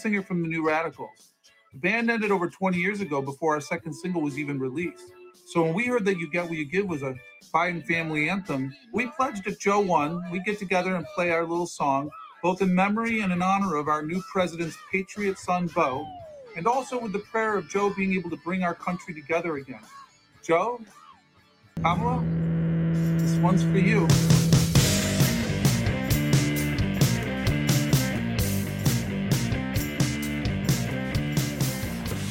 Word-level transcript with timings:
singer 0.00 0.22
from 0.22 0.42
the 0.42 0.48
New 0.48 0.66
Radicals. 0.66 1.34
The 1.72 1.78
band 1.78 2.10
ended 2.10 2.30
over 2.30 2.48
20 2.48 2.78
years 2.78 3.00
ago 3.00 3.22
before 3.22 3.54
our 3.54 3.60
second 3.60 3.92
single 3.92 4.22
was 4.22 4.38
even 4.38 4.58
released. 4.58 5.12
So 5.46 5.62
when 5.62 5.74
we 5.74 5.86
heard 5.86 6.04
that 6.06 6.18
You 6.18 6.30
Get 6.30 6.44
What 6.44 6.54
You 6.56 6.64
Give 6.64 6.86
was 6.86 7.02
a 7.02 7.14
Biden 7.52 7.84
family 7.84 8.28
anthem, 8.28 8.74
we 8.92 9.06
pledged 9.16 9.46
if 9.46 9.58
Joe 9.58 9.80
won, 9.80 10.22
we'd 10.30 10.44
get 10.44 10.58
together 10.58 10.94
and 10.94 11.04
play 11.14 11.30
our 11.30 11.44
little 11.44 11.66
song, 11.66 12.10
both 12.42 12.62
in 12.62 12.74
memory 12.74 13.20
and 13.20 13.32
in 13.32 13.42
honor 13.42 13.76
of 13.76 13.88
our 13.88 14.02
new 14.02 14.22
president's 14.32 14.76
patriot 14.90 15.38
son, 15.38 15.66
Bo, 15.74 16.06
and 16.56 16.66
also 16.66 17.00
with 17.00 17.12
the 17.12 17.18
prayer 17.18 17.56
of 17.56 17.68
Joe 17.68 17.92
being 17.94 18.14
able 18.14 18.30
to 18.30 18.38
bring 18.38 18.62
our 18.62 18.74
country 18.74 19.14
together 19.14 19.56
again. 19.56 19.82
Joe, 20.42 20.80
Kamala, 21.82 22.24
this 23.18 23.36
one's 23.36 23.62
for 23.62 23.78
you. 23.78 24.06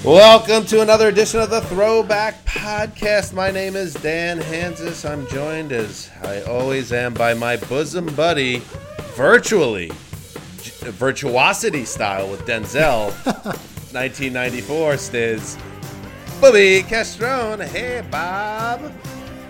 Welcome 0.10 0.66
to 0.66 0.82
another 0.82 1.10
edition 1.10 1.40
of 1.40 1.52
the 1.52 1.62
Throwback 1.62 2.44
Podcast. 2.44 3.32
My 3.32 3.52
name 3.52 3.76
is 3.76 3.94
Dan 3.94 4.40
Hanzus. 4.40 5.08
I'm 5.08 5.28
joined, 5.28 5.72
as 5.72 6.10
I 6.24 6.42
always 6.42 6.92
am, 6.92 7.14
by 7.14 7.36
my 7.36 7.58
bosom 7.58 8.08
buddy, 8.16 8.64
virtually, 9.14 9.92
virtuosity 10.98 11.86
style 11.86 12.28
with 12.28 12.42
Denzel, 12.48 13.12
1994 13.94 14.94
Stiz, 14.94 15.62
Bobby 16.42 16.82
Castrone. 16.82 17.68
Hey, 17.68 18.04
Bob. 18.10 18.92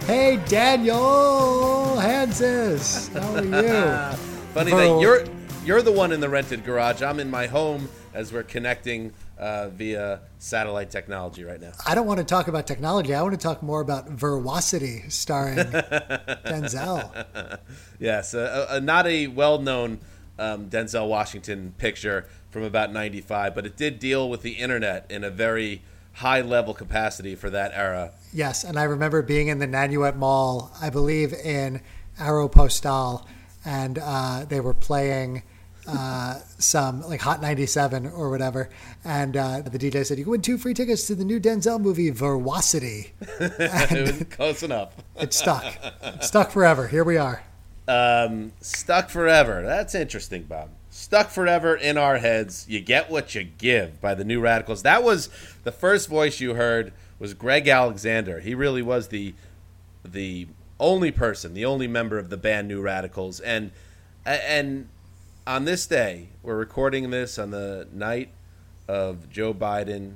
Hey, 0.04 0.44
Daniel 0.46 1.96
Hanzus. 1.98 3.08
How 3.14 3.36
are 3.36 3.46
you? 3.46 4.18
Funny 4.54 4.72
that 4.72 5.00
you're 5.00 5.24
you're 5.64 5.82
the 5.82 5.94
one 5.94 6.12
in 6.12 6.20
the 6.20 6.28
rented 6.28 6.66
garage. 6.66 7.02
I'm 7.02 7.22
in 7.22 7.30
my 7.30 7.48
home 7.48 7.88
as 8.14 8.34
we're 8.34 8.44
connecting 8.44 9.14
uh, 9.40 9.70
via 9.70 10.20
satellite 10.38 10.92
technology 10.92 11.44
right 11.44 11.62
now. 11.62 11.72
I 11.86 11.96
don't 11.96 12.06
want 12.06 12.20
to 12.20 12.26
talk 12.26 12.48
about 12.48 12.68
technology. 12.68 13.14
I 13.14 13.22
want 13.22 13.34
to 13.34 13.40
talk 13.40 13.64
more 13.64 13.82
about 13.82 14.10
Veracity 14.10 15.10
starring 15.10 15.58
Denzel. 15.58 17.60
Yes, 18.00 18.34
a, 18.34 18.68
a, 18.70 18.82
not 18.82 19.08
a 19.08 19.28
well-known 19.28 20.00
um, 20.38 20.70
Denzel 20.70 21.08
Washington 21.08 21.74
picture 21.78 22.26
from 22.52 22.64
about 22.64 22.92
'95, 22.92 23.56
but 23.56 23.66
it 23.66 23.78
did 23.78 24.00
deal 24.00 24.30
with 24.30 24.42
the 24.42 24.54
internet 24.54 25.06
in 25.10 25.24
a 25.24 25.30
very 25.30 25.82
high-level 26.14 26.74
capacity 26.74 27.36
for 27.36 27.50
that 27.50 27.72
era. 27.74 28.12
Yes, 28.34 28.64
and 28.64 28.78
I 28.78 28.84
remember 28.84 29.22
being 29.22 29.48
in 29.48 29.60
the 29.60 29.68
Nanuet 29.68 30.16
Mall, 30.16 30.72
I 30.82 30.90
believe 30.90 31.34
in 31.34 31.82
Aeropostale, 32.18 33.26
and 33.64 34.00
uh, 34.02 34.46
they 34.48 34.60
were 34.60 34.74
playing 34.74 35.44
uh, 35.90 36.40
some 36.58 37.02
like 37.02 37.22
Hot 37.22 37.42
97 37.42 38.08
or 38.08 38.30
whatever. 38.30 38.70
And 39.04 39.36
uh, 39.36 39.62
the 39.62 39.80
DJ 39.80 40.06
said, 40.06 40.18
You 40.18 40.26
can 40.26 40.32
win 40.32 40.42
two 40.42 40.58
free 40.58 40.74
tickets 40.74 41.08
to 41.08 41.16
the 41.16 41.26
new 41.26 41.40
Denzel 41.40 41.80
movie, 41.80 42.10
Veracity. 42.10 43.14
it 43.40 44.30
close 44.30 44.64
enough. 44.64 44.94
It 45.20 45.34
stuck. 45.34 45.66
It 46.04 46.24
stuck 46.24 46.52
forever. 46.52 46.88
Here 46.88 47.04
we 47.04 47.18
are. 47.18 47.44
Um, 47.88 48.52
stuck 48.62 49.10
forever. 49.10 49.64
That's 49.64 49.96
interesting, 49.96 50.44
Bob. 50.44 50.70
Stuck 50.92 51.30
forever 51.30 51.76
in 51.76 51.98
our 51.98 52.18
heads. 52.18 52.66
You 52.70 52.82
get 52.82 53.10
what 53.10 53.34
you 53.34 53.44
give 53.44 54.00
by 54.00 54.14
the 54.14 54.24
New 54.24 54.40
Radicals. 54.40 54.84
That 54.84 55.04
was 55.04 55.30
the 55.64 55.72
first 55.72 56.08
voice 56.08 56.40
you 56.40 56.54
heard 56.54 56.94
was 57.18 57.34
Greg 57.34 57.68
Alexander. 57.68 58.40
He 58.40 58.54
really 58.54 58.82
was 58.82 59.08
the 59.08 59.34
the 60.04 60.48
only 60.80 61.12
person, 61.12 61.54
the 61.54 61.66
only 61.66 61.88
member 61.88 62.18
of 62.18 62.30
the 62.30 62.38
band 62.38 62.68
New 62.68 62.82
Radicals. 62.82 63.40
And 63.40 63.72
and 64.26 64.88
on 65.48 65.66
this 65.66 65.86
day, 65.88 66.30
we're 66.44 66.56
recording 66.58 67.10
this 67.10 67.40
on 67.40 67.52
the 67.52 67.88
night 67.92 68.30
of 68.88 69.30
Joe 69.30 69.54
Biden 69.54 70.16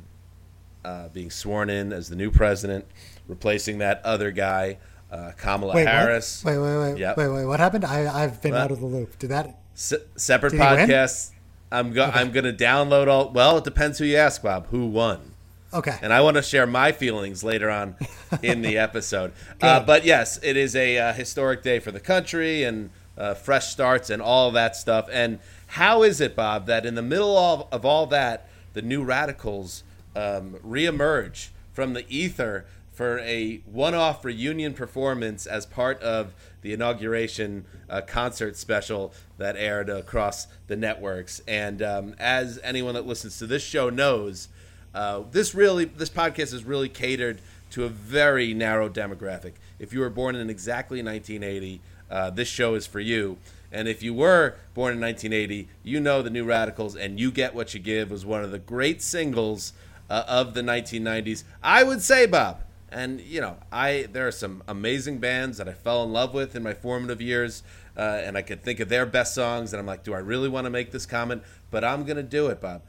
uh, 0.85 1.07
being 1.09 1.29
sworn 1.31 1.69
in 1.69 1.93
as 1.93 2.09
the 2.09 2.15
new 2.15 2.29
president, 2.31 2.85
replacing 3.27 3.77
that 3.79 4.01
other 4.03 4.31
guy, 4.31 4.77
uh, 5.11 5.31
Kamala 5.37 5.75
Wait, 5.75 5.87
Harris. 5.87 6.43
what? 6.43 6.51
Wait, 6.53 6.59
wait, 6.59 6.77
wait, 6.91 6.97
Yep. 6.99 7.17
wait, 7.17 7.29
wait. 7.29 7.45
What 7.45 7.59
happened? 7.59 7.85
I, 7.85 8.23
I've 8.23 8.41
been 8.41 8.53
out 8.53 8.71
of 8.71 8.79
the 8.79 8.85
loop. 8.85 9.17
Did 9.19 9.29
that? 9.29 9.57
Se- 9.75 10.03
separate 10.15 10.51
Did 10.51 10.59
podcasts. 10.61 11.31
I'm 11.71 11.93
go- 11.93 12.11
I'm 12.13 12.31
going 12.31 12.45
to 12.45 12.53
download 12.53 13.07
all. 13.07 13.29
Well, 13.31 13.57
it 13.57 13.63
depends 13.63 13.97
who 13.97 14.05
you 14.05 14.17
ask, 14.17 14.43
Bob. 14.43 14.67
Who 14.67 14.85
won? 14.87 15.31
Okay. 15.73 15.97
And 16.03 16.13
I 16.13 16.21
want 16.21 16.35
to 16.37 16.43
share 16.43 16.67
my 16.67 16.91
feelings 16.91 17.43
later 17.43 17.71
on 17.71 17.95
in 18.43 18.61
the 18.61 18.77
episode. 18.87 19.31
uh, 19.59 19.79
but 19.79 20.05
yes, 20.05 20.39
it 20.43 20.55
is 20.55 20.75
a 20.75 20.99
uh, 20.99 21.13
historic 21.13 21.63
day 21.63 21.79
for 21.79 21.91
the 21.91 21.99
country 21.99 22.63
and 22.63 22.91
uh, 23.17 23.33
fresh 23.33 23.67
starts 23.67 24.09
and 24.09 24.21
all 24.21 24.51
that 24.51 24.75
stuff. 24.75 25.07
And 25.11 25.39
how 25.67 26.03
is 26.03 26.21
it, 26.21 26.35
Bob, 26.35 26.65
that 26.67 26.85
in 26.85 26.95
the 26.95 27.01
middle 27.01 27.37
of, 27.37 27.67
of 27.71 27.85
all 27.85 28.05
that, 28.07 28.47
the 28.73 28.81
new 28.81 29.03
radicals 29.03 29.83
um, 30.15 30.55
reemerge 30.65 31.49
from 31.71 31.93
the 31.93 32.05
ether 32.09 32.65
for 32.91 33.19
a 33.19 33.57
one-off 33.65 34.23
reunion 34.23 34.73
performance 34.73 35.47
as 35.47 35.65
part 35.65 35.99
of 36.01 36.33
the 36.61 36.73
inauguration 36.73 37.65
uh, 37.89 38.01
concert 38.01 38.55
special 38.55 39.11
that 39.37 39.55
aired 39.57 39.89
across 39.89 40.47
the 40.67 40.75
networks. 40.75 41.41
And 41.47 41.81
um, 41.81 42.15
as 42.19 42.59
anyone 42.63 42.93
that 42.93 43.07
listens 43.07 43.39
to 43.39 43.47
this 43.47 43.63
show 43.63 43.89
knows, 43.89 44.47
uh, 44.93 45.23
this 45.31 45.55
really, 45.55 45.85
this 45.85 46.09
podcast 46.09 46.53
is 46.53 46.63
really 46.63 46.89
catered 46.89 47.41
to 47.71 47.83
a 47.83 47.89
very 47.89 48.53
narrow 48.53 48.87
demographic. 48.87 49.53
If 49.79 49.91
you 49.91 49.99
were 49.99 50.11
born 50.11 50.35
in 50.35 50.51
exactly 50.51 51.01
1980, 51.01 51.81
uh, 52.09 52.29
this 52.29 52.47
show 52.47 52.75
is 52.75 52.87
for 52.87 52.99
you. 52.99 53.37
And 53.71 53.87
if 53.87 54.03
you 54.03 54.13
were 54.13 54.55
born 54.75 54.93
in 54.93 55.01
1980, 55.01 55.67
you 55.83 55.99
know 55.99 56.21
the 56.21 56.29
New 56.29 56.45
Radicals 56.45 56.95
and 56.95 57.19
You 57.19 57.31
Get 57.31 57.55
What 57.55 57.73
You 57.73 57.79
Give 57.79 58.11
was 58.11 58.23
one 58.25 58.43
of 58.43 58.51
the 58.51 58.59
great 58.59 59.01
singles 59.01 59.73
uh, 60.09 60.23
of 60.27 60.53
the 60.53 60.61
1990s. 60.61 61.43
I 61.63 61.83
would 61.83 62.01
say, 62.01 62.27
Bob, 62.27 62.61
and 62.91 63.19
you 63.19 63.41
know, 63.41 63.57
I 63.71 64.07
there 64.11 64.27
are 64.27 64.31
some 64.31 64.61
amazing 64.67 65.17
bands 65.17 65.57
that 65.57 65.67
I 65.67 65.73
fell 65.73 66.03
in 66.03 66.13
love 66.13 66.33
with 66.33 66.55
in 66.55 66.61
my 66.61 66.75
formative 66.75 67.19
years, 67.19 67.63
uh, 67.97 68.21
and 68.23 68.37
I 68.37 68.43
could 68.43 68.61
think 68.61 68.79
of 68.79 68.89
their 68.89 69.07
best 69.07 69.33
songs, 69.33 69.73
and 69.73 69.79
I'm 69.79 69.87
like, 69.87 70.03
do 70.03 70.13
I 70.13 70.19
really 70.19 70.49
want 70.49 70.65
to 70.65 70.69
make 70.69 70.91
this 70.91 71.07
comment? 71.07 71.41
But 71.71 71.83
I'm 71.83 72.05
gonna 72.05 72.21
do 72.21 72.47
it, 72.47 72.61
Bob. 72.61 72.83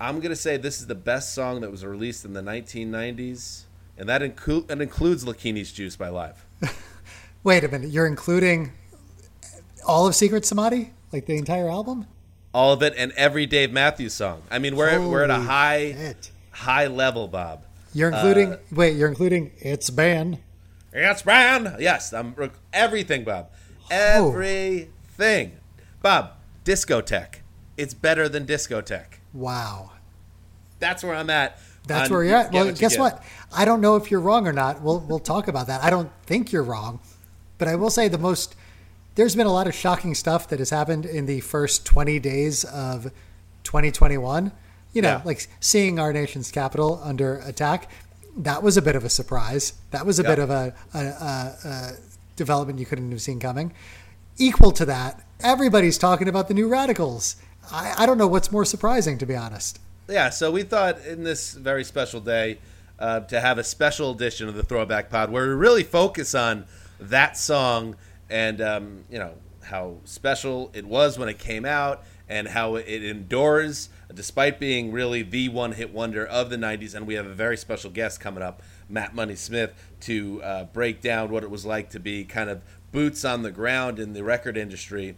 I'm 0.00 0.20
gonna 0.20 0.36
say 0.36 0.56
this 0.56 0.80
is 0.80 0.86
the 0.86 0.94
best 0.94 1.34
song 1.34 1.60
that 1.60 1.70
was 1.70 1.84
released 1.84 2.24
in 2.24 2.32
the 2.32 2.40
1990s, 2.40 3.64
and 3.98 4.08
that, 4.08 4.22
inclu- 4.22 4.70
includes 4.70 5.24
Lakini's 5.24 5.72
Juice 5.72 5.96
by 5.96 6.08
Live. 6.08 6.46
Wait 7.42 7.64
a 7.64 7.68
minute. 7.68 7.90
You're 7.90 8.06
including 8.06 8.72
all 9.86 10.06
of 10.06 10.14
Secret 10.14 10.44
Samadhi, 10.44 10.92
like 11.12 11.26
the 11.26 11.36
entire 11.36 11.68
album? 11.68 12.06
All 12.52 12.72
of 12.72 12.82
it, 12.82 12.94
and 12.96 13.12
every 13.12 13.46
Dave 13.46 13.72
Matthews 13.72 14.14
song. 14.14 14.42
I 14.50 14.58
mean, 14.58 14.76
we're 14.76 15.00
we're 15.08 15.24
at 15.24 15.30
a 15.30 15.40
high 15.40 15.92
shit. 15.92 16.30
high 16.50 16.86
level, 16.86 17.28
Bob. 17.28 17.64
You're 17.94 18.12
uh, 18.12 18.16
including. 18.16 18.56
wait, 18.72 18.96
you're 18.96 19.08
including 19.08 19.52
It's 19.58 19.88
Band. 19.90 20.38
It's 20.92 21.22
band. 21.22 21.76
Yes, 21.78 22.12
I'm 22.12 22.34
everything, 22.72 23.24
Bob. 23.24 23.50
Oh. 23.90 24.30
Everything, 24.30 25.52
Bob. 26.02 26.32
Discotheque. 26.64 27.36
It's 27.76 27.94
better 27.94 28.28
than 28.28 28.44
discotheque. 28.44 29.18
Wow. 29.32 29.92
That's 30.80 31.04
where 31.04 31.14
I'm 31.14 31.30
at. 31.30 31.58
That's 31.86 32.10
where 32.10 32.24
you're 32.24 32.36
at. 32.36 32.52
Well, 32.52 32.72
guess 32.72 32.98
what? 32.98 33.22
I 33.52 33.64
don't 33.64 33.80
know 33.80 33.96
if 33.96 34.10
you're 34.10 34.20
wrong 34.20 34.46
or 34.46 34.52
not. 34.52 34.82
We'll 34.82 35.00
we'll 35.00 35.18
talk 35.18 35.48
about 35.48 35.66
that. 35.68 35.82
I 35.82 35.90
don't 35.90 36.10
think 36.24 36.52
you're 36.52 36.62
wrong, 36.62 37.00
but 37.60 37.68
I 37.68 37.76
will 37.76 37.90
say 37.90 38.08
the 38.08 38.18
most. 38.18 38.56
There's 39.14 39.36
been 39.36 39.46
a 39.46 39.52
lot 39.52 39.66
of 39.68 39.74
shocking 39.74 40.14
stuff 40.16 40.48
that 40.48 40.58
has 40.58 40.70
happened 40.70 41.04
in 41.06 41.26
the 41.26 41.40
first 41.40 41.84
20 41.86 42.18
days 42.18 42.64
of 42.64 43.12
2021. 43.64 44.50
You 44.92 45.02
know, 45.02 45.08
Yeah. 45.08 45.22
like 45.24 45.46
seeing 45.60 45.98
our 46.00 46.12
nation's 46.12 46.50
capital 46.50 47.00
under 47.04 47.38
attack. 47.38 47.88
That 48.36 48.62
was 48.62 48.76
a 48.76 48.82
bit 48.82 48.96
of 48.96 49.04
a 49.04 49.08
surprise. 49.08 49.74
That 49.92 50.04
was 50.06 50.18
a 50.18 50.24
bit 50.24 50.38
of 50.38 50.50
a, 50.50 50.74
a, 50.94 50.98
a, 50.98 51.54
a 51.64 51.92
development 52.36 52.78
you 52.78 52.86
couldn't 52.86 53.10
have 53.10 53.20
seen 53.22 53.38
coming. 53.40 53.72
Equal 54.38 54.72
to 54.72 54.84
that, 54.86 55.22
everybody's 55.40 55.98
talking 55.98 56.28
about 56.28 56.48
the 56.48 56.54
new 56.54 56.68
radicals. 56.68 57.36
I, 57.70 57.94
I 57.98 58.06
don't 58.06 58.18
know 58.18 58.26
what's 58.28 58.50
more 58.50 58.64
surprising, 58.64 59.18
to 59.18 59.26
be 59.26 59.36
honest. 59.36 59.78
Yeah, 60.08 60.30
so 60.30 60.50
we 60.50 60.62
thought 60.62 61.04
in 61.04 61.22
this 61.24 61.52
very 61.54 61.84
special 61.84 62.20
day 62.20 62.58
uh, 62.98 63.20
to 63.20 63.40
have 63.40 63.58
a 63.58 63.64
special 63.64 64.12
edition 64.12 64.48
of 64.48 64.54
the 64.54 64.62
Throwback 64.62 65.10
Pod 65.10 65.30
where 65.30 65.46
we 65.48 65.54
really 65.54 65.84
focus 65.84 66.34
on 66.34 66.64
that 67.00 67.36
song 67.36 67.96
and 68.28 68.60
um, 68.60 69.04
you 69.10 69.18
know 69.18 69.32
how 69.64 69.96
special 70.04 70.70
it 70.72 70.84
was 70.86 71.18
when 71.18 71.28
it 71.28 71.38
came 71.38 71.64
out 71.64 72.02
and 72.28 72.48
how 72.48 72.76
it 72.76 73.04
endures 73.04 73.88
despite 74.14 74.58
being 74.58 74.92
really 74.92 75.22
the 75.22 75.48
one-hit 75.48 75.92
wonder 75.92 76.24
of 76.26 76.50
the 76.50 76.56
90s 76.56 76.94
and 76.94 77.06
we 77.06 77.14
have 77.14 77.26
a 77.26 77.34
very 77.34 77.56
special 77.56 77.90
guest 77.90 78.20
coming 78.20 78.42
up 78.42 78.62
matt 78.88 79.14
money 79.14 79.34
smith 79.34 79.72
to 80.00 80.42
uh, 80.42 80.64
break 80.64 81.00
down 81.00 81.30
what 81.30 81.42
it 81.42 81.50
was 81.50 81.64
like 81.66 81.90
to 81.90 82.00
be 82.00 82.24
kind 82.24 82.50
of 82.50 82.62
boots 82.92 83.24
on 83.24 83.42
the 83.42 83.50
ground 83.50 83.98
in 83.98 84.12
the 84.12 84.24
record 84.24 84.56
industry 84.56 85.16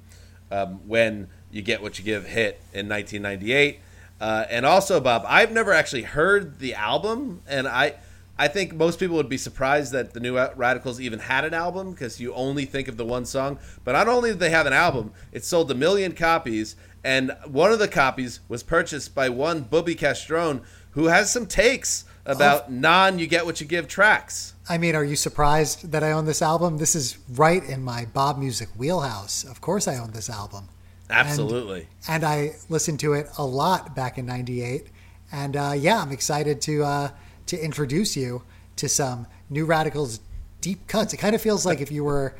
um, 0.50 0.80
when 0.86 1.28
you 1.50 1.62
get 1.62 1.82
what 1.82 1.98
you 1.98 2.04
give 2.04 2.26
hit 2.26 2.60
in 2.72 2.88
1998 2.88 3.80
uh, 4.20 4.44
and 4.50 4.66
also 4.66 5.00
bob 5.00 5.24
i've 5.26 5.52
never 5.52 5.72
actually 5.72 6.02
heard 6.02 6.58
the 6.58 6.74
album 6.74 7.40
and 7.46 7.66
i 7.66 7.94
I 8.42 8.48
think 8.48 8.74
most 8.74 8.98
people 8.98 9.14
would 9.18 9.28
be 9.28 9.36
surprised 9.38 9.92
that 9.92 10.14
the 10.14 10.18
New 10.18 10.36
Radicals 10.36 11.00
even 11.00 11.20
had 11.20 11.44
an 11.44 11.54
album 11.54 11.92
because 11.92 12.20
you 12.20 12.34
only 12.34 12.64
think 12.64 12.88
of 12.88 12.96
the 12.96 13.04
one 13.04 13.24
song. 13.24 13.60
But 13.84 13.92
not 13.92 14.08
only 14.08 14.30
did 14.30 14.40
they 14.40 14.50
have 14.50 14.66
an 14.66 14.72
album, 14.72 15.12
it 15.30 15.44
sold 15.44 15.70
a 15.70 15.76
million 15.76 16.10
copies, 16.12 16.74
and 17.04 17.36
one 17.46 17.70
of 17.70 17.78
the 17.78 17.86
copies 17.86 18.40
was 18.48 18.64
purchased 18.64 19.14
by 19.14 19.28
one 19.28 19.60
Bobby 19.60 19.94
Castrone, 19.94 20.62
who 20.90 21.06
has 21.06 21.32
some 21.32 21.46
takes 21.46 22.04
about 22.26 22.64
Oh. 22.66 22.72
non 22.72 23.20
"You 23.20 23.28
Get 23.28 23.46
What 23.46 23.60
You 23.60 23.66
Give" 23.68 23.86
tracks. 23.86 24.54
I 24.68 24.76
mean, 24.76 24.96
are 24.96 25.04
you 25.04 25.14
surprised 25.14 25.92
that 25.92 26.02
I 26.02 26.10
own 26.10 26.24
this 26.26 26.42
album? 26.42 26.78
This 26.78 26.96
is 26.96 27.18
right 27.30 27.62
in 27.62 27.84
my 27.84 28.06
Bob 28.12 28.38
music 28.38 28.70
wheelhouse. 28.76 29.44
Of 29.44 29.60
course, 29.60 29.86
I 29.86 29.98
own 29.98 30.10
this 30.10 30.28
album. 30.28 30.68
Absolutely. 31.08 31.86
and 32.08 32.24
I 32.24 32.56
listened 32.68 32.98
to 33.00 33.12
it 33.12 33.28
a 33.38 33.44
lot 33.46 33.94
back 33.94 34.18
in 34.18 34.26
'98. 34.26 34.88
And 35.30 35.54
uh, 35.56 35.74
yeah, 35.76 36.02
I'm 36.02 36.10
excited 36.10 36.60
to 36.62 36.82
uh, 36.82 37.08
to 37.52 37.64
introduce 37.64 38.16
you 38.16 38.42
to 38.76 38.88
some 38.88 39.26
New 39.48 39.64
Radicals 39.64 40.20
deep 40.60 40.86
cuts. 40.88 41.12
It 41.12 41.18
kind 41.18 41.34
of 41.34 41.40
feels 41.40 41.64
like 41.64 41.80
if 41.80 41.92
you 41.92 42.04
were, 42.04 42.34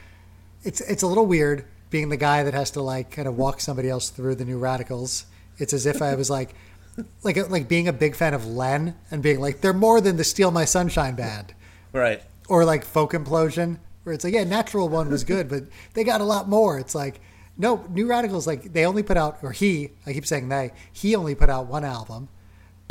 it's 0.64 0.80
it's 0.80 1.02
a 1.02 1.06
little 1.06 1.26
weird 1.26 1.64
being 1.90 2.08
the 2.08 2.16
guy 2.16 2.42
that 2.42 2.54
has 2.54 2.70
to 2.72 2.82
like 2.82 3.10
kind 3.10 3.28
of 3.28 3.36
walk 3.36 3.60
somebody 3.60 3.88
else 3.88 4.08
through 4.10 4.34
the 4.36 4.44
New 4.44 4.58
Radicals. 4.58 5.26
It's 5.58 5.72
as 5.72 5.86
if 5.86 6.00
I 6.00 6.14
was 6.14 6.30
like, 6.30 6.54
like 7.22 7.36
like 7.50 7.68
being 7.68 7.88
a 7.88 7.92
big 7.92 8.16
fan 8.16 8.34
of 8.34 8.46
Len 8.46 8.96
and 9.10 9.22
being 9.22 9.40
like, 9.40 9.60
they're 9.60 9.72
more 9.72 10.00
than 10.00 10.16
the 10.16 10.24
Steal 10.24 10.50
My 10.50 10.64
Sunshine 10.64 11.14
band 11.14 11.54
right. 11.92 12.22
or 12.48 12.64
like 12.64 12.84
folk 12.84 13.12
implosion 13.12 13.78
where 14.04 14.14
it's 14.14 14.24
like 14.24 14.34
yeah 14.34 14.44
natural 14.44 14.88
one 14.88 15.08
was 15.08 15.24
good 15.24 15.48
but 15.48 15.62
they 15.94 16.04
got 16.04 16.20
a 16.20 16.24
lot 16.24 16.48
more 16.48 16.78
it's 16.78 16.94
like 16.94 17.20
no 17.56 17.86
new 17.90 18.06
radicals 18.06 18.46
like 18.46 18.72
they 18.72 18.84
only 18.84 19.02
put 19.02 19.16
out 19.16 19.38
or 19.42 19.52
he 19.52 19.90
i 20.06 20.12
keep 20.12 20.26
saying 20.26 20.48
they 20.48 20.72
he 20.92 21.14
only 21.14 21.34
put 21.34 21.48
out 21.48 21.66
one 21.66 21.84
album 21.84 22.28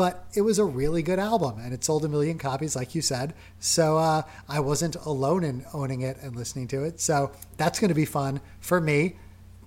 but 0.01 0.25
it 0.33 0.42
was 0.42 0.57
a 0.57 0.65
really 0.65 1.03
good 1.03 1.19
album 1.19 1.59
and 1.59 1.74
it 1.75 1.83
sold 1.83 2.03
a 2.03 2.07
million 2.09 2.38
copies 2.39 2.75
like 2.75 2.95
you 2.95 3.01
said 3.03 3.33
so 3.59 3.98
uh, 3.98 4.21
i 4.50 4.59
wasn't 4.59 4.95
alone 5.06 5.44
in 5.44 5.63
owning 5.74 6.01
it 6.01 6.18
and 6.24 6.36
listening 6.36 6.68
to 6.68 6.83
it 6.83 7.00
so 7.00 7.31
that's 7.57 7.80
going 7.80 7.89
to 7.89 7.94
be 7.95 8.06
fun 8.06 8.42
for 8.59 8.81
me 8.81 9.15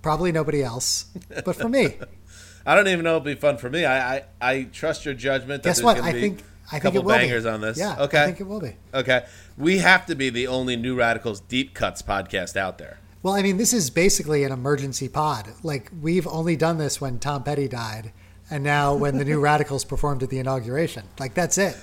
probably 0.01 0.31
nobody 0.33 0.61
else 0.61 1.05
but 1.45 1.55
for 1.55 1.69
me 1.69 1.85
I 2.67 2.73
don't 2.75 2.87
even 2.87 3.03
know 3.03 3.17
it'll 3.17 3.33
be 3.35 3.35
fun 3.35 3.57
for 3.57 3.69
me. 3.69 3.85
I 3.85 4.15
I, 4.15 4.23
I 4.41 4.63
trust 4.63 5.05
your 5.05 5.13
judgment. 5.13 5.61
That 5.61 5.69
guess 5.69 5.83
what 5.83 5.99
i 6.01 6.11
be 6.11 6.19
think 6.21 6.43
i 6.71 6.79
think 6.79 6.95
it 6.95 7.03
will 7.03 7.13
bangers 7.13 7.43
be. 7.43 7.49
on 7.51 7.61
this. 7.61 7.77
yeah 7.77 7.95
Okay. 8.05 8.23
i 8.23 8.25
think 8.25 8.41
it 8.41 8.47
will 8.47 8.59
be 8.59 8.73
Okay. 8.91 9.25
We 9.55 9.77
have 9.77 10.05
to 10.07 10.15
be 10.15 10.29
the 10.31 10.47
only 10.47 10.75
New 10.75 10.95
Radicals 10.95 11.39
Deep 11.41 11.73
Cuts 11.75 12.01
podcast 12.01 12.57
out 12.57 12.77
there. 12.79 12.97
Well, 13.23 13.33
I 13.35 13.41
mean, 13.41 13.57
this 13.57 13.71
is 13.71 13.89
basically 13.89 14.43
an 14.43 14.51
emergency 14.51 15.07
pod. 15.07 15.45
Like, 15.63 15.91
we've 16.01 16.27
only 16.27 16.55
done 16.55 16.77
this 16.77 16.99
when 16.99 17.19
Tom 17.19 17.43
Petty 17.43 17.67
died, 17.67 18.11
and 18.55 18.63
now 18.63 18.95
when 18.95 19.17
the 19.17 19.25
New 19.25 19.39
Radicals 19.41 19.83
performed 19.83 20.23
at 20.23 20.29
the 20.29 20.39
inauguration. 20.39 21.03
Like, 21.19 21.33
that's 21.33 21.57
it. 21.57 21.77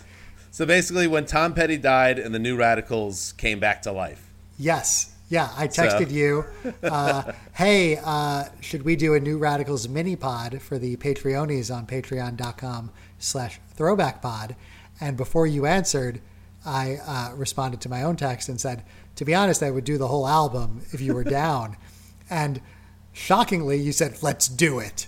So 0.51 0.65
basically, 0.65 1.07
when 1.07 1.27
Tom 1.27 1.53
Petty 1.53 1.77
died 1.77 2.19
and 2.19 2.35
the 2.35 2.39
New 2.39 2.57
Radicals 2.57 3.33
came 3.33 3.61
back 3.61 3.83
to 3.83 3.93
life. 3.93 4.31
Yes. 4.59 5.15
Yeah, 5.29 5.51
I 5.55 5.69
texted 5.69 6.11
you, 6.11 6.45
uh, 6.83 7.33
hey, 7.55 7.99
uh, 8.03 8.45
should 8.61 8.85
we 8.85 8.97
do 8.97 9.13
a 9.13 9.21
New 9.21 9.37
Radicals 9.37 9.87
mini 9.87 10.17
pod 10.17 10.63
for 10.63 10.79
the 10.79 10.97
Patreonies 10.97 11.75
on 11.75 11.87
patreon.com 11.87 12.91
slash 13.19 13.61
throwback 13.75 14.23
pod? 14.23 14.57
And 14.99 15.17
before 15.17 15.47
you 15.47 15.67
answered, 15.67 16.23
I 16.65 16.99
uh, 17.07 17.35
responded 17.35 17.83
to 17.83 17.91
my 17.91 18.03
own 18.03 18.17
text 18.17 18.49
and 18.49 18.59
said, 18.59 18.83
to 19.17 19.27
be 19.27 19.35
honest, 19.35 19.63
I 19.63 19.71
would 19.71 19.85
do 19.85 19.99
the 19.99 20.09
whole 20.09 20.27
album 20.27 20.83
if 20.93 21.03
you 21.03 21.15
were 21.15 21.25
down. 21.25 21.77
and 22.31 22.63
shockingly, 23.13 23.79
you 23.79 23.93
said, 23.93 24.23
let's 24.23 24.49
do 24.49 24.79
it. 24.79 25.07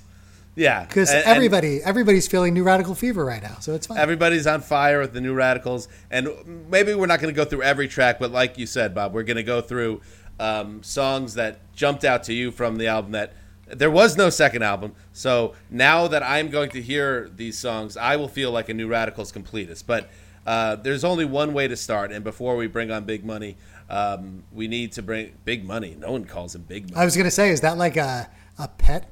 Yeah. 0.57 0.85
because 0.85 1.11
everybody 1.11 1.83
everybody's 1.83 2.29
feeling 2.29 2.55
new 2.55 2.63
radical 2.63 2.95
fever 2.95 3.25
right 3.25 3.43
now, 3.43 3.57
so 3.61 3.75
it's 3.75 3.87
fine. 3.87 3.99
Everybody's 3.99 4.47
on 4.47 4.61
fire 4.61 5.01
with 5.01 5.13
the 5.13 5.21
New 5.21 5.35
Radicals. 5.35 5.89
And 6.11 6.29
maybe 6.71 6.95
we're 6.95 7.07
not 7.07 7.21
going 7.21 7.35
to 7.35 7.37
go 7.37 7.45
through 7.45 7.63
every 7.63 7.89
track, 7.89 8.19
but 8.19 8.31
like 8.31 8.59
you 8.59 8.67
said, 8.67 8.95
Bob, 8.95 9.13
we're 9.13 9.25
going 9.25 9.37
to 9.37 9.43
go 9.43 9.61
through 9.61 10.01
um, 10.39 10.83
songs 10.83 11.35
that 11.35 11.73
jumped 11.75 12.05
out 12.05 12.25
to 12.25 12.35
you 12.35 12.51
from 12.51 12.77
the 12.77 12.87
album 12.87 13.13
that. 13.13 13.35
There 13.67 13.91
was 13.91 14.15
no 14.15 14.29
second 14.29 14.63
album, 14.63 14.95
so 15.15 15.55
now 15.71 16.07
that 16.09 16.23
I'm 16.23 16.51
going 16.51 16.69
to 16.73 16.83
hear 16.83 17.31
these 17.35 17.57
songs, 17.57 17.97
I 17.97 18.17
will 18.17 18.29
feel 18.29 18.51
like 18.51 18.69
a 18.69 18.75
New 18.75 18.89
Radicals 18.89 19.33
completist. 19.33 19.85
But 19.87 20.11
uh, 20.47 20.77
there's 20.77 21.03
only 21.03 21.25
one 21.25 21.55
way 21.55 21.67
to 21.67 21.75
start, 21.75 22.13
and 22.13 22.23
before 22.23 22.57
we 22.57 22.67
bring 22.67 22.91
on 22.91 23.07
Big 23.07 23.25
Money, 23.25 23.57
um, 23.89 24.45
we 24.53 24.69
need 24.69 24.93
to 24.93 25.03
bring 25.03 25.33
Big 25.47 25.65
Money. 25.65 25.97
No 25.99 26.13
one 26.13 26.27
calls 26.27 26.55
him 26.55 26.61
Big 26.63 26.91
Money. 26.91 27.01
I 27.01 27.07
was 27.07 27.17
gonna 27.17 27.31
say, 27.31 27.49
is 27.49 27.63
that 27.63 27.79
like 27.79 27.97
a 27.97 28.29
a 28.59 28.69
pet 28.69 29.11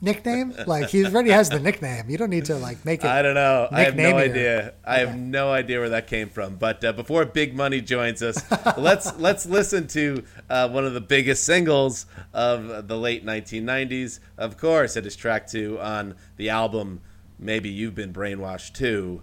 nickname? 0.00 0.54
Like 0.66 0.88
he 0.88 1.04
already 1.04 1.30
has 1.30 1.48
the 1.50 1.60
nickname. 1.60 2.08
You 2.10 2.18
don't 2.18 2.30
need 2.30 2.46
to 2.46 2.56
like 2.56 2.84
make 2.84 3.04
it. 3.04 3.06
I 3.06 3.22
don't 3.22 3.34
know. 3.34 3.68
I 3.70 3.82
have 3.82 3.96
no 3.96 4.02
nickname 4.02 4.16
it 4.18 4.20
or- 4.28 4.30
idea. 4.30 4.74
I 4.84 4.98
have 4.98 5.16
no 5.16 5.52
idea 5.52 5.80
where 5.80 5.88
that 5.90 6.06
came 6.06 6.28
from. 6.28 6.56
But 6.56 6.84
uh, 6.84 6.92
before 6.92 7.24
Big 7.24 7.54
Money 7.54 7.80
joins 7.80 8.22
us, 8.22 8.42
let's 8.76 9.16
let's 9.18 9.46
listen 9.46 9.86
to 9.88 10.24
uh, 10.50 10.68
one 10.68 10.84
of 10.84 10.94
the 10.94 11.00
biggest 11.00 11.44
singles 11.44 12.06
of 12.32 12.88
the 12.88 12.96
late 12.96 13.24
1990s. 13.24 14.20
Of 14.38 14.56
course, 14.56 14.96
it 14.96 15.06
is 15.06 15.16
track 15.16 15.46
two 15.46 15.78
on 15.80 16.14
the 16.36 16.50
album. 16.50 17.00
Maybe 17.38 17.68
you've 17.68 17.94
been 17.94 18.12
brainwashed 18.12 18.74
too. 18.74 19.22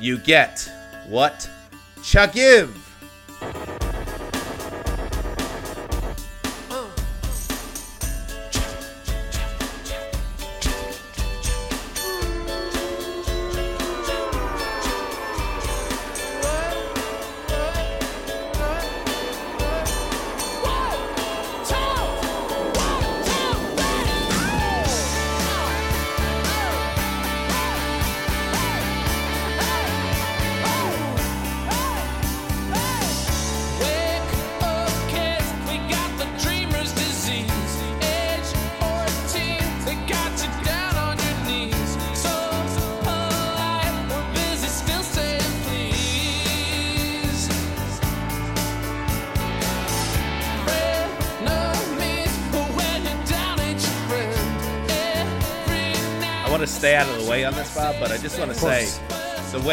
You 0.00 0.18
get 0.18 0.70
what? 1.08 1.48
Chuck 2.02 2.32
give. 2.32 2.76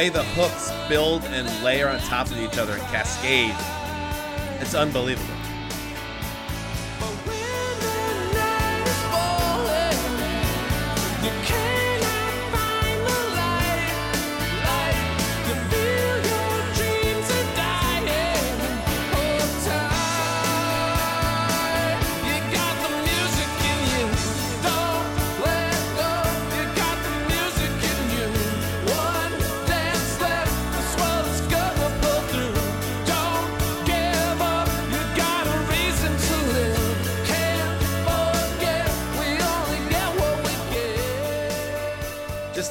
The 0.10 0.24
hooks 0.24 0.72
build 0.90 1.24
and 1.26 1.48
layer 1.64 1.88
on 1.88 2.00
top 2.00 2.28
of 2.28 2.38
each 2.40 2.58
other 2.58 2.74
and 2.74 2.82
cascade, 2.84 3.56
it's 4.60 4.74
unbelievable. 4.74 5.39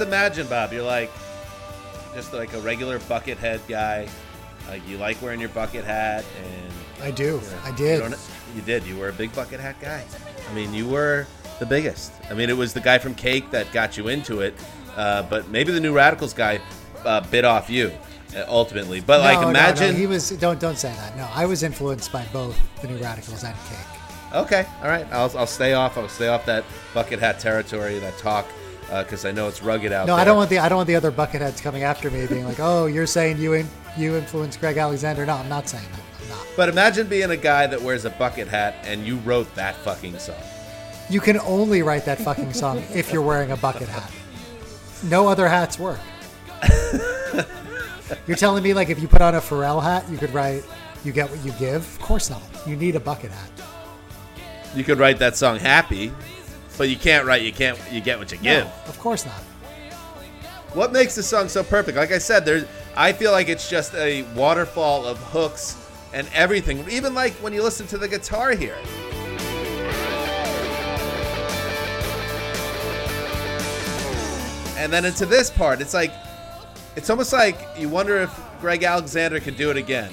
Imagine, 0.09 0.47
Bob, 0.49 0.73
you're 0.73 0.83
like 0.83 1.11
just 2.15 2.33
like 2.33 2.53
a 2.55 2.61
regular 2.61 2.99
bucket 3.01 3.39
head 3.39 3.61
guy. 3.69 4.09
Like 4.69 4.87
you 4.89 4.97
like 4.99 5.21
wearing 5.23 5.41
your 5.41 5.49
bucket 5.51 5.85
hat 5.85 6.25
and 6.45 6.73
I 7.03 7.11
do. 7.11 7.41
I 7.65 7.71
you, 7.71 7.77
did. 7.77 8.01
don't- 8.01 8.31
you 8.57 8.63
did. 8.63 8.85
You 8.85 8.97
were 8.97 9.09
a 9.11 9.13
big 9.13 9.33
bucket 9.35 9.61
hat 9.61 9.77
guy. 9.81 10.05
I 10.51 10.55
mean, 10.55 10.73
you 10.75 10.89
were 10.89 11.27
the 11.59 11.67
biggest. 11.67 12.13
I 12.31 12.35
mean, 12.35 12.49
it 12.51 12.57
was 12.57 12.73
the 12.73 12.81
guy 12.81 12.99
from 12.99 13.15
Cake 13.15 13.51
that 13.51 13.71
got 13.73 13.97
you 13.99 14.09
into 14.09 14.41
it, 14.41 14.55
uh, 14.97 15.23
but 15.25 15.49
maybe 15.49 15.71
the 15.73 15.81
New 15.81 15.95
Radicals 15.95 16.33
guy 16.33 16.61
uh, 17.05 17.21
bit 17.31 17.45
off 17.45 17.69
you 17.69 17.93
uh, 18.35 18.45
ultimately. 18.49 19.01
But 19.01 19.21
like, 19.21 19.37
No, 19.37 19.43
no, 19.45 19.51
imagine. 19.51 19.93
no, 19.93 19.99
he 19.99 20.07
was. 20.07 20.31
Don't 20.31 20.59
don't 20.59 20.79
say 20.79 20.93
that. 20.95 21.17
No, 21.17 21.29
I 21.35 21.45
was 21.47 21.63
influenced 21.63 22.11
by 22.11 22.25
both 22.33 22.59
the 22.81 22.89
New 22.89 22.97
Radicals 22.99 23.45
and 23.45 23.55
Cake. 23.69 24.35
Okay, 24.35 24.67
all 24.83 24.89
right. 24.89 25.07
I'll, 25.13 25.31
I'll 25.39 25.47
stay 25.47 25.73
off. 25.75 25.97
I'll 25.99 26.09
stay 26.09 26.29
off 26.29 26.45
that 26.47 26.65
bucket 26.95 27.19
hat 27.19 27.39
territory, 27.41 27.99
that 28.01 28.17
talk, 28.19 28.47
Uh, 28.91 29.03
because 29.03 29.25
I 29.27 29.33
know 29.33 29.49
it's 29.49 29.63
rugged 29.63 29.93
out 29.93 30.07
No, 30.07 30.15
there. 30.15 30.23
I 30.23 30.25
don't 30.25 30.37
want 30.37 30.49
the 30.49 30.59
I 30.59 30.69
don't 30.69 30.77
want 30.77 30.87
the 30.87 30.97
other 30.97 31.13
bucketheads 31.13 31.63
coming 31.63 31.83
after 31.83 32.11
me, 32.11 32.27
being 32.27 32.47
like, 32.47 32.59
"Oh, 32.59 32.87
you're 32.87 33.07
saying 33.07 33.37
you 33.39 33.53
in, 33.53 33.69
you 33.99 34.17
influenced 34.17 34.61
Greg 34.61 34.79
Alexander." 34.79 35.27
No, 35.27 35.35
I'm 35.35 35.49
not 35.49 35.69
saying 35.69 35.85
that. 35.93 36.23
I'm 36.23 36.29
not. 36.31 36.47
But 36.57 36.69
imagine 36.71 37.07
being 37.07 37.31
a 37.31 37.37
guy 37.37 37.67
that 37.67 37.83
wears 37.83 38.07
a 38.07 38.11
bucket 38.11 38.49
hat 38.49 38.77
and 38.85 39.07
you 39.07 39.17
wrote 39.19 39.55
that 39.57 39.77
fucking 39.77 40.19
song. 40.19 40.37
You 41.11 41.21
can 41.21 41.39
only 41.41 41.83
write 41.83 42.05
that 42.07 42.19
fucking 42.19 42.53
song 42.55 42.83
if 42.95 43.13
you're 43.13 43.23
wearing 43.23 43.51
a 43.51 43.57
bucket 43.59 43.89
hat. 43.89 44.11
No 45.05 45.29
other 45.29 45.49
hats 45.49 45.79
work. 45.79 46.01
you're 48.27 48.37
telling 48.37 48.63
me 48.63 48.73
like 48.75 48.89
if 48.89 49.01
you 49.01 49.09
put 49.09 49.21
on 49.21 49.35
a 49.35 49.41
Pharrell 49.41 49.83
hat, 49.83 50.09
you 50.11 50.17
could 50.17 50.33
write 50.33 50.65
"You 51.05 51.13
Get 51.13 51.31
What 51.31 51.45
You 51.45 51.53
Give"? 51.53 51.83
Of 51.83 52.01
course 52.01 52.31
not. 52.31 52.43
You 52.67 52.75
need 52.75 52.97
a 52.97 53.01
bucket 53.01 53.31
hat. 53.31 53.51
You 54.75 54.85
could 54.85 54.99
write 54.99 55.19
that 55.19 55.37
song 55.37 55.59
"Happy," 55.59 56.11
but 56.79 56.89
you 56.89 56.97
can't 56.97 57.27
write 57.27 57.43
"You 57.43 57.53
Can't 57.53 57.79
You 57.93 58.01
Get 58.01 58.19
What 58.19 58.33
You 58.33 58.39
Give." 58.39 58.65
No, 58.65 58.73
of 58.87 58.99
course 58.99 59.27
not. 59.27 59.43
What 60.75 60.93
makes 60.93 61.15
the 61.15 61.23
song 61.23 61.49
so 61.49 61.65
perfect? 61.65 61.99
Like 61.99 62.13
I 62.13 62.19
said, 62.19 62.45
there's 62.45 62.65
I 62.97 63.13
feel 63.13 63.33
like 63.33 63.49
it's 63.49 63.69
just 63.69 63.95
a 63.95 64.23
waterfall 64.35 65.07
of 65.07 65.19
hooks 65.19 65.77
and 66.15 66.29
everything. 66.33 66.89
Even 66.91 67.15
like 67.15 67.33
when 67.35 67.53
you 67.53 67.63
listen 67.63 67.87
to 67.89 67.99
the 67.99 68.09
guitar 68.09 68.53
here. 68.53 68.77
And 74.77 74.93
then 74.93 75.05
into 75.05 75.27
this 75.27 75.51
part, 75.51 75.81
it's 75.81 75.95
like 75.95 76.13
it's 76.97 77.11
almost 77.11 77.33
like 77.33 77.59
you 77.77 77.89
wonder 77.89 78.19
if 78.19 78.41
Greg 78.61 78.85
Alexander 78.85 79.41
could 79.41 79.57
do 79.57 79.71
it 79.71 79.77
again. 79.77 80.13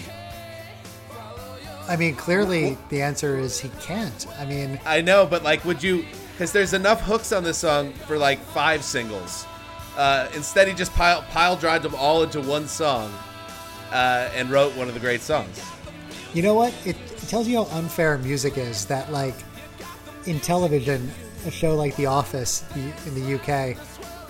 I 1.88 1.96
mean, 1.98 2.16
clearly 2.16 2.78
the 2.90 3.02
answer 3.04 3.38
is 3.38 3.60
he 3.60 3.70
can't. 3.80 4.26
I 4.40 4.46
mean, 4.46 4.80
I 4.86 5.02
know, 5.02 5.26
but 5.26 5.44
like, 5.44 5.64
would 5.66 5.84
you? 5.84 6.06
Because 6.36 6.52
there's 6.52 6.74
enough 6.74 7.00
hooks 7.00 7.32
on 7.32 7.46
this 7.46 7.58
song 7.58 7.94
for 7.94 8.18
like 8.18 8.40
five 8.40 8.84
singles. 8.84 9.46
Uh, 9.96 10.28
instead, 10.36 10.68
he 10.68 10.74
just 10.74 10.92
pile 10.92 11.22
pile 11.30 11.56
drived 11.56 11.86
them 11.86 11.96
all 11.96 12.24
into 12.24 12.42
one 12.42 12.68
song 12.68 13.10
uh, 13.94 14.30
and 14.36 14.52
wrote 14.52 14.76
one 14.76 14.90
of 14.90 14.94
the 14.94 15.00
great 15.00 15.22
songs. 15.22 15.64
You 16.34 16.42
know 16.42 16.54
what? 16.54 16.74
It, 16.86 16.98
it 16.98 17.28
tells 17.30 17.48
you 17.48 17.64
how 17.64 17.78
unfair 17.78 18.18
music 18.18 18.58
is 18.58 18.86
that, 18.88 19.10
like, 19.14 19.36
in 20.26 20.42
television, 20.42 21.10
a 21.46 21.52
show 21.52 21.74
like 21.74 21.96
The 21.96 22.08
Office 22.08 22.66
in 22.76 23.16
the 23.16 23.36
UK, 23.36 23.78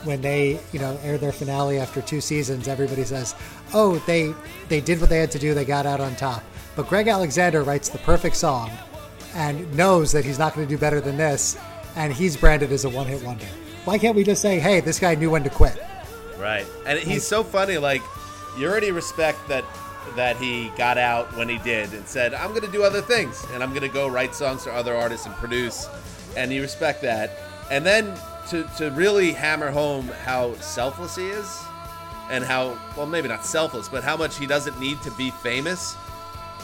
when 0.06 0.22
they, 0.22 0.60
you 0.72 0.80
know, 0.80 1.00
air 1.02 1.18
their 1.18 1.32
finale 1.32 1.80
after 1.80 2.04
two 2.04 2.22
seasons, 2.22 2.68
everybody 2.68 3.04
says, 3.04 3.34
"Oh, 3.74 3.98
they 4.06 4.36
they 4.68 4.80
did 4.80 5.02
what 5.02 5.10
they 5.10 5.18
had 5.18 5.32
to 5.32 5.40
do. 5.40 5.56
They 5.56 5.66
got 5.66 5.88
out 5.88 6.00
on 6.00 6.16
top." 6.16 6.44
But 6.76 6.88
Greg 6.88 7.08
Alexander 7.08 7.64
writes 7.64 7.90
the 7.90 7.98
perfect 8.00 8.36
song, 8.36 8.70
and 9.34 9.74
knows 9.76 10.12
that 10.12 10.24
he's 10.24 10.38
not 10.38 10.54
going 10.54 10.68
to 10.68 10.74
do 10.74 10.78
better 10.78 11.02
than 11.02 11.18
this, 11.18 11.58
and 11.96 12.14
he's 12.14 12.38
branded 12.38 12.72
as 12.72 12.86
a 12.86 12.90
one-hit 12.90 13.24
wonder. 13.24 13.48
Why 13.86 13.98
can't 13.98 14.16
we 14.16 14.24
just 14.24 14.42
say, 14.42 14.60
"Hey, 14.60 14.80
this 14.80 15.00
guy 15.00 15.16
knew 15.16 15.30
when 15.30 15.44
to 15.44 15.50
quit"? 15.50 15.78
Right, 16.40 16.66
and 16.86 17.00
he's 17.00 17.26
so 17.26 17.44
funny. 17.44 17.78
Like, 17.78 18.02
you 18.58 18.68
already 18.68 18.92
respect 18.92 19.48
that 19.48 19.64
that 20.16 20.38
he 20.38 20.70
got 20.78 20.98
out 20.98 21.36
when 21.36 21.50
he 21.50 21.58
did 21.60 21.94
and 21.94 22.08
said, 22.08 22.34
"I'm 22.34 22.50
going 22.50 22.62
to 22.62 22.72
do 22.72 22.84
other 22.84 23.02
things, 23.02 23.44
and 23.54 23.64
I'm 23.64 23.70
going 23.70 23.82
to 23.82 23.94
go 23.94 24.08
write 24.08 24.36
songs 24.36 24.64
for 24.64 24.72
other 24.72 24.96
artists 24.96 25.26
and 25.26 25.36
produce," 25.36 25.88
and 26.36 26.52
you 26.52 26.62
respect 26.62 27.02
that. 27.04 27.32
And 27.72 27.86
then 27.86 28.14
to 28.50 28.70
to 28.78 28.92
really 28.92 29.32
hammer 29.32 29.72
home 29.72 30.08
how 30.24 30.56
selfless 30.56 31.16
he 31.16 31.28
is, 31.28 31.48
and 32.30 32.44
how 32.44 32.78
well 32.96 33.06
maybe 33.06 33.28
not 33.28 33.46
selfless, 33.46 33.88
but 33.90 34.04
how 34.04 34.18
much 34.18 34.38
he 34.38 34.46
doesn't 34.46 34.80
need 34.80 35.02
to 35.04 35.12
be 35.12 35.32
famous. 35.44 35.94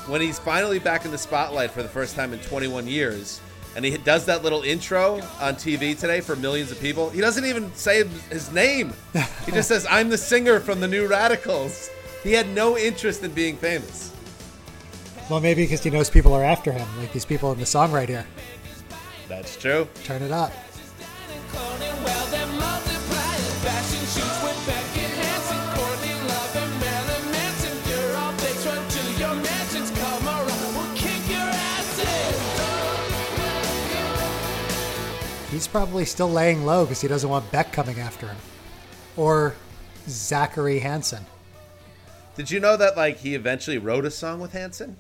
When 0.08 0.22
he's 0.22 0.40
finally 0.40 0.80
back 0.80 1.06
in 1.06 1.12
the 1.12 1.18
spotlight 1.18 1.72
for 1.72 1.84
the 1.84 1.90
first 1.90 2.16
time 2.16 2.34
in 2.34 2.40
21 2.40 2.88
years, 2.88 3.40
and 3.76 3.86
he 3.86 3.98
does 3.98 4.26
that 4.26 4.44
little 4.44 4.62
intro 4.62 5.16
on 5.40 5.56
TV 5.56 5.98
today 5.98 6.22
for 6.22 6.36
millions 6.36 6.72
of 6.72 6.80
people, 6.80 7.10
he 7.10 7.22
doesn't 7.22 7.46
even 7.46 7.74
say 7.76 8.04
his 8.30 8.52
name. 8.52 8.94
He 9.46 9.52
just 9.52 9.68
says, 9.68 9.86
"I'm 9.90 10.10
the 10.10 10.18
singer 10.18 10.60
from 10.60 10.80
the 10.80 10.88
New 10.88 11.08
Radicals." 11.08 11.90
He 12.24 12.34
had 12.34 12.50
no 12.50 12.78
interest 12.78 13.24
in 13.24 13.32
being 13.32 13.58
famous. 13.58 14.12
Well, 15.30 15.40
maybe 15.40 15.64
because 15.64 15.84
he 15.84 15.90
knows 15.90 16.10
people 16.10 16.34
are 16.34 16.44
after 16.44 16.72
him, 16.72 16.88
like 17.00 17.14
these 17.14 17.26
people 17.26 17.52
in 17.52 17.60
the 17.60 17.66
song 17.66 17.92
right 17.92 18.10
here. 18.10 18.26
That's 19.28 19.56
true. 19.56 19.88
Turn 20.04 20.22
it 20.22 20.32
up. 20.32 20.52
He's 35.62 35.68
probably 35.68 36.06
still 36.06 36.28
laying 36.28 36.66
low 36.66 36.86
because 36.86 37.02
he 37.02 37.08
doesn't 37.08 37.30
want 37.30 37.52
Beck 37.52 37.72
coming 37.72 38.00
after 38.00 38.26
him. 38.26 38.38
Or 39.16 39.54
Zachary 40.08 40.80
Hanson. 40.80 41.24
Did 42.36 42.50
you 42.50 42.60
know 42.60 42.76
that 42.78 42.98
like 42.98 43.18
he 43.18 43.36
eventually 43.36 43.78
wrote 43.78 44.04
a 44.04 44.10
song 44.10 44.40
with 44.40 44.54
Hanson? 44.54 44.98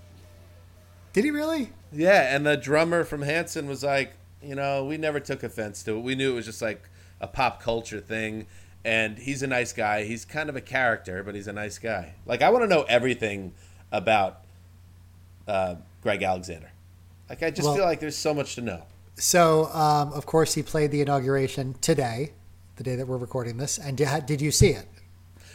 Did 1.13 1.23
he 1.23 1.31
really? 1.31 1.71
Yeah, 1.91 2.35
and 2.35 2.45
the 2.45 2.57
drummer 2.57 3.03
from 3.05 3.23
Hanson 3.23 3.67
was 3.67 3.83
like, 3.83 4.13
you 4.39 4.53
know, 4.53 4.85
we 4.85 4.97
never 4.97 5.19
took 5.19 5.41
offense 5.41 5.81
to 5.81 5.97
it. 5.97 6.01
We 6.01 6.13
knew 6.13 6.33
it 6.33 6.35
was 6.35 6.45
just 6.45 6.61
like 6.61 6.87
a 7.19 7.25
pop 7.25 7.59
culture 7.59 7.99
thing. 7.99 8.45
And 8.85 9.17
he's 9.17 9.41
a 9.41 9.47
nice 9.47 9.73
guy. 9.73 10.03
He's 10.03 10.25
kind 10.25 10.47
of 10.47 10.55
a 10.55 10.61
character, 10.61 11.23
but 11.23 11.33
he's 11.33 11.47
a 11.47 11.53
nice 11.53 11.79
guy. 11.79 12.13
Like 12.27 12.43
I 12.43 12.51
want 12.51 12.65
to 12.65 12.67
know 12.67 12.83
everything 12.83 13.53
about 13.91 14.41
uh, 15.47 15.77
Greg 16.03 16.21
Alexander. 16.21 16.69
Like 17.29 17.41
I 17.41 17.49
just 17.49 17.65
Well- 17.65 17.77
feel 17.77 17.85
like 17.85 17.99
there's 17.99 18.15
so 18.15 18.35
much 18.35 18.53
to 18.53 18.61
know. 18.61 18.83
So, 19.21 19.65
um, 19.71 20.11
of 20.13 20.25
course, 20.25 20.55
he 20.55 20.63
played 20.63 20.89
the 20.89 20.99
inauguration 20.99 21.75
today, 21.79 22.31
the 22.77 22.83
day 22.83 22.95
that 22.95 23.07
we're 23.07 23.17
recording 23.17 23.57
this. 23.57 23.77
And 23.77 23.95
did, 23.95 24.25
did 24.25 24.41
you 24.41 24.49
see 24.49 24.69
it? 24.69 24.87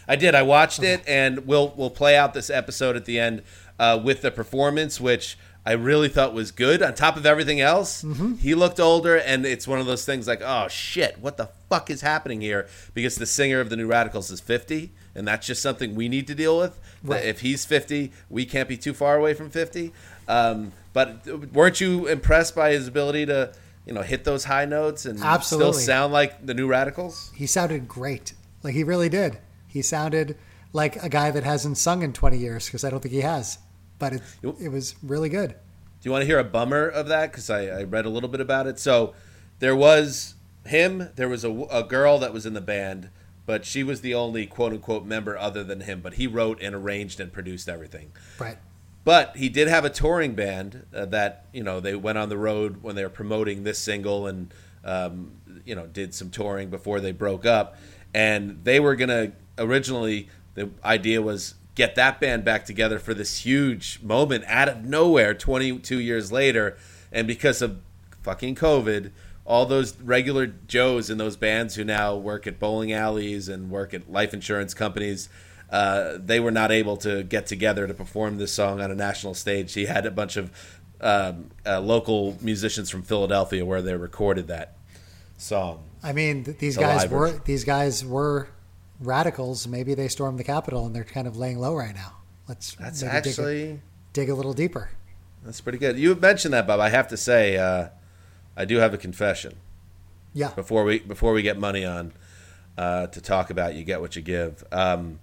I 0.07 0.15
did. 0.15 0.37
I 0.37 0.43
watched 0.43 0.85
it, 0.85 1.03
and 1.09 1.49
we'll 1.49 1.75
we'll 1.77 1.91
play 1.91 2.17
out 2.17 2.33
this 2.33 2.49
episode 2.49 2.95
at 2.95 3.07
the 3.07 3.19
end 3.19 3.43
uh, 3.81 4.01
with 4.03 4.23
the 4.23 4.31
performance, 4.31 5.01
which 5.01 5.37
I 5.67 5.73
really 5.73 6.09
thought 6.09 6.33
was 6.33 6.53
good. 6.53 6.81
On 6.81 6.95
top 6.95 7.17
of 7.17 7.27
everything 7.27 7.61
else, 7.61 8.05
he 8.41 8.55
looked 8.55 8.79
older, 8.79 9.17
and 9.17 9.45
it's 9.45 9.67
one 9.67 9.81
of 9.81 9.87
those 9.87 10.05
things 10.05 10.29
like, 10.29 10.43
oh 10.45 10.69
shit, 10.69 11.19
what 11.19 11.37
the 11.37 11.49
fuck 11.69 11.91
is 11.91 12.03
happening 12.03 12.41
here? 12.41 12.69
Because 12.95 13.17
the 13.17 13.27
singer 13.27 13.59
of 13.59 13.69
the 13.69 13.77
New 13.77 13.89
Radicals 13.89 14.31
is 14.31 14.39
fifty, 14.39 14.93
and 15.17 15.27
that's 15.27 15.45
just 15.45 15.61
something 15.61 15.97
we 15.97 16.09
need 16.09 16.29
to 16.29 16.37
deal 16.37 16.57
with. 16.57 16.79
Right. 17.03 17.25
If 17.25 17.41
he's 17.41 17.65
fifty, 17.65 18.13
we 18.31 18.47
can't 18.47 18.69
be 18.69 18.77
too 18.77 18.95
far 18.95 19.17
away 19.17 19.35
from 19.35 19.51
fifty. 19.51 19.93
Um, 20.29 20.73
but 20.93 21.27
weren't 21.53 21.81
you 21.81 22.07
impressed 22.07 22.55
by 22.55 22.73
his 22.73 22.89
ability 22.89 23.27
to? 23.27 23.53
You 23.85 23.93
know, 23.93 24.03
hit 24.03 24.25
those 24.25 24.43
high 24.43 24.65
notes 24.65 25.07
and 25.07 25.23
Absolutely. 25.23 25.75
still 25.75 25.81
sound 25.81 26.13
like 26.13 26.45
the 26.45 26.55
New 26.55 26.67
Radicals. 26.67 27.31
He 27.37 27.47
sounded 27.47 27.87
great. 27.87 28.33
Like, 28.65 28.75
he 28.75 28.83
really 28.83 29.09
did. 29.09 29.39
He 29.69 29.81
sounded 29.81 30.37
like 30.73 31.03
a 31.03 31.09
guy 31.09 31.31
that 31.31 31.45
hasn't 31.45 31.79
sung 31.79 32.03
in 32.03 32.13
20 32.13 32.37
years 32.37 32.67
because 32.67 32.83
I 32.83 32.91
don't 32.91 33.01
think 33.01 33.15
he 33.15 33.21
has. 33.21 33.59
But 33.99 34.15
it, 34.15 34.23
it 34.61 34.71
was 34.71 34.97
really 35.03 35.29
good. 35.29 35.51
Do 35.51 35.57
you 36.03 36.11
want 36.11 36.23
to 36.23 36.27
hear 36.27 36.39
a 36.39 36.45
bummer 36.45 36.87
of 36.87 37.09
that? 37.09 37.31
Because 37.31 37.49
I, 37.49 37.67
I 37.67 37.83
read 37.85 38.05
a 38.05 38.11
little 38.11 38.29
bit 38.29 38.41
about 38.41 38.67
it. 38.67 38.79
So 38.79 39.15
there 39.59 39.75
was 39.75 40.35
him. 40.67 41.11
There 41.17 41.29
was 41.29 41.45
a, 41.45 41.51
a 41.71 41.83
girl 41.83 42.19
that 42.19 42.33
was 42.33 42.45
in 42.45 42.53
the 42.53 42.61
band, 42.61 43.11
but 43.47 43.65
she 43.65 43.83
was 43.83 44.03
the 44.03 44.15
only 44.15 44.47
quote 44.47 44.73
unquote 44.73 45.05
member 45.05 45.39
other 45.39 45.65
than 45.65 45.81
him. 45.81 46.01
But 46.01 46.15
he 46.15 46.27
wrote 46.27 46.61
and 46.61 46.75
arranged 46.75 47.21
and 47.21 47.33
produced 47.33 47.69
everything. 47.69 48.13
Right. 48.39 48.59
But 49.07 49.37
he 49.37 49.49
did 49.49 49.69
have 49.69 49.85
a 49.85 49.89
touring 49.89 50.35
band 50.35 50.85
uh, 50.93 51.05
that 51.07 51.47
you 51.53 51.63
know 51.63 51.79
they 51.79 51.95
went 51.95 52.19
on 52.19 52.29
the 52.29 52.37
road 52.37 52.83
when 52.83 52.97
they 52.97 53.05
were 53.05 53.09
promoting 53.09 53.63
this 53.63 53.79
single 53.79 54.27
and 54.27 54.53
um, 54.83 55.31
you 55.65 55.77
know 55.77 55.87
did 55.87 56.13
some 56.13 56.29
touring 56.29 56.71
before 56.71 56.99
they 56.99 57.13
broke 57.13 57.47
up, 57.47 57.77
and 58.13 58.65
they 58.65 58.81
were 58.81 58.97
gonna 58.97 59.31
originally 59.59 60.29
the 60.55 60.71
idea 60.85 61.23
was 61.23 61.55
get 61.77 61.95
that 61.95 62.19
band 62.19 62.45
back 62.45 62.65
together 62.65 62.99
for 62.99 63.15
this 63.15 63.47
huge 63.47 64.01
moment 64.03 64.43
out 64.49 64.69
of 64.69 64.85
nowhere 64.85 65.35
22 65.35 66.01
years 66.01 66.33
later, 66.33 66.77
and 67.13 67.29
because 67.29 67.63
of 67.63 67.79
fucking 68.23 68.57
COVID, 68.57 69.13
all 69.45 69.67
those 69.67 70.01
regular 70.01 70.49
Joes 70.49 71.11
in 71.11 71.19
those 71.19 71.37
bands 71.37 71.77
who 71.77 71.85
now 71.85 72.17
work 72.17 72.45
at 72.49 72.59
bowling 72.59 72.93
alleys 72.93 73.49
and 73.49 73.71
work 73.71 73.95
at 73.95 74.11
life 74.11 74.35
insurance 74.35 74.75
companies, 74.75 75.29
uh, 75.71 76.19
they 76.19 76.39
were 76.41 76.51
not 76.51 76.71
able 76.71 76.97
to 76.99 77.23
get 77.25 77.47
together 77.47 77.87
to 77.87 77.95
perform 77.95 78.39
this 78.39 78.53
song 78.53 78.81
on 78.81 78.91
a 78.91 78.95
national 78.95 79.35
stage. 79.35 79.73
He 79.75 79.87
had 79.87 80.07
a 80.07 80.11
bunch 80.11 80.37
of 80.37 80.51
um, 81.01 81.51
uh, 81.67 81.81
local 81.81 82.39
musicians 82.41 82.89
from 82.91 83.03
Philadelphia 83.03 83.65
where 83.65 83.83
they 83.83 83.95
recorded 83.97 84.49
that 84.49 84.77
song. 85.37 85.83
I 86.03 86.13
mean, 86.13 86.45
th- 86.45 86.59
these 86.59 86.77
The 86.77 86.83
guys 86.83 87.09
were 87.11 87.27
version. 87.29 87.43
these 87.45 87.65
guys 87.65 88.05
were 88.05 88.49
radicals. 89.01 89.67
Maybe 89.67 89.95
they 89.95 90.09
stormed 90.09 90.39
the 90.39 90.45
Capitol 90.45 90.87
and 90.87 90.95
they're 90.95 91.05
kind 91.05 91.27
of 91.27 91.37
laying 91.37 91.59
low 91.59 91.75
right 91.75 91.95
now. 91.95 92.13
Let's 92.49 92.75
That's 92.77 93.03
maybe 93.03 93.13
dig 93.13 93.27
a- 93.27 93.29
actually 93.29 93.81
dig 94.13 94.31
a 94.31 94.35
little 94.35 94.55
deeper. 94.55 94.91
that's 95.45 95.61
pretty 95.61 95.79
good. 95.79 95.99
You 95.99 96.15
mentioned 96.15 96.55
that, 96.55 96.67
Bob. 96.67 96.81
I 96.81 96.89
have 96.89 97.09
to 97.09 97.17
say, 97.17 97.57
uh, 97.57 97.89
I 98.57 98.65
do 98.65 98.77
have 98.79 98.95
a 98.95 98.99
confession. 98.99 99.55
Yeah. 100.33 100.51
before 100.51 100.85
we 100.85 100.99
before 100.99 101.33
we 101.33 101.41
get 101.43 101.59
money 101.59 101.85
on 101.87 102.13
uh, 102.77 103.07
to 103.09 103.21
talk 103.23 103.49
about 103.51 103.75
you 103.75 103.85
get 103.85 104.01
what 104.03 104.17
you 104.17 104.23
give. 104.23 104.65
Um, 104.71 105.19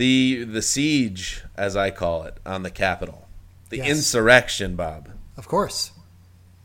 the 0.00 0.44
the 0.44 0.62
siege, 0.62 1.44
as 1.56 1.76
I 1.76 1.90
call 1.90 2.22
it, 2.22 2.38
on 2.46 2.62
the 2.62 2.70
Capitol, 2.70 3.28
the 3.68 3.76
Yes. 3.76 3.88
insurrection, 3.90 4.74
Bob, 4.74 5.10
Of 5.36 5.46
course. 5.46 5.92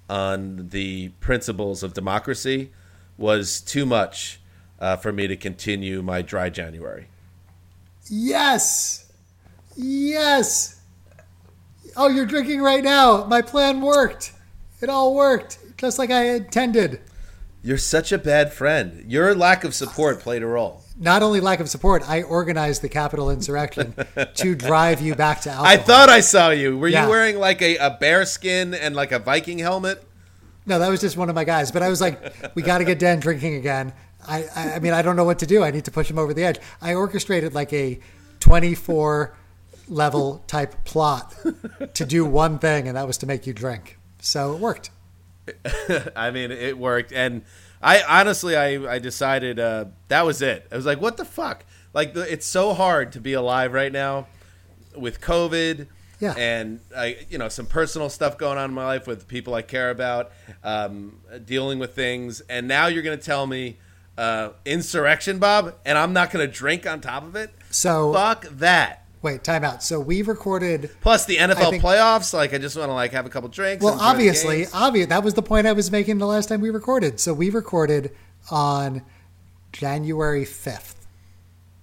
on 0.09 0.69
the 0.69 1.09
principles 1.19 1.83
of 1.83 1.93
democracy, 1.93 2.71
was 3.17 3.59
too 3.59 3.85
much 3.85 4.39
uh, 4.79 4.95
for 4.95 5.11
me 5.11 5.27
to 5.27 5.35
continue 5.35 6.01
my 6.01 6.21
dry 6.21 6.49
January. 6.49 7.07
Yes. 8.09 9.11
Yes. 9.75 10.79
Oh, 11.97 12.07
you're 12.07 12.25
drinking 12.25 12.61
right 12.61 12.83
now. 12.83 13.25
My 13.25 13.41
plan 13.41 13.81
worked. 13.81 14.31
It 14.81 14.89
all 14.89 15.13
worked. 15.13 15.57
just 15.77 15.99
like 15.99 16.09
I 16.09 16.29
intended. 16.35 17.01
You're 17.61 17.77
such 17.77 18.13
a 18.13 18.17
bad 18.17 18.53
friend. 18.53 19.03
Your 19.11 19.35
lack 19.35 19.65
of 19.65 19.73
support 19.75 20.21
played 20.21 20.41
a 20.41 20.47
role. 20.47 20.84
Not 20.97 21.21
only 21.23 21.41
lack 21.41 21.59
of 21.59 21.69
support, 21.69 22.07
I 22.07 22.21
organized 22.23 22.81
the 22.81 22.87
Capitol 22.89 23.29
insurrection 23.29 23.93
to 24.35 24.55
drive 24.55 25.01
you 25.01 25.13
back 25.15 25.41
to 25.41 25.49
alcohol. 25.49 25.65
I 25.65 25.77
thought 25.77 26.07
I 26.09 26.21
saw 26.21 26.49
you. 26.51 26.77
Were 26.77 26.87
Yeah. 26.87 27.03
you 27.03 27.09
wearing 27.09 27.37
like 27.37 27.61
a, 27.61 27.75
a 27.77 27.89
bear 27.99 28.25
skin 28.25 28.73
and 28.73 28.95
like 28.95 29.11
a 29.11 29.19
Viking 29.19 29.59
helmet? 29.59 30.01
No, 30.65 30.79
that 30.79 30.87
was 30.89 31.01
just 31.01 31.17
one 31.17 31.27
of 31.29 31.35
my 31.35 31.43
guys. 31.43 31.71
But 31.71 31.83
I 31.83 31.89
was 31.89 31.99
like, 32.01 32.55
we 32.55 32.61
got 32.61 32.77
to 32.79 32.85
get 32.85 32.97
Dan 32.97 33.19
drinking 33.19 33.55
again. 33.55 33.91
I, 34.27 34.45
I, 34.55 34.71
I 34.75 34.79
mean, 34.79 34.93
I 34.93 35.01
don't 35.01 35.15
know 35.17 35.25
what 35.25 35.39
to 35.39 35.45
do. 35.45 35.63
I 35.63 35.69
need 35.71 35.85
to 35.85 35.91
push 35.91 36.09
him 36.09 36.17
over 36.17 36.33
the 36.33 36.43
edge. 36.43 36.59
I 36.81 36.93
orchestrated 36.95 37.53
like 37.53 37.71
a 37.73 37.99
24 38.39 39.35
level 39.89 40.43
type 40.47 40.83
plot 40.85 41.35
to 41.93 42.05
do 42.05 42.25
one 42.25 42.57
thing, 42.57 42.87
and 42.87 42.95
that 42.97 43.05
was 43.05 43.17
to 43.19 43.27
make 43.27 43.45
you 43.45 43.53
drink. 43.53 43.99
So 44.19 44.53
it 44.53 44.59
worked. 44.59 44.89
I 46.15 46.31
mean, 46.31 46.51
it 46.51 46.77
worked, 46.77 47.11
and 47.11 47.43
I 47.81 48.01
honestly, 48.03 48.55
I 48.55 48.95
I 48.95 48.99
decided 48.99 49.59
uh, 49.59 49.85
that 50.07 50.25
was 50.25 50.41
it. 50.41 50.67
I 50.71 50.75
was 50.75 50.85
like, 50.85 51.01
what 51.01 51.17
the 51.17 51.25
fuck? 51.25 51.65
Like, 51.93 52.13
the, 52.13 52.31
it's 52.31 52.45
so 52.45 52.73
hard 52.73 53.11
to 53.13 53.21
be 53.21 53.33
alive 53.33 53.73
right 53.73 53.91
now 53.91 54.27
with 54.95 55.21
COVID. 55.21 55.87
Yeah. 56.19 56.33
And 56.37 56.79
I, 56.95 57.17
you 57.29 57.37
know, 57.37 57.49
some 57.49 57.65
personal 57.65 58.09
stuff 58.09 58.37
going 58.37 58.57
on 58.57 58.69
in 58.69 58.73
my 58.73 58.85
life 58.85 59.05
with 59.05 59.27
people 59.27 59.53
I 59.53 59.61
care 59.61 59.89
about, 59.89 60.31
um, 60.63 61.19
dealing 61.45 61.77
with 61.77 61.93
things, 61.93 62.41
and 62.41 62.67
now 62.67 62.87
you're 62.87 63.03
going 63.03 63.17
to 63.17 63.23
tell 63.23 63.45
me 63.47 63.77
uh, 64.17 64.49
insurrection, 64.65 65.39
Bob, 65.39 65.75
and 65.85 65.97
I'm 65.97 66.13
not 66.13 66.31
going 66.31 66.45
to 66.45 66.51
drink 66.51 66.87
on 66.87 67.01
top 67.01 67.23
of 67.23 67.35
it. 67.35 67.53
So 67.69 68.13
Fuck 68.13 68.47
that. 68.49 69.04
Wait, 69.25 69.43
timeout. 69.43 69.81
So 69.81 69.99
we 69.99 70.21
recorded. 70.21 70.89
Plus 71.01 71.25
the 71.25 71.35
NFL 71.37 71.71
think- 71.71 71.83
playoffs, 71.83 72.33
like 72.33 72.53
I 72.53 72.57
just 72.57 72.77
want 72.77 72.87
to 72.89 72.93
like 72.93 73.11
have 73.11 73.25
a 73.25 73.29
couple 73.29 73.49
drinks. 73.49 73.83
Well, 73.83 73.93
and 73.93 74.01
enjoy 74.01 74.05
the 74.05 74.11
obviously, 74.11 74.65
obvious. 74.73 75.07
That 75.07 75.23
was 75.23 75.33
the 75.33 75.41
point 75.41 75.67
I 75.67 75.73
was 75.73 75.91
making 75.91 76.19
the 76.19 76.27
last 76.27 76.47
time 76.47 76.61
we 76.61 76.69
recorded. 76.69 77.19
So 77.19 77.33
we 77.33 77.49
recorded 77.49 78.11
on 78.49 79.01
January 79.73 80.45
fifth. 80.45 81.05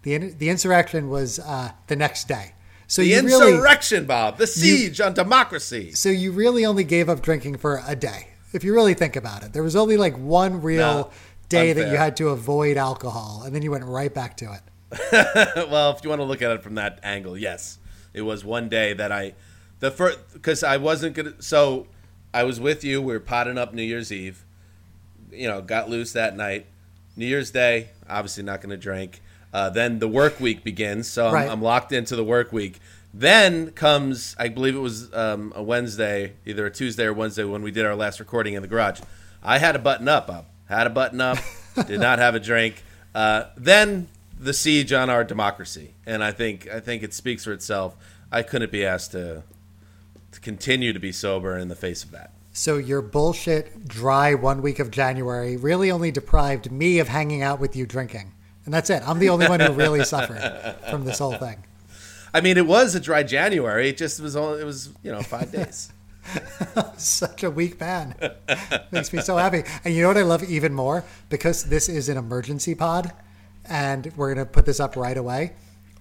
the 0.03 0.17
The 0.19 0.49
insurrection 0.49 1.11
was 1.11 1.39
uh, 1.39 1.73
the 1.89 1.97
next 1.97 2.29
day. 2.29 2.55
So 2.87 3.03
the 3.03 3.09
you 3.09 3.23
really, 3.23 3.53
insurrection, 3.53 4.05
Bob, 4.07 4.37
the 4.39 4.47
siege 4.47 5.01
on 5.01 5.15
democracy. 5.15 5.93
so 5.93 6.09
you 6.11 6.31
really 6.33 6.67
only 6.67 6.85
gave 6.85 7.09
up 7.09 7.23
drinking 7.23 7.57
for 7.59 7.83
a 7.87 7.97
day. 7.97 8.29
If 8.53 8.65
you 8.65 8.75
really 8.75 8.93
think 8.95 9.17
about 9.17 9.43
it, 9.45 9.55
there 9.55 9.63
was 9.63 9.75
only 9.77 9.97
like 9.97 10.15
one 10.19 10.61
real 10.61 10.81
No, 10.81 11.11
day 11.49 11.73
that 11.73 11.91
you 11.91 11.97
had 11.97 12.17
to 12.19 12.29
avoid 12.29 12.77
alcohol, 12.77 13.43
and 13.47 13.55
then 13.55 13.63
you 13.63 13.71
went 13.71 13.85
right 13.85 14.13
back 14.13 14.37
to 14.39 14.53
it. 14.53 14.61
well, 15.13 15.91
if 15.91 16.03
you 16.05 16.11
want 16.11 16.21
to 16.21 16.25
look 16.25 16.43
at 16.43 16.51
it 16.51 16.63
from 16.63 16.75
that 16.77 17.01
angle, 17.03 17.37
yes, 17.37 17.79
it 18.13 18.23
was 18.23 18.45
one 18.45 18.69
day 18.69 18.93
that 18.93 19.11
I, 19.11 19.35
the 19.81 19.91
first 19.91 20.19
because 20.33 20.63
I 20.63 20.77
wasn't 20.77 21.15
gonna. 21.15 21.41
So 21.43 21.87
I 22.35 22.45
was 22.45 22.61
with 22.61 22.85
you. 22.85 23.01
We 23.01 23.13
were 23.13 23.21
potting 23.21 23.59
up 23.59 23.73
New 23.75 23.83
Year's 23.83 24.13
Eve. 24.13 24.45
You 25.31 25.49
know, 25.49 25.63
got 25.63 25.89
loose 25.89 26.13
that 26.13 26.37
night. 26.37 26.67
New 27.17 27.27
Year's 27.27 27.51
Day, 27.51 27.91
obviously 28.09 28.43
not 28.43 28.61
going 28.61 28.71
to 28.71 28.77
drink. 28.77 29.21
Uh, 29.53 29.69
then 29.69 29.99
the 29.99 30.09
work 30.09 30.41
week 30.41 30.65
begins, 30.65 31.09
so 31.09 31.27
I'm, 31.29 31.35
Right. 31.35 31.49
I'm 31.51 31.61
locked 31.61 31.93
into 31.93 32.17
the 32.17 32.25
work 32.25 32.53
week. 32.53 32.81
Then 33.13 33.71
comes, 33.73 34.35
I 34.39 34.49
believe 34.49 34.75
it 34.75 34.79
was 34.79 35.13
um, 35.13 35.53
a 35.55 35.63
Wednesday, 35.63 36.33
either 36.47 36.65
a 36.65 36.71
Tuesday 36.71 37.05
or 37.05 37.13
Wednesday 37.13 37.45
when 37.45 37.63
we 37.63 37.71
did 37.71 37.85
our 37.85 37.95
last 37.95 38.19
recording 38.19 38.55
in 38.55 38.63
the 38.63 38.69
garage. 38.69 39.01
I 39.43 39.59
had 39.59 39.77
a 39.77 39.79
button 39.79 40.09
up, 40.09 40.31
up, 40.31 40.49
had 40.71 40.87
a 40.87 40.91
button 40.91 41.21
up, 41.21 41.37
did 41.87 42.01
not 42.01 42.19
have 42.19 42.35
a 42.35 42.41
drink. 42.41 42.83
Uh, 43.15 43.45
then 43.59 44.09
the 44.43 44.53
siege 44.53 44.93
on 44.93 45.09
our 45.09 45.25
democracy, 45.25 45.95
and 46.05 46.23
I 46.23 46.33
think 46.33 46.69
I 46.69 46.81
think 46.81 47.03
it 47.03 47.15
speaks 47.15 47.45
for 47.45 47.53
itself. 47.53 47.97
I 48.31 48.43
couldn't 48.43 48.73
be 48.73 48.85
asked 48.85 49.13
to 49.13 49.45
to 50.33 50.41
continue 50.41 50.93
to 50.93 50.99
be 50.99 51.13
sober 51.13 51.57
in 51.57 51.69
the 51.69 51.77
face 51.77 52.03
of 52.03 52.11
that. 52.11 52.33
So 52.53 52.77
your 52.77 53.01
bullshit 53.03 53.87
dry 53.87 54.35
one 54.35 54.61
week 54.61 54.79
of 54.79 54.91
January 54.91 55.57
really 55.57 55.91
only 55.91 56.11
deprived 56.11 56.71
me 56.71 56.99
of 56.99 57.09
hanging 57.09 57.43
out 57.43 57.61
with 57.61 57.77
you 57.77 57.87
drinking. 57.87 58.33
And 58.65 58.75
that's 58.75 58.91
it. 58.91 59.03
I'm 59.07 59.19
the 59.19 59.31
only 59.31 59.47
one 59.49 59.61
who 59.61 59.73
really 59.73 60.05
suffered 60.05 60.77
from 60.91 61.05
this 61.05 61.19
whole 61.19 61.37
thing. 61.37 61.65
I 62.35 62.41
mean, 62.41 62.57
it 62.57 62.67
was 62.67 62.95
a 62.95 63.01
dry 63.01 63.23
January. 63.23 63.89
It 63.89 63.97
just 63.97 64.21
was 64.21 64.37
only, 64.37 64.61
it 64.61 64.65
was 64.65 64.91
you 65.03 65.13
know 65.13 65.23
five 65.23 65.53
days. 65.59 65.93
Such 66.97 67.43
a 67.43 67.51
weak 67.51 67.81
man. 67.81 68.15
Makes 68.91 69.13
me 69.13 69.21
so 69.21 69.37
happy. 69.37 69.65
And 69.85 69.95
you 69.95 70.03
know 70.03 70.09
what 70.09 70.17
I 70.17 70.23
love 70.23 70.45
even 70.45 70.73
more? 70.73 71.05
Because 71.29 71.65
this 71.65 71.89
is 71.89 72.09
an 72.09 72.17
emergency 72.17 72.75
pod 72.75 73.13
and 73.69 74.11
we're 74.17 74.35
going 74.35 74.45
to 74.47 74.51
put 74.51 74.67
this 74.67 74.81
up 74.81 74.97
right 74.97 75.17
away. 75.17 75.53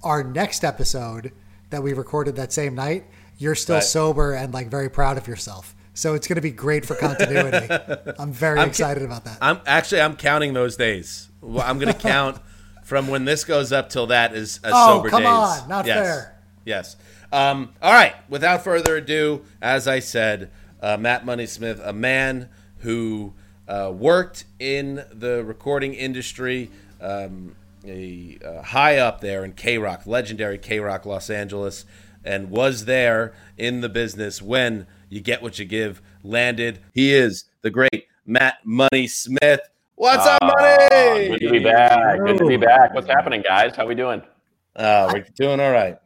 Our 0.03 0.23
next 0.23 0.63
episode 0.63 1.31
that 1.69 1.83
we 1.83 1.93
recorded 1.93 2.35
that 2.37 2.51
same 2.51 2.75
night, 2.75 3.05
you're 3.37 3.55
still 3.55 3.75
Right. 3.75 3.83
sober 3.83 4.33
and 4.33 4.53
like 4.53 4.67
very 4.69 4.89
proud 4.89 5.17
of 5.17 5.27
yourself. 5.27 5.75
So 5.93 6.13
it's 6.15 6.27
going 6.27 6.35
to 6.37 6.41
be 6.41 6.51
great 6.51 6.85
for 6.85 6.95
continuity. 6.95 7.67
I'm 8.19 8.31
very 8.31 8.59
I'm- 8.59 8.69
excited 8.69 9.03
about 9.03 9.25
that. 9.25 9.37
I'm 9.41 9.59
actually 9.65 10.01
I'm 10.01 10.15
counting 10.15 10.53
those 10.53 10.75
days. 10.75 11.29
Well, 11.41 11.63
I'm 11.67 11.79
going 11.79 11.93
to 11.93 11.99
count 11.99 12.39
from 12.83 13.07
when 13.07 13.25
this 13.25 13.43
goes 13.43 13.71
up 13.71 13.89
till 13.89 14.07
that 14.07 14.33
is 14.33 14.59
as 14.63 14.71
Oh, 14.75 14.97
sober 14.97 15.09
come 15.09 15.23
days. 15.23 15.29
on, 15.31 15.69
not 15.69 15.85
yes. 15.85 15.97
fair. 16.05 16.37
Yes. 16.65 16.95
Um, 17.31 17.73
all 17.81 17.93
right. 17.93 18.13
Without 18.29 18.63
further 18.63 18.97
ado, 18.97 19.43
as 19.61 19.87
I 19.87 19.99
said, 19.99 20.51
uh, 20.81 20.97
Matt 20.97 21.25
Money 21.25 21.45
Smith, 21.45 21.79
a 21.83 21.93
man 21.93 22.49
who 22.79 23.33
uh, 23.67 23.91
worked 23.95 24.43
in 24.59 25.03
the 25.13 25.43
recording 25.43 25.93
industry, 25.93 26.69
um, 27.01 27.55
a, 27.85 28.37
uh, 28.45 28.61
high 28.61 28.97
up 28.97 29.21
there 29.21 29.43
in 29.43 29.53
K 29.53 29.77
Rock, 29.77 30.05
legendary 30.05 30.57
K 30.57 30.79
Rock 30.79 31.05
Los 31.05 31.29
Angeles, 31.29 31.85
and 32.23 32.49
was 32.49 32.85
there 32.85 33.33
in 33.57 33.81
the 33.81 33.89
business 33.89 34.41
when 34.41 34.87
You 35.09 35.21
Get 35.21 35.41
What 35.41 35.59
You 35.59 35.65
Give 35.65 36.01
landed. 36.23 36.79
He 36.93 37.13
is 37.13 37.45
the 37.61 37.71
great 37.71 38.05
Matt 38.25 38.57
Money 38.63 39.07
Smith. 39.07 39.61
What's 39.95 40.25
up, 40.25 40.41
Money? 40.41 41.29
Good 41.29 41.39
to 41.41 41.51
be 41.51 41.59
back. 41.59 42.19
Good 42.19 42.37
to 42.37 42.47
be 42.47 42.57
back. 42.57 42.93
What's 42.93 43.07
happening, 43.07 43.41
guys? 43.41 43.75
How 43.75 43.85
we 43.85 43.95
doing? 43.95 44.21
Uh, 44.75 45.11
we're 45.13 45.25
doing 45.35 45.59
all 45.59 45.71
right. 45.71 45.97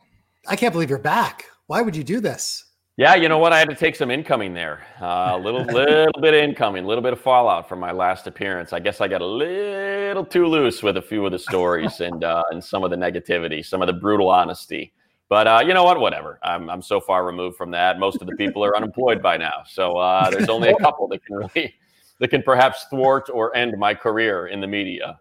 I 0.48 0.56
can't 0.56 0.74
believe 0.74 0.90
you're 0.90 1.00
back. 1.00 1.46
Why 1.68 1.82
would 1.82 1.96
you 1.96 2.04
do 2.04 2.20
this? 2.20 2.65
Yeah, 2.98 3.16
you 3.16 3.28
know 3.28 3.40
what? 3.40 3.52
I 3.52 3.60
had 3.60 3.70
to 3.70 3.76
take 3.76 3.98
some 3.98 4.10
incoming 4.10 4.54
there. 4.54 4.86
Uh, 5.02 5.34
a 5.34 5.38
little, 5.44 5.64
little 5.64 6.22
bit 6.22 6.34
of 6.34 6.40
incoming, 6.42 6.86
a 6.86 6.88
little 6.88 7.02
bit 7.04 7.12
of 7.12 7.20
fallout 7.20 7.68
from 7.68 7.80
my 7.80 7.92
last 7.92 8.26
appearance. 8.26 8.72
I 8.72 8.80
guess 8.80 9.02
I 9.02 9.10
got 9.10 9.22
a 9.22 9.26
little 9.26 10.26
too 10.26 10.46
loose 10.46 10.82
with 10.82 10.96
a 10.96 11.02
few 11.02 11.26
of 11.26 11.34
the 11.34 11.40
stories 11.40 12.00
and 12.00 12.24
uh, 12.24 12.44
and 12.52 12.64
some 12.64 12.86
of 12.86 12.92
the 12.92 12.96
negativity, 12.96 13.66
some 13.66 13.82
of 13.82 13.88
the 13.88 13.94
brutal 13.94 14.30
honesty. 14.30 14.94
But 15.28 15.48
uh, 15.48 15.64
you 15.66 15.74
know 15.74 15.84
what? 15.84 16.00
Whatever. 16.00 16.40
I'm 16.42 16.70
I'm 16.70 16.82
so 16.82 17.02
far 17.02 17.26
removed 17.26 17.58
from 17.58 17.72
that. 17.72 18.00
Most 18.00 18.22
of 18.22 18.28
the 18.28 18.36
people 18.38 18.64
are 18.64 18.78
unemployed 18.78 19.22
by 19.22 19.36
now, 19.36 19.64
so 19.68 19.98
uh, 19.98 20.30
there's 20.30 20.50
only 20.50 20.70
a 20.70 20.78
couple 20.78 21.10
that 21.10 21.26
can 21.26 21.36
really 21.36 21.76
that 22.20 22.30
can 22.30 22.44
perhaps 22.44 22.86
thwart 22.90 23.30
or 23.34 23.54
end 23.58 23.78
my 23.78 23.94
career 23.94 24.48
in 24.48 24.62
the 24.62 24.68
media. 24.68 25.20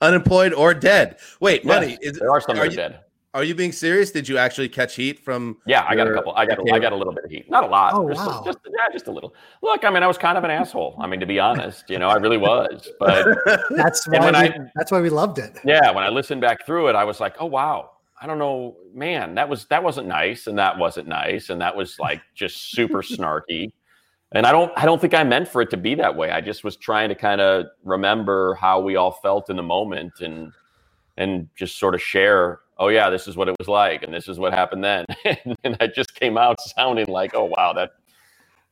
Unemployed 0.00 0.52
or 0.52 0.72
dead. 0.72 1.18
Wait, 1.40 1.64
Money. 1.64 1.98
Yes, 2.00 2.12
Is, 2.12 2.18
there 2.20 2.30
are 2.30 2.40
some 2.40 2.54
that 2.54 2.62
are 2.62 2.66
are 2.66 2.70
you, 2.70 2.76
dead. 2.76 3.00
Are 3.34 3.44
you 3.44 3.54
being 3.54 3.72
serious? 3.72 4.10
Did 4.10 4.26
you 4.26 4.38
actually 4.38 4.68
catch 4.70 4.94
heat 4.96 5.18
from? 5.18 5.58
Yeah, 5.66 5.84
I 5.86 5.94
got 5.94 6.08
a 6.08 6.14
couple. 6.14 6.32
I 6.34 6.46
got. 6.46 6.58
Okay. 6.60 6.70
A, 6.70 6.74
I 6.74 6.78
got 6.78 6.92
a 6.92 6.96
little 6.96 7.12
bit 7.12 7.24
of 7.24 7.30
heat. 7.30 7.48
Not 7.50 7.62
a 7.62 7.66
lot. 7.66 7.92
Oh, 7.94 8.08
just, 8.08 8.26
wow. 8.26 8.42
just 8.44 8.58
yeah, 8.64 8.90
just 8.92 9.06
a 9.06 9.12
little. 9.12 9.34
Look, 9.62 9.84
I 9.84 9.90
mean, 9.90 10.02
I 10.02 10.06
was 10.06 10.16
kind 10.16 10.38
of 10.38 10.44
an 10.44 10.50
asshole. 10.50 10.96
I 10.98 11.06
mean, 11.06 11.20
to 11.20 11.26
be 11.26 11.38
honest, 11.38 11.90
you 11.90 11.98
know, 11.98 12.08
I 12.08 12.16
really 12.16 12.38
was. 12.38 12.88
But 12.98 13.26
That's 13.70 14.08
why 14.08 14.18
when 14.20 14.32
we, 14.32 14.38
I- 14.40 14.70
that's 14.74 14.90
why 14.90 15.00
we 15.02 15.10
loved 15.10 15.38
it. 15.38 15.58
yeah, 15.64 15.90
when 15.90 16.04
I 16.04 16.08
listened 16.08 16.40
back 16.40 16.64
through 16.64 16.88
it, 16.88 16.96
I 16.96 17.04
was 17.04 17.20
like, 17.20 17.36
oh 17.38 17.46
wow, 17.46 17.90
I 18.20 18.26
don't 18.26 18.38
know, 18.38 18.76
man, 18.94 19.34
that 19.34 19.46
was 19.48 19.66
that 19.66 19.82
wasn't 19.84 20.08
nice, 20.08 20.46
and 20.46 20.58
that 20.58 20.78
wasn't 20.78 21.06
nice, 21.06 21.50
and 21.50 21.60
that 21.60 21.76
was 21.76 21.98
like 21.98 22.22
just 22.34 22.70
super 22.72 23.02
snarky. 23.02 23.72
And 24.32 24.46
I 24.46 24.52
don't, 24.52 24.72
I 24.76 24.84
don't 24.84 25.00
think 25.00 25.14
I 25.14 25.22
meant 25.24 25.48
for 25.48 25.62
it 25.62 25.70
to 25.70 25.76
be 25.76 25.94
that 25.96 26.14
way. 26.16 26.30
I 26.30 26.40
just 26.40 26.62
was 26.64 26.76
trying 26.76 27.08
to 27.10 27.14
kind 27.14 27.40
of 27.40 27.66
remember 27.84 28.54
how 28.54 28.80
we 28.80 28.96
all 28.96 29.12
felt 29.12 29.48
in 29.50 29.56
the 29.56 29.62
moment, 29.62 30.20
and 30.20 30.50
and 31.18 31.48
just 31.56 31.78
sort 31.78 31.94
of 31.94 32.00
share. 32.00 32.60
Oh 32.78 32.88
yeah, 32.88 33.10
this 33.10 33.26
is 33.26 33.36
what 33.36 33.48
it 33.48 33.56
was 33.58 33.68
like, 33.68 34.02
and 34.04 34.12
this 34.14 34.28
is 34.28 34.38
what 34.38 34.52
happened 34.52 34.84
then. 34.84 35.04
and 35.64 35.76
I 35.80 35.86
just 35.88 36.14
came 36.14 36.38
out 36.38 36.60
sounding 36.76 37.06
like, 37.08 37.34
oh 37.34 37.44
wow, 37.44 37.72
that 37.74 37.90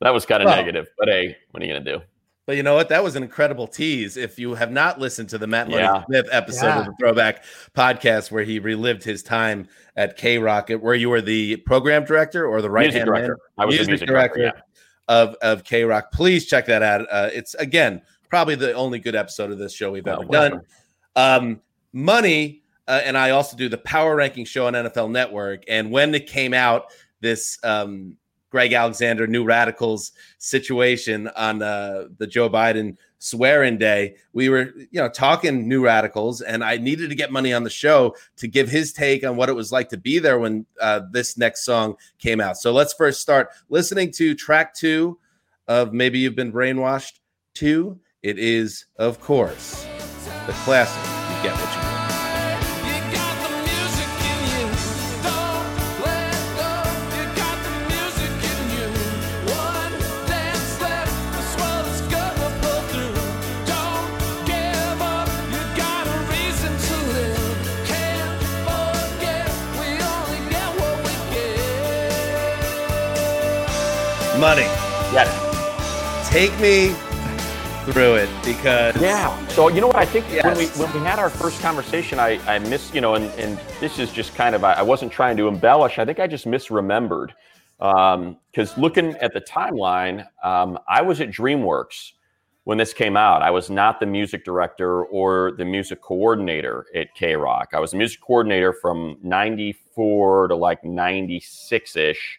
that 0.01 0.13
was 0.15 0.25
kind 0.27 0.43
of 0.43 0.47
Well- 0.47 0.57
negative. 0.57 0.87
But 0.99 1.09
hey, 1.09 1.37
what 1.51 1.63
are 1.63 1.67
you 1.67 1.73
gonna 1.73 1.85
do? 1.85 2.03
But 2.47 2.55
you 2.57 2.63
know 2.63 2.77
what? 2.77 2.89
That 2.91 3.03
was 3.03 3.17
an 3.17 3.25
incredible 3.25 3.67
tease. 3.67 4.17
If 4.17 4.39
you 4.39 4.55
have 4.55 4.71
not 4.71 5.01
listened 5.01 5.29
to 5.31 5.39
the 5.39 5.49
Matt 5.49 5.69
Money 5.69 5.83
Yeah. 5.83 6.05
Smith 6.05 6.29
episode 6.31 6.67
Yeah. 6.67 6.79
of 6.79 6.87
the 6.87 6.93
Throwback 7.01 7.43
Podcast, 7.77 8.31
where 8.31 8.45
he 8.45 8.61
relived 8.61 9.03
his 9.03 9.25
time 9.25 9.67
at 9.97 10.17
K 10.17 10.39
Rock, 10.39 10.71
where 10.71 10.95
you 10.95 11.11
were 11.11 11.21
the 11.21 11.57
program 11.57 12.05
director 12.05 12.47
or 12.47 12.63
the 12.63 12.71
right 12.71 12.83
music 12.85 13.01
hand 13.01 13.11
man 13.11 13.21
director. 13.23 13.39
I 13.59 13.65
was 13.65 13.73
Music 13.75 13.87
the 13.87 13.91
music 13.91 14.09
director. 14.09 14.39
director. 14.39 14.63
of 15.09 15.35
of 15.43 15.65
K 15.65 15.83
Rock, 15.83 16.13
please 16.13 16.47
check 16.47 16.67
that 16.67 16.83
out. 16.85 17.07
Uh, 17.11 17.31
it's 17.33 17.55
again 17.55 18.01
probably 18.31 18.55
the 18.55 18.73
only 18.75 19.01
good 19.01 19.17
episode 19.17 19.51
of 19.51 19.59
this 19.59 19.73
show 19.75 19.91
we've 19.91 20.07
Yeah. 20.07 20.13
ever 20.13 20.25
Oh, 20.25 20.29
done. 20.29 20.61
Um, 21.17 21.61
Money, 21.93 22.63
uh, 22.89 23.01
and 23.05 23.17
I 23.17 23.31
also 23.31 23.57
do 23.57 23.69
the 23.69 23.79
Power 23.79 24.17
Ranking 24.17 24.45
show 24.45 24.67
on 24.67 24.75
NFL 24.75 25.11
Network. 25.11 25.65
And 25.69 25.91
when 25.91 26.15
it 26.15 26.27
came 26.27 26.55
out, 26.55 26.93
this 27.21 27.59
um, 27.65 28.17
Greg 28.51 28.73
Alexander 28.73 29.27
New 29.27 29.45
Radicals 29.45 30.13
situation 30.39 31.29
on 31.37 31.63
uh, 31.63 32.05
the 32.19 32.27
Joe 32.27 32.49
Biden 32.49 32.97
swearing 33.19 33.79
day, 33.79 34.17
we 34.33 34.49
were 34.49 34.73
you 34.77 35.01
know 35.01 35.09
talking 35.09 35.69
New 35.69 35.85
Radicals, 35.85 36.41
and 36.43 36.63
I 36.63 36.77
needed 36.77 37.11
to 37.11 37.17
get 37.17 37.33
Money 37.33 37.53
on 37.53 37.65
the 37.65 37.71
show 37.71 38.15
to 38.37 38.47
give 38.47 38.69
his 38.69 38.93
take 38.93 39.25
on 39.25 39.37
what 39.37 39.49
it 39.49 39.55
was 39.55 39.73
like 39.73 39.89
to 39.91 39.97
be 39.97 40.19
there 40.19 40.39
when 40.39 40.65
uh, 40.81 41.01
this 41.11 41.37
next 41.37 41.65
song 41.65 41.97
came 42.19 42.41
out. 42.41 42.57
So 42.57 42.73
let's 42.73 42.93
first 42.93 43.21
start 43.21 43.51
listening 43.69 44.13
to 44.13 44.35
track 44.35 44.75
two 44.75 45.19
of 45.69 45.93
Maybe 45.93 46.21
You've 46.21 46.37
Been 46.37 46.53
Brainwashed. 46.53 47.21
Two, 47.55 47.99
it 48.23 48.39
is, 48.39 48.87
of 48.97 49.21
course, 49.21 49.87
the 50.47 50.53
classic 50.65 51.03
You 51.37 51.43
Get 51.43 51.59
What 51.59 51.75
You 51.75 51.83
Want. 51.83 51.96
Money, 74.47 74.63
Yes. 75.13 76.31
take 76.31 76.57
me 76.61 76.91
through 77.91 78.15
it 78.15 78.29
because 78.45 78.95
Yeah. 79.03 79.37
So 79.49 79.67
you 79.67 79.81
know 79.81 79.89
what 79.89 79.97
I 79.97 80.05
think 80.05 80.25
when 80.45 80.57
we 80.57 80.67
when 80.67 80.93
we 80.93 81.01
had 81.01 81.19
our 81.19 81.31
first 81.31 81.61
conversation, 81.61 82.21
I 82.21 82.39
I 82.47 82.61
missed 82.61 82.95
you 82.95 83.01
know, 83.01 83.15
and 83.17 83.25
and 83.41 83.59
this 83.81 83.99
is 83.99 84.13
just 84.13 84.37
kind 84.37 84.55
of 84.55 84.63
I, 84.63 84.75
I 84.75 84.83
wasn't 84.83 85.11
trying 85.11 85.37
to 85.39 85.49
embellish. 85.49 85.99
I 85.99 86.05
think 86.05 86.21
I 86.21 86.29
just 86.29 86.47
misremembered 86.47 87.31
because 87.81 88.79
looking 88.79 89.17
at 89.17 89.33
the 89.35 89.41
timeline, 89.41 90.25
um, 90.45 90.79
I 90.89 91.03
was 91.03 91.21
at 91.21 91.31
DreamWorks 91.31 92.13
when 92.63 92.79
this 92.79 92.93
came 92.93 93.17
out. 93.17 93.43
I 93.43 93.51
was 93.51 93.69
not 93.69 93.99
the 93.99 94.07
music 94.07 94.45
director 94.45 95.03
or 95.07 95.55
the 95.59 95.65
music 95.65 96.01
coordinator 96.01 96.87
at 96.95 97.13
K 97.17 97.35
Rock. 97.35 97.71
I 97.73 97.81
was 97.81 97.91
the 97.91 97.97
music 97.97 98.21
coordinator 98.21 98.73
from 98.73 99.19
'94 99.25 100.47
to 100.49 100.55
like 100.55 100.85
'96 100.85 101.97
ish 101.97 102.39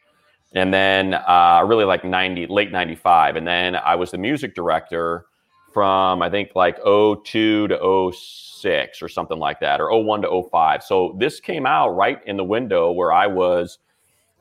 and 0.58 0.74
then 0.74 1.14
uh, 1.14 1.64
really 1.66 1.86
like 1.86 2.04
90 2.04 2.48
late 2.48 2.72
95 2.72 3.36
and 3.36 3.48
then 3.48 3.76
i 3.76 3.96
was 3.96 4.12
the 4.12 4.18
music 4.18 4.56
director 4.56 5.26
from 5.74 6.22
i 6.22 6.30
think 6.30 6.52
like 6.56 6.78
02 6.78 7.68
to 7.68 8.12
06 8.14 9.02
or 9.02 9.10
something 9.10 9.38
like 9.38 9.60
that 9.60 9.80
or 9.80 9.92
01 9.92 10.22
to 10.24 10.44
05 10.52 10.84
so 10.84 11.16
this 11.20 11.40
came 11.40 11.66
out 11.66 11.90
right 11.90 12.20
in 12.26 12.38
the 12.38 12.44
window 12.44 12.92
where 12.92 13.12
i 13.12 13.28
was 13.28 13.80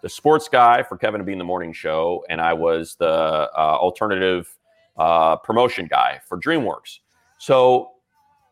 the 0.02 0.08
sports 0.08 0.48
guy 0.48 0.82
for 0.82 0.96
kevin 0.96 1.20
and 1.20 1.26
Bean 1.26 1.34
in 1.34 1.38
the 1.38 1.44
morning 1.44 1.72
show 1.72 2.24
and 2.28 2.40
i 2.40 2.52
was 2.52 2.96
the 2.96 3.06
uh, 3.06 3.78
alternative 3.80 4.56
uh, 4.96 5.36
promotion 5.36 5.86
guy 5.86 6.20
for 6.26 6.38
dreamworks. 6.38 7.00
So 7.38 7.92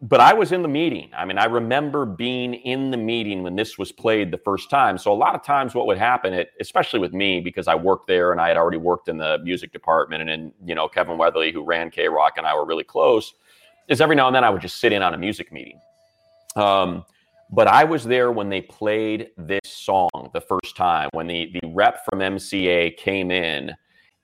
but 0.04 0.20
I 0.20 0.34
was 0.34 0.52
in 0.52 0.60
the 0.60 0.68
meeting. 0.68 1.10
I 1.16 1.24
mean, 1.24 1.38
I 1.38 1.46
remember 1.46 2.04
being 2.04 2.52
in 2.52 2.90
the 2.90 2.96
meeting 2.98 3.42
when 3.42 3.56
this 3.56 3.78
was 3.78 3.90
played 3.90 4.30
the 4.30 4.36
first 4.36 4.68
time. 4.68 4.98
So 4.98 5.10
a 5.10 5.14
lot 5.14 5.34
of 5.34 5.42
times, 5.42 5.74
what 5.74 5.86
would 5.86 5.96
happen, 5.96 6.34
it, 6.34 6.50
especially 6.60 7.00
with 7.00 7.14
me, 7.14 7.40
because 7.40 7.68
I 7.68 7.74
worked 7.74 8.06
there 8.06 8.30
and 8.30 8.38
I 8.38 8.48
had 8.48 8.58
already 8.58 8.76
worked 8.76 9.08
in 9.08 9.16
the 9.16 9.38
music 9.42 9.72
department, 9.72 10.20
and 10.20 10.28
then 10.28 10.52
you 10.62 10.74
know 10.74 10.88
Kevin 10.88 11.16
Weatherly, 11.16 11.52
who 11.52 11.64
ran 11.64 11.90
K 11.90 12.06
Rock, 12.06 12.34
and 12.36 12.46
I 12.46 12.54
were 12.54 12.66
really 12.66 12.84
close. 12.84 13.32
Is 13.88 14.02
every 14.02 14.14
now 14.14 14.26
and 14.26 14.36
then 14.36 14.44
I 14.44 14.50
would 14.50 14.60
just 14.60 14.78
sit 14.78 14.92
in 14.92 15.00
on 15.00 15.14
a 15.14 15.18
music 15.18 15.50
meeting. 15.50 15.80
Um, 16.54 17.06
but 17.50 17.66
I 17.66 17.84
was 17.84 18.04
there 18.04 18.30
when 18.30 18.50
they 18.50 18.60
played 18.60 19.30
this 19.38 19.60
song 19.64 20.10
the 20.34 20.40
first 20.42 20.76
time, 20.76 21.08
when 21.14 21.28
the 21.28 21.50
the 21.62 21.68
rep 21.68 22.04
from 22.04 22.18
MCA 22.18 22.94
came 22.98 23.30
in 23.30 23.74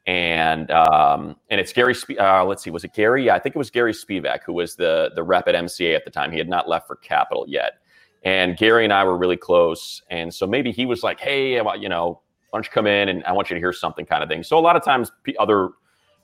and 0.07 0.71
um, 0.71 1.37
and 1.51 1.61
it's 1.61 1.73
Gary. 1.73 1.95
Spe- 1.95 2.19
uh, 2.19 2.45
let's 2.45 2.63
see, 2.63 2.71
was 2.71 2.85
it 2.85 2.95
Gary? 2.95 3.27
Yeah, 3.27 3.35
I 3.35 3.39
think 3.39 3.55
it 3.55 3.59
was 3.59 3.71
Gary 3.71 3.93
Spivak 3.93 4.41
who 4.45 4.53
was 4.53 4.77
the 4.77 5.11
the 5.15 5.23
rep 5.23 5.47
at 5.49 5.55
MCA 5.55 5.95
at 5.95 6.05
the 6.05 6.11
time. 6.11 6.33
He 6.33 6.39
had 6.39 6.49
not 6.49 6.69
left 6.69 6.87
for 6.87 6.97
Capitol 6.97 7.45
yet, 7.49 7.75
and 8.25 8.57
Gary 8.57 8.85
and 8.85 8.93
I 8.93 9.05
were 9.05 9.17
really 9.17 9.37
close. 9.37 10.03
And 10.11 10.33
so 10.33 10.47
maybe 10.47 10.73
he 10.73 10.87
was 10.87 11.03
like, 11.03 11.21
"Hey, 11.21 11.55
you 11.55 11.89
know, 11.89 12.21
why 12.51 12.59
don't 12.59 12.65
you 12.65 12.71
come 12.73 12.87
in 12.87 13.09
and 13.09 13.25
I 13.25 13.33
want 13.33 13.51
you 13.51 13.55
to 13.55 13.61
hear 13.61 13.73
something," 13.73 14.07
kind 14.07 14.23
of 14.23 14.29
thing. 14.29 14.43
So 14.43 14.59
a 14.59 14.61
lot 14.61 14.77
of 14.77 14.85
times, 14.85 15.13
other 15.39 15.71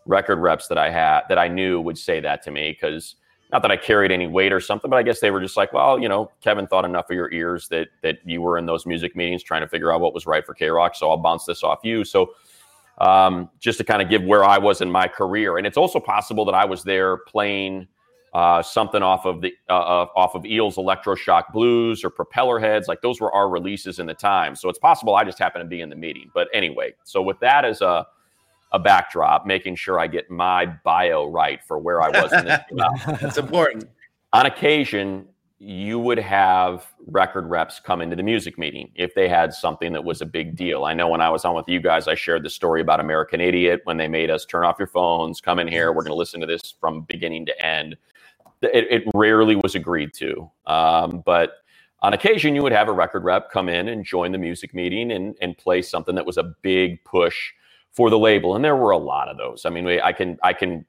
record 0.06 0.38
reps 0.38 0.68
that 0.68 0.78
I 0.78 0.90
had 0.90 1.22
that 1.28 1.38
I 1.38 1.48
knew 1.48 1.80
would 1.80 1.98
say 1.98 2.20
that 2.20 2.42
to 2.44 2.50
me 2.50 2.72
because 2.72 3.16
not 3.52 3.62
that 3.62 3.70
I 3.70 3.76
carried 3.76 4.10
any 4.10 4.26
weight 4.26 4.52
or 4.52 4.60
something, 4.60 4.90
but 4.90 4.96
I 4.96 5.02
guess 5.02 5.20
they 5.20 5.30
were 5.30 5.40
just 5.40 5.56
like, 5.56 5.72
"Well, 5.72 6.00
you 6.00 6.08
know, 6.08 6.30
Kevin 6.40 6.66
thought 6.66 6.84
enough 6.84 7.10
of 7.10 7.14
your 7.14 7.30
ears 7.30 7.68
that 7.68 7.88
that 8.02 8.18
you 8.24 8.40
were 8.40 8.56
in 8.56 8.66
those 8.66 8.86
music 8.86 9.14
meetings 9.14 9.42
trying 9.42 9.60
to 9.60 9.68
figure 9.68 9.92
out 9.92 10.00
what 10.00 10.14
was 10.14 10.26
right 10.26 10.44
for 10.44 10.54
K 10.54 10.68
Rock, 10.68 10.96
so 10.96 11.10
I'll 11.10 11.18
bounce 11.18 11.44
this 11.44 11.62
off 11.62 11.80
you." 11.84 12.04
So 12.04 12.30
um, 12.98 13.50
just 13.58 13.78
to 13.78 13.84
kind 13.84 14.00
of 14.02 14.08
give 14.08 14.22
where 14.22 14.44
I 14.44 14.58
was 14.58 14.80
in 14.80 14.90
my 14.90 15.08
career. 15.08 15.58
And 15.58 15.66
it's 15.66 15.76
also 15.76 16.00
possible 16.00 16.44
that 16.46 16.54
I 16.54 16.64
was 16.64 16.82
there 16.82 17.18
playing 17.18 17.88
uh, 18.32 18.62
something 18.62 19.02
off 19.02 19.24
of 19.24 19.40
the 19.40 19.52
uh, 19.70 20.06
off 20.14 20.34
of 20.34 20.44
Eels 20.44 20.76
Electroshock 20.76 21.52
Blues 21.52 22.04
or 22.04 22.10
Propeller 22.10 22.58
Heads. 22.58 22.88
Like 22.88 23.00
those 23.00 23.20
were 23.20 23.32
our 23.32 23.48
releases 23.48 23.98
in 23.98 24.06
the 24.06 24.14
time. 24.14 24.54
So 24.54 24.68
it's 24.68 24.78
possible 24.78 25.14
I 25.14 25.24
just 25.24 25.38
happened 25.38 25.62
to 25.62 25.68
be 25.68 25.80
in 25.80 25.88
the 25.88 25.96
meeting. 25.96 26.30
But 26.34 26.48
anyway, 26.52 26.94
so 27.04 27.22
with 27.22 27.40
that 27.40 27.64
as 27.64 27.80
a 27.80 28.06
a 28.72 28.78
backdrop, 28.78 29.46
making 29.46 29.76
sure 29.76 29.98
I 29.98 30.06
get 30.06 30.28
my 30.28 30.66
bio 30.66 31.30
right 31.30 31.62
for 31.62 31.78
where 31.78 32.02
I 32.02 32.08
was 32.08 32.32
in 32.32 32.44
this. 32.44 32.60
That's 33.20 33.38
important. 33.38 33.84
on 34.32 34.46
occasion 34.46 35.24
you 35.58 35.98
would 35.98 36.18
have 36.18 36.86
record 37.06 37.48
reps 37.48 37.80
come 37.80 38.02
into 38.02 38.14
the 38.14 38.22
music 38.22 38.58
meeting 38.58 38.90
if 38.94 39.14
they 39.14 39.26
had 39.26 39.54
something 39.54 39.92
that 39.94 40.04
was 40.04 40.20
a 40.20 40.26
big 40.26 40.54
deal. 40.54 40.84
I 40.84 40.92
know 40.92 41.08
when 41.08 41.22
I 41.22 41.30
was 41.30 41.46
on 41.46 41.54
with 41.54 41.66
you 41.66 41.80
guys, 41.80 42.08
I 42.08 42.14
shared 42.14 42.42
the 42.42 42.50
story 42.50 42.82
about 42.82 43.00
American 43.00 43.40
Idiot 43.40 43.80
when 43.84 43.96
they 43.96 44.06
made 44.06 44.30
us 44.30 44.44
turn 44.44 44.64
off 44.64 44.76
your 44.78 44.88
phones, 44.88 45.40
come 45.40 45.58
in 45.58 45.66
here, 45.66 45.92
we're 45.92 46.02
going 46.02 46.12
to 46.12 46.14
listen 46.14 46.40
to 46.40 46.46
this 46.46 46.74
from 46.78 47.02
beginning 47.02 47.46
to 47.46 47.64
end. 47.64 47.96
It, 48.60 48.86
it 48.90 49.04
rarely 49.14 49.56
was 49.56 49.74
agreed 49.74 50.12
to. 50.14 50.50
Um, 50.66 51.22
but 51.24 51.54
on 52.00 52.12
occasion, 52.12 52.54
you 52.54 52.62
would 52.62 52.72
have 52.72 52.88
a 52.88 52.92
record 52.92 53.24
rep 53.24 53.50
come 53.50 53.70
in 53.70 53.88
and 53.88 54.04
join 54.04 54.32
the 54.32 54.38
music 54.38 54.74
meeting 54.74 55.10
and, 55.10 55.34
and 55.40 55.56
play 55.56 55.80
something 55.80 56.14
that 56.16 56.26
was 56.26 56.36
a 56.36 56.54
big 56.60 57.02
push 57.04 57.52
for 57.92 58.10
the 58.10 58.18
label. 58.18 58.54
And 58.54 58.62
there 58.62 58.76
were 58.76 58.90
a 58.90 58.98
lot 58.98 59.28
of 59.28 59.38
those. 59.38 59.64
I 59.64 59.70
mean, 59.70 59.86
I 59.86 60.12
can, 60.12 60.38
I 60.42 60.52
can 60.52 60.84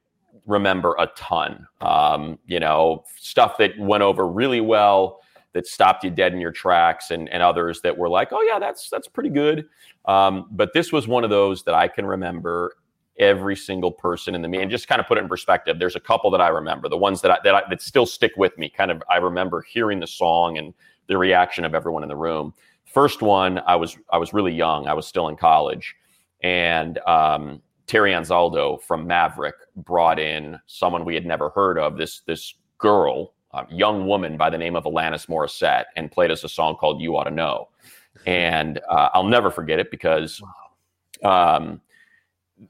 remember 0.48 0.96
a 0.98 1.08
ton. 1.16 1.68
Um, 1.82 2.40
you 2.48 2.60
know, 2.60 3.04
stuff 3.18 3.58
that 3.60 3.78
went 3.78 4.02
over 4.02 4.28
really 4.28 4.62
well 4.62 5.22
that 5.54 5.68
stopped 5.68 6.04
you 6.04 6.10
dead 6.10 6.34
in 6.34 6.40
your 6.40 6.52
tracks, 6.52 7.12
and 7.12 7.30
and 7.30 7.44
others 7.44 7.82
that 7.82 7.98
were 7.98 8.10
like, 8.10 8.30
oh 8.32 8.42
yeah, 8.42 8.58
that's 8.58 8.90
that's 8.90 9.08
pretty 9.08 9.30
good. 9.30 9.68
Um, 10.06 10.48
but 10.52 10.74
this 10.74 10.92
was 10.92 11.08
one 11.08 11.24
of 11.24 11.30
those 11.30 11.64
that 11.64 11.76
I 11.76 11.88
can 11.88 12.06
remember 12.06 12.74
every 13.20 13.56
single 13.56 13.92
person 13.92 14.36
in 14.36 14.42
the 14.42 14.48
meeting. 14.48 14.64
And 14.64 14.72
just 14.72 14.88
kind 14.88 15.02
of 15.02 15.08
put 15.08 15.18
it 15.18 15.22
in 15.22 15.28
perspective. 15.28 15.80
There's 15.80 15.96
a 15.96 16.00
couple 16.00 16.30
that 16.32 16.42
I 16.42 16.50
remember, 16.50 16.88
the 16.88 16.98
ones 16.98 17.22
that 17.22 17.32
I, 17.32 17.38
that 17.44 17.56
I, 17.56 17.64
that 17.70 17.82
still 17.82 18.06
stick 18.06 18.32
with 18.38 18.58
me. 18.58 18.70
Kind 18.70 18.92
of, 18.92 19.02
I 19.10 19.18
remember 19.18 19.62
hearing 19.62 20.00
the 20.00 20.08
song 20.08 20.58
and 20.58 20.74
the 21.08 21.18
reaction 21.18 21.66
of 21.66 21.74
everyone 21.74 22.04
in 22.04 22.10
the 22.10 22.16
room. 22.16 22.54
First 22.86 23.22
one, 23.22 23.60
I 23.66 23.76
was 23.76 23.98
I 24.12 24.18
was 24.18 24.34
really 24.34 24.54
young. 24.54 24.88
I 24.88 24.94
was 24.94 25.08
still 25.08 25.28
in 25.28 25.36
college, 25.36 25.96
and 26.42 27.00
um, 27.00 27.62
Terry 27.88 28.12
Anzaldo 28.12 28.82
from 28.82 29.08
Maverick 29.08 29.56
brought 29.78 30.20
in 30.20 30.60
someone 30.68 31.06
we 31.06 31.16
had 31.16 31.26
never 31.26 31.50
heard 31.50 31.80
of. 31.80 31.98
This 31.98 32.22
this 32.22 32.56
girl, 32.78 33.34
a 33.54 33.66
young 33.70 34.06
woman 34.06 34.38
by 34.38 34.50
the 34.50 34.58
name 34.58 34.76
of 34.76 34.84
Alanis 34.84 35.28
Morissette, 35.28 35.86
and 35.96 36.12
played 36.12 36.30
us 36.30 36.44
a 36.44 36.50
song 36.50 36.76
called 36.76 37.02
"You 37.02 37.16
Ought 37.18 37.24
to 37.26 37.32
Know." 37.32 37.70
And 38.26 38.80
uh, 38.90 39.10
I'll 39.14 39.24
never 39.24 39.50
forget 39.50 39.80
it 39.80 39.90
because 39.90 40.42
um, 41.24 41.82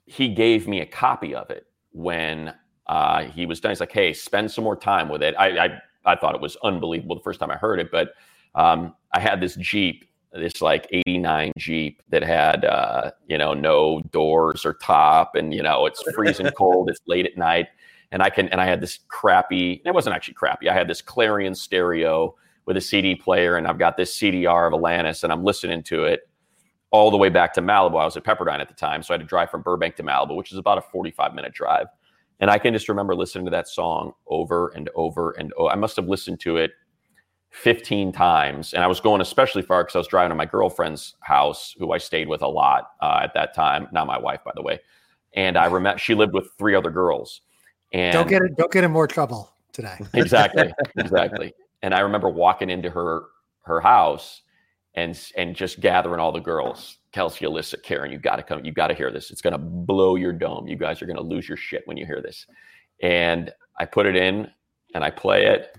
he 0.06 0.30
gave 0.30 0.68
me 0.68 0.82
a 0.82 0.86
copy 0.86 1.34
of 1.34 1.50
it 1.50 1.66
when 1.92 2.54
uh, 2.86 3.24
he 3.24 3.46
was 3.46 3.60
done. 3.60 3.72
He's 3.72 3.80
like, 3.80 3.92
"Hey, 3.92 4.14
spend 4.14 4.52
some 4.52 4.64
more 4.64 4.78
time 4.78 5.10
with 5.10 5.24
it." 5.24 5.34
I 5.38 5.66
I, 5.66 5.82
I 6.06 6.16
thought 6.16 6.36
it 6.36 6.42
was 6.42 6.58
unbelievable 6.64 7.16
the 7.16 7.24
first 7.24 7.40
time 7.40 7.50
I 7.50 7.58
heard 7.58 7.80
it, 7.80 7.90
but 7.92 8.14
um, 8.54 8.94
I 9.14 9.20
had 9.20 9.42
this 9.42 9.56
Jeep 9.56 10.06
this 10.40 10.62
like 10.62 10.88
89 10.92 11.52
Jeep 11.58 12.02
that 12.10 12.24
had, 12.24 12.66
uh, 12.66 13.12
you 13.28 13.38
know, 13.38 13.54
no 13.54 14.02
doors 14.12 14.66
or 14.66 14.74
top 14.74 15.36
and, 15.36 15.54
you 15.54 15.64
know, 15.64 15.86
it's 15.86 16.02
freezing 16.14 16.50
cold. 16.58 16.90
It's 16.90 17.02
late 17.08 17.26
at 17.26 17.38
night. 17.38 17.68
And 18.12 18.22
I 18.22 18.30
can, 18.30 18.48
and 18.50 18.62
I 18.62 18.66
had 18.66 18.82
this 18.82 19.00
crappy, 19.10 19.82
it 19.86 19.94
wasn't 19.94 20.16
actually 20.16 20.36
crappy. 20.36 20.70
I 20.70 20.74
had 20.74 20.88
this 20.88 21.02
Clarion 21.02 21.54
stereo 21.54 22.36
with 22.66 22.78
a 22.78 22.82
CD 22.82 23.16
player 23.16 23.58
and 23.58 23.68
I've 23.68 23.80
got 23.80 23.98
this 23.98 24.18
CDR 24.18 24.68
of 24.68 24.74
Alanis 24.80 25.24
and 25.24 25.34
I'm 25.34 25.44
listening 25.44 25.84
to 25.84 26.06
it 26.06 26.30
all 26.92 27.12
the 27.12 27.18
way 27.18 27.30
back 27.30 27.54
to 27.54 27.62
Malibu. 27.62 28.00
I 28.00 28.06
was 28.06 28.16
at 28.16 28.24
Pepperdine 28.24 28.60
at 28.60 28.70
the 28.70 28.74
time. 28.74 29.04
So 29.04 29.14
I 29.14 29.16
had 29.16 29.22
to 29.22 29.28
drive 29.28 29.52
from 29.52 29.62
Burbank 29.62 29.96
to 29.98 30.04
Malibu, 30.04 30.36
which 30.36 30.52
is 30.52 30.58
about 30.58 30.78
a 30.78 30.82
45 30.82 31.34
minute 31.34 31.54
drive. 31.54 31.88
And 32.40 32.52
I 32.52 32.60
can 32.60 32.74
just 32.74 32.88
remember 32.88 33.16
listening 33.16 33.46
to 33.46 33.52
that 33.52 33.68
song 33.68 34.14
over 34.28 34.70
and 34.70 34.90
over 34.96 35.32
and 35.32 35.52
over. 35.54 35.72
I 35.72 35.76
must 35.76 35.96
have 35.96 36.08
listened 36.08 36.40
to 36.42 36.58
it 36.58 36.72
15 37.58 38.12
times. 38.12 38.74
And 38.74 38.84
I 38.84 38.88
was 38.88 39.00
going 39.00 39.20
especially 39.20 39.64
far 39.64 39.84
because 39.84 39.96
I 39.96 40.00
was 40.00 40.08
driving 40.08 40.30
to 40.30 40.36
my 40.36 40.46
girlfriend's 40.46 41.16
house, 41.22 41.76
who 41.80 41.92
I 41.92 41.98
stayed 41.98 42.28
with 42.28 42.44
a 42.44 42.48
lot 42.48 42.92
uh, 43.02 43.22
at 43.24 43.34
that 43.34 43.56
time. 43.56 43.88
Not 43.92 44.06
my 44.06 44.18
wife, 44.18 44.42
by 44.46 44.52
the 44.56 44.62
way. 44.62 44.80
And 45.34 45.58
I 45.58 45.66
remember 45.66 45.98
she 45.98 46.14
lived 46.14 46.34
with 46.34 46.52
three 46.58 46.76
other 46.76 46.92
girls. 46.92 47.42
And 47.94 48.14
Don't 48.14 48.30
get 48.30 48.44
it. 48.44 48.56
Don't 48.58 48.72
get 48.72 48.84
in 48.84 48.92
more 48.92 49.08
trouble 49.08 49.54
today. 49.74 49.98
exactly, 50.14 50.72
exactly. 50.98 51.54
And 51.82 51.94
I 51.94 52.02
remember 52.02 52.30
walking 52.30 52.70
into 52.70 52.90
her 52.90 53.24
her 53.64 53.82
house 53.82 54.42
and 54.94 55.20
and 55.36 55.56
just 55.56 55.80
gathering 55.80 56.20
all 56.20 56.32
the 56.32 56.40
girls. 56.40 57.00
Kelsey, 57.12 57.46
Alyssa, 57.46 57.82
Karen, 57.82 58.12
you 58.12 58.20
got 58.20 58.36
to 58.36 58.44
come. 58.44 58.64
You 58.64 58.72
got 58.72 58.88
to 58.88 58.94
hear 58.94 59.12
this. 59.12 59.32
It's 59.32 59.42
going 59.42 59.54
to 59.54 59.58
blow 59.58 60.16
your 60.16 60.34
dome. 60.34 60.68
You 60.68 60.76
guys 60.76 61.02
are 61.02 61.08
going 61.08 61.18
to 61.18 61.24
lose 61.24 61.48
your 61.48 61.58
shit 61.58 61.82
when 61.86 61.98
you 61.98 62.06
hear 62.06 62.22
this. 62.22 62.46
And 63.02 63.52
I 63.80 63.86
put 63.86 64.06
it 64.06 64.16
in 64.16 64.48
and 64.94 65.04
I 65.04 65.10
play 65.10 65.48
it 65.48 65.76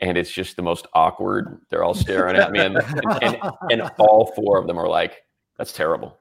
and 0.00 0.18
it's 0.18 0.30
just 0.30 0.56
the 0.56 0.62
most 0.62 0.86
awkward. 0.94 1.60
They're 1.70 1.84
all 1.84 1.94
staring 1.94 2.36
at 2.36 2.52
me, 2.52 2.60
and, 2.60 2.76
and, 2.76 3.02
and, 3.22 3.38
and 3.70 3.82
all 3.98 4.32
four 4.34 4.58
of 4.58 4.66
them 4.66 4.78
are 4.78 4.88
like, 4.88 5.24
"That's 5.56 5.72
terrible." 5.72 6.18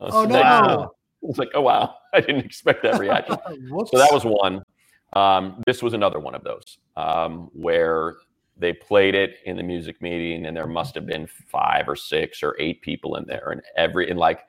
Was 0.00 0.14
Oh, 0.14 0.24
no. 0.24 0.38
I 1.22 1.26
was 1.26 1.38
like, 1.38 1.50
"Oh 1.54 1.62
wow, 1.62 1.96
I 2.14 2.20
didn't 2.20 2.44
expect 2.44 2.82
that 2.84 2.98
reaction." 2.98 3.36
So 3.86 3.98
that 3.98 4.12
was 4.12 4.24
one. 4.24 4.62
Um, 5.14 5.62
this 5.66 5.82
was 5.82 5.94
another 5.94 6.20
one 6.20 6.34
of 6.34 6.44
those 6.44 6.78
um, 6.96 7.50
where 7.52 8.16
they 8.56 8.72
played 8.72 9.14
it 9.14 9.38
in 9.46 9.56
the 9.56 9.62
music 9.62 10.02
meeting, 10.02 10.46
and 10.46 10.56
there 10.56 10.66
must 10.66 10.94
have 10.94 11.06
been 11.06 11.26
five 11.26 11.88
or 11.88 11.96
six 11.96 12.42
or 12.42 12.56
eight 12.58 12.82
people 12.82 13.16
in 13.16 13.24
there, 13.26 13.50
and 13.50 13.62
every 13.76 14.10
and 14.10 14.18
like 14.18 14.40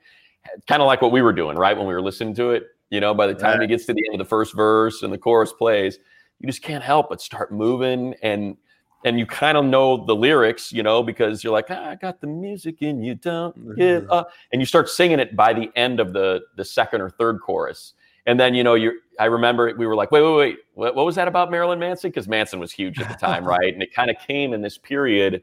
kind 0.68 0.80
of 0.82 0.86
like 0.86 1.02
what 1.02 1.12
we 1.12 1.22
were 1.22 1.32
doing, 1.32 1.56
right? 1.56 1.76
When 1.76 1.86
we 1.86 1.94
were 1.94 2.02
listening 2.02 2.34
to 2.34 2.50
it, 2.50 2.68
you 2.90 3.00
know, 3.00 3.14
by 3.14 3.26
the 3.26 3.34
time 3.34 3.62
it 3.62 3.68
gets 3.68 3.86
to 3.86 3.94
the 3.94 4.02
end 4.06 4.14
of 4.14 4.18
the 4.18 4.28
first 4.28 4.54
verse 4.54 5.02
and 5.02 5.12
the 5.12 5.18
chorus 5.18 5.52
plays, 5.52 5.98
you 6.40 6.46
just 6.46 6.62
can't 6.62 6.82
help 6.82 7.08
but 7.10 7.20
start 7.20 7.52
moving 7.52 8.14
and 8.22 8.56
and 9.02 9.18
you 9.18 9.24
kind 9.24 9.56
of 9.56 9.64
know 9.64 10.04
the 10.04 10.14
lyrics, 10.14 10.70
you 10.74 10.82
know, 10.82 11.02
because 11.02 11.42
you're 11.42 11.54
like, 11.54 11.68
ah, 11.70 11.88
I 11.88 11.94
got 11.94 12.20
the 12.20 12.26
music 12.26 12.82
in 12.82 13.02
you, 13.02 13.14
don't 13.14 13.56
give 13.74 14.02
Mhm. 14.02 14.06
up, 14.10 14.30
and 14.52 14.60
you 14.60 14.66
start 14.66 14.90
singing 14.90 15.18
it 15.18 15.34
by 15.34 15.54
the 15.54 15.70
end 15.74 16.00
of 16.00 16.12
the 16.12 16.42
the 16.56 16.64
second 16.66 17.00
or 17.00 17.08
third 17.08 17.40
chorus, 17.40 17.94
and 18.26 18.38
then 18.38 18.54
you 18.54 18.62
know 18.62 18.74
you. 18.74 19.00
I 19.18 19.24
remember 19.26 19.74
we 19.76 19.86
were 19.86 19.96
like, 19.96 20.10
wait, 20.10 20.22
wait, 20.22 20.36
wait, 20.36 20.58
what, 20.74 20.94
what 20.94 21.06
was 21.06 21.14
that 21.16 21.28
about 21.28 21.50
Marilyn 21.50 21.78
Manson? 21.78 22.10
Because 22.10 22.28
Manson 22.28 22.58
was 22.60 22.72
huge 22.72 23.00
at 23.00 23.08
the 23.08 23.14
time, 23.14 23.44
right? 23.56 23.72
And 23.72 23.82
it 23.82 23.94
kind 23.94 24.10
of 24.10 24.16
came 24.18 24.52
in 24.52 24.60
this 24.60 24.76
period 24.76 25.42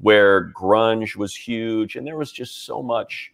where 0.00 0.50
grunge 0.52 1.14
was 1.14 1.34
huge, 1.36 1.96
and 1.96 2.06
there 2.06 2.16
was 2.16 2.32
just 2.32 2.64
so 2.64 2.82
much 2.82 3.33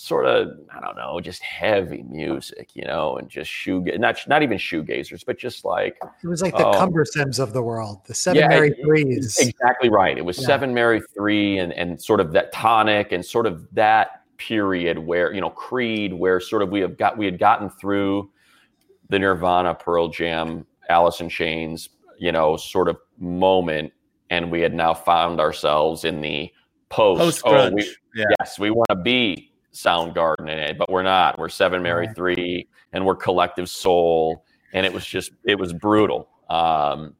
sort 0.00 0.24
of 0.24 0.48
I 0.74 0.80
don't 0.80 0.96
know, 0.96 1.20
just 1.20 1.42
heavy 1.42 2.02
music, 2.04 2.70
you 2.72 2.86
know, 2.86 3.18
and 3.18 3.28
just 3.28 3.50
shoe 3.50 3.82
not 3.98 4.16
not 4.26 4.42
even 4.42 4.56
shoegazers, 4.56 5.24
but 5.26 5.38
just 5.38 5.62
like 5.62 5.98
It 6.24 6.26
was 6.26 6.40
like 6.40 6.56
the 6.56 6.66
Oh. 6.66 6.72
cumbersomes 6.72 7.38
of 7.38 7.52
the 7.52 7.60
world, 7.60 7.98
the 8.06 8.14
seven 8.14 8.40
Yeah, 8.40 8.48
Mary 8.48 8.70
it- 8.70 8.82
threes. 8.82 9.38
exactly 9.38 9.90
right. 9.90 10.16
It 10.16 10.24
was 10.24 10.40
Yeah. 10.40 10.46
Seven 10.46 10.72
Mary 10.72 11.02
Three 11.14 11.58
and 11.58 11.74
and 11.74 12.00
sort 12.00 12.20
of 12.20 12.32
that 12.32 12.50
tonic 12.50 13.12
and 13.12 13.22
sort 13.22 13.44
of 13.46 13.66
that 13.74 14.22
period 14.38 14.98
where 14.98 15.34
you 15.34 15.40
know 15.42 15.50
Creed, 15.50 16.14
where 16.14 16.40
sort 16.40 16.62
of 16.62 16.70
we 16.70 16.80
have 16.80 16.96
got 16.96 17.18
we 17.18 17.26
had 17.26 17.38
gotten 17.38 17.68
through 17.68 18.30
the 19.10 19.18
Nirvana, 19.18 19.74
Pearl 19.74 20.08
Jam, 20.08 20.64
Alice 20.88 21.20
in 21.20 21.28
Chains, 21.28 21.90
you 22.18 22.32
know, 22.32 22.56
sort 22.56 22.88
of 22.88 22.96
moment, 23.18 23.92
and 24.30 24.50
we 24.50 24.62
had 24.62 24.72
now 24.72 24.94
found 24.94 25.40
ourselves 25.40 26.04
in 26.06 26.22
the 26.22 26.50
post. 26.88 27.20
Post 27.20 27.42
oh, 27.44 27.70
we, 27.70 27.82
yeah. 28.14 28.24
yes, 28.38 28.58
we 28.58 28.70
want 28.70 28.88
to 28.88 28.96
be 28.96 29.49
Soundgarden 29.72 30.50
in 30.50 30.58
it, 30.58 30.78
but 30.78 30.90
we're 30.90 31.02
not. 31.02 31.38
We're 31.38 31.48
Seven 31.48 31.82
Mary 31.82 32.06
Right. 32.06 32.16
Three, 32.16 32.68
and 32.92 33.06
we're 33.06 33.16
Collective 33.16 33.68
Soul, 33.68 34.44
and 34.72 34.84
it 34.84 34.92
was 34.92 35.04
just 35.04 35.32
it 35.44 35.58
was 35.58 35.72
brutal. 35.72 36.28
Um, 36.48 37.14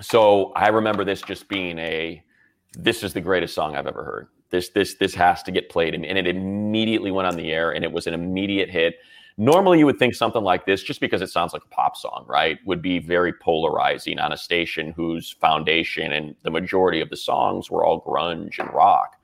so 0.00 0.52
I 0.56 0.68
remember 0.68 1.04
this 1.04 1.22
just 1.22 1.48
being 1.48 1.78
a 1.78 2.22
this 2.74 3.02
is 3.02 3.12
the 3.12 3.20
greatest 3.20 3.54
song 3.54 3.76
I've 3.76 3.86
ever 3.86 4.04
heard. 4.04 4.28
This 4.50 4.70
this 4.70 4.94
this 4.94 5.14
has 5.14 5.42
to 5.44 5.50
get 5.50 5.68
played, 5.68 5.94
and 5.94 6.04
it 6.04 6.26
immediately 6.26 7.10
went 7.10 7.28
on 7.28 7.36
the 7.36 7.50
air, 7.50 7.70
and 7.72 7.84
it 7.84 7.92
was 7.92 8.06
an 8.06 8.14
immediate 8.14 8.70
hit. 8.70 8.96
Normally, 9.38 9.78
you 9.78 9.86
would 9.86 9.98
think 9.98 10.14
something 10.14 10.42
like 10.42 10.66
this, 10.66 10.82
just 10.82 11.00
because 11.00 11.22
it 11.22 11.30
sounds 11.30 11.54
like 11.54 11.62
a 11.64 11.74
pop 11.74 11.96
song, 11.96 12.24
right, 12.28 12.58
would 12.66 12.82
be 12.82 12.98
very 12.98 13.32
polarizing 13.32 14.18
on 14.18 14.32
a 14.32 14.36
station 14.36 14.92
whose 14.92 15.30
foundation 15.30 16.12
and 16.12 16.34
the 16.42 16.50
majority 16.50 17.00
of 17.00 17.08
the 17.08 17.16
songs 17.16 17.70
were 17.70 17.84
all 17.84 18.02
grunge 18.02 18.58
and 18.58 18.72
rock. 18.74 19.16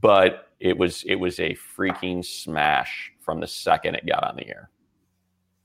But 0.00 0.48
it 0.64 0.76
was 0.76 1.04
it 1.04 1.16
was 1.16 1.38
a 1.38 1.54
freaking 1.76 2.24
smash 2.24 3.12
from 3.20 3.38
the 3.38 3.46
second 3.46 3.94
it 3.96 4.06
got 4.06 4.24
on 4.24 4.34
the 4.34 4.48
air. 4.48 4.70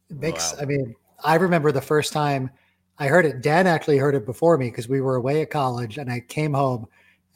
It 0.09 0.17
makes, 0.19 0.53
Wow. 0.53 0.59
I 0.61 0.65
mean, 0.65 0.95
I 1.23 1.35
remember 1.35 1.71
the 1.71 1.81
first 1.81 2.11
time 2.11 2.51
I 2.99 3.07
heard 3.07 3.25
it. 3.25 3.41
Dan 3.41 3.65
actually 3.65 3.97
heard 3.97 4.13
it 4.13 4.25
before 4.25 4.57
me 4.57 4.69
because 4.69 4.89
we 4.89 4.99
were 4.99 5.15
away 5.15 5.41
at 5.41 5.49
college 5.51 5.97
and 5.97 6.11
I 6.11 6.19
came 6.19 6.53
home 6.53 6.85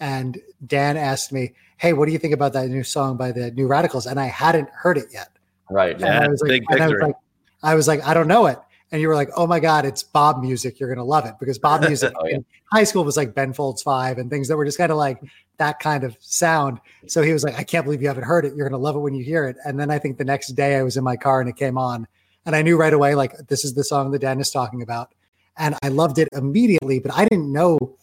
and 0.01 0.39
Dan 0.67 0.97
asked 0.97 1.31
me, 1.31 1.53
Hey, 1.77 1.93
what 1.93 2.05
do 2.05 2.11
you 2.11 2.17
think 2.19 2.33
about 2.33 2.51
that 2.53 2.67
new 2.67 2.83
song 2.83 3.15
by 3.15 3.31
the 3.31 3.51
New 3.51 3.67
Radicals? 3.67 4.07
And 4.07 4.19
I 4.19 4.25
hadn't 4.25 4.69
heard 4.69 4.97
it 4.97 5.07
yet. 5.13 5.29
Right. 5.69 5.97
Yeah. 5.97 6.21
I 6.21 6.27
was 6.27 6.41
like, 6.41 6.49
big 6.49 6.65
and 6.69 6.81
I 6.81 6.87
was 6.87 6.91
victory. 6.91 7.07
like, 7.07 7.15
I 7.63 7.75
was 7.75 7.87
like, 7.87 8.05
I 8.05 8.13
don't 8.13 8.27
know 8.27 8.47
it. 8.47 8.59
And 8.93 9.01
you 9.01 9.07
were 9.07 9.15
like, 9.15 9.31
oh 9.35 9.47
my 9.47 9.59
God, 9.59 9.85
it's 9.85 10.03
Bob 10.03 10.39
music. 10.39 10.79
You're 10.79 10.87
going 10.87 10.99
to 10.99 11.03
love 11.03 11.25
it 11.25 11.33
because 11.39 11.57
Bob 11.57 11.81
music 11.87 12.13
Oh, 12.15 12.27
yeah. 12.27 12.35
in 12.35 12.45
high 12.71 12.83
school 12.83 13.03
was 13.03 13.17
like 13.17 13.33
Ben 13.33 13.51
Folds 13.51 13.81
Five 13.81 14.19
and 14.19 14.29
things 14.29 14.47
that 14.47 14.55
were 14.55 14.65
just 14.65 14.77
kind 14.77 14.91
of 14.91 14.99
like 14.99 15.19
that 15.57 15.79
kind 15.79 16.03
of 16.03 16.15
sound. 16.19 16.79
So 17.07 17.23
he 17.23 17.33
was 17.33 17.43
like, 17.43 17.55
I 17.57 17.63
can't 17.63 17.85
believe 17.85 18.03
you 18.03 18.07
haven't 18.07 18.23
heard 18.25 18.45
it. 18.45 18.49
You're 18.55 18.69
going 18.69 18.79
to 18.79 18.83
love 18.83 18.95
it 18.95 18.99
when 18.99 19.15
you 19.15 19.23
hear 19.23 19.45
it. 19.45 19.57
And 19.65 19.79
then 19.79 19.89
I 19.89 19.97
think 19.97 20.19
the 20.19 20.23
next 20.23 20.49
day 20.49 20.75
I 20.77 20.83
was 20.83 20.95
in 20.95 21.03
my 21.03 21.17
car 21.17 21.41
and 21.41 21.49
it 21.49 21.55
came 21.55 21.75
on 21.75 22.07
and 22.45 22.55
I 22.55 22.61
knew 22.61 22.77
right 22.77 22.93
away, 22.93 23.15
like, 23.15 23.35
this 23.47 23.65
is 23.65 23.73
the 23.73 23.83
song 23.83 24.11
that 24.11 24.19
Dan 24.19 24.39
is 24.39 24.51
talking 24.51 24.83
about. 24.83 25.09
And 25.57 25.75
I 25.81 25.87
loved 25.87 26.19
it 26.19 26.27
immediately, 26.31 26.99
but 26.99 27.11
I 27.15 27.25
didn't 27.25 27.51
know. 27.51 27.97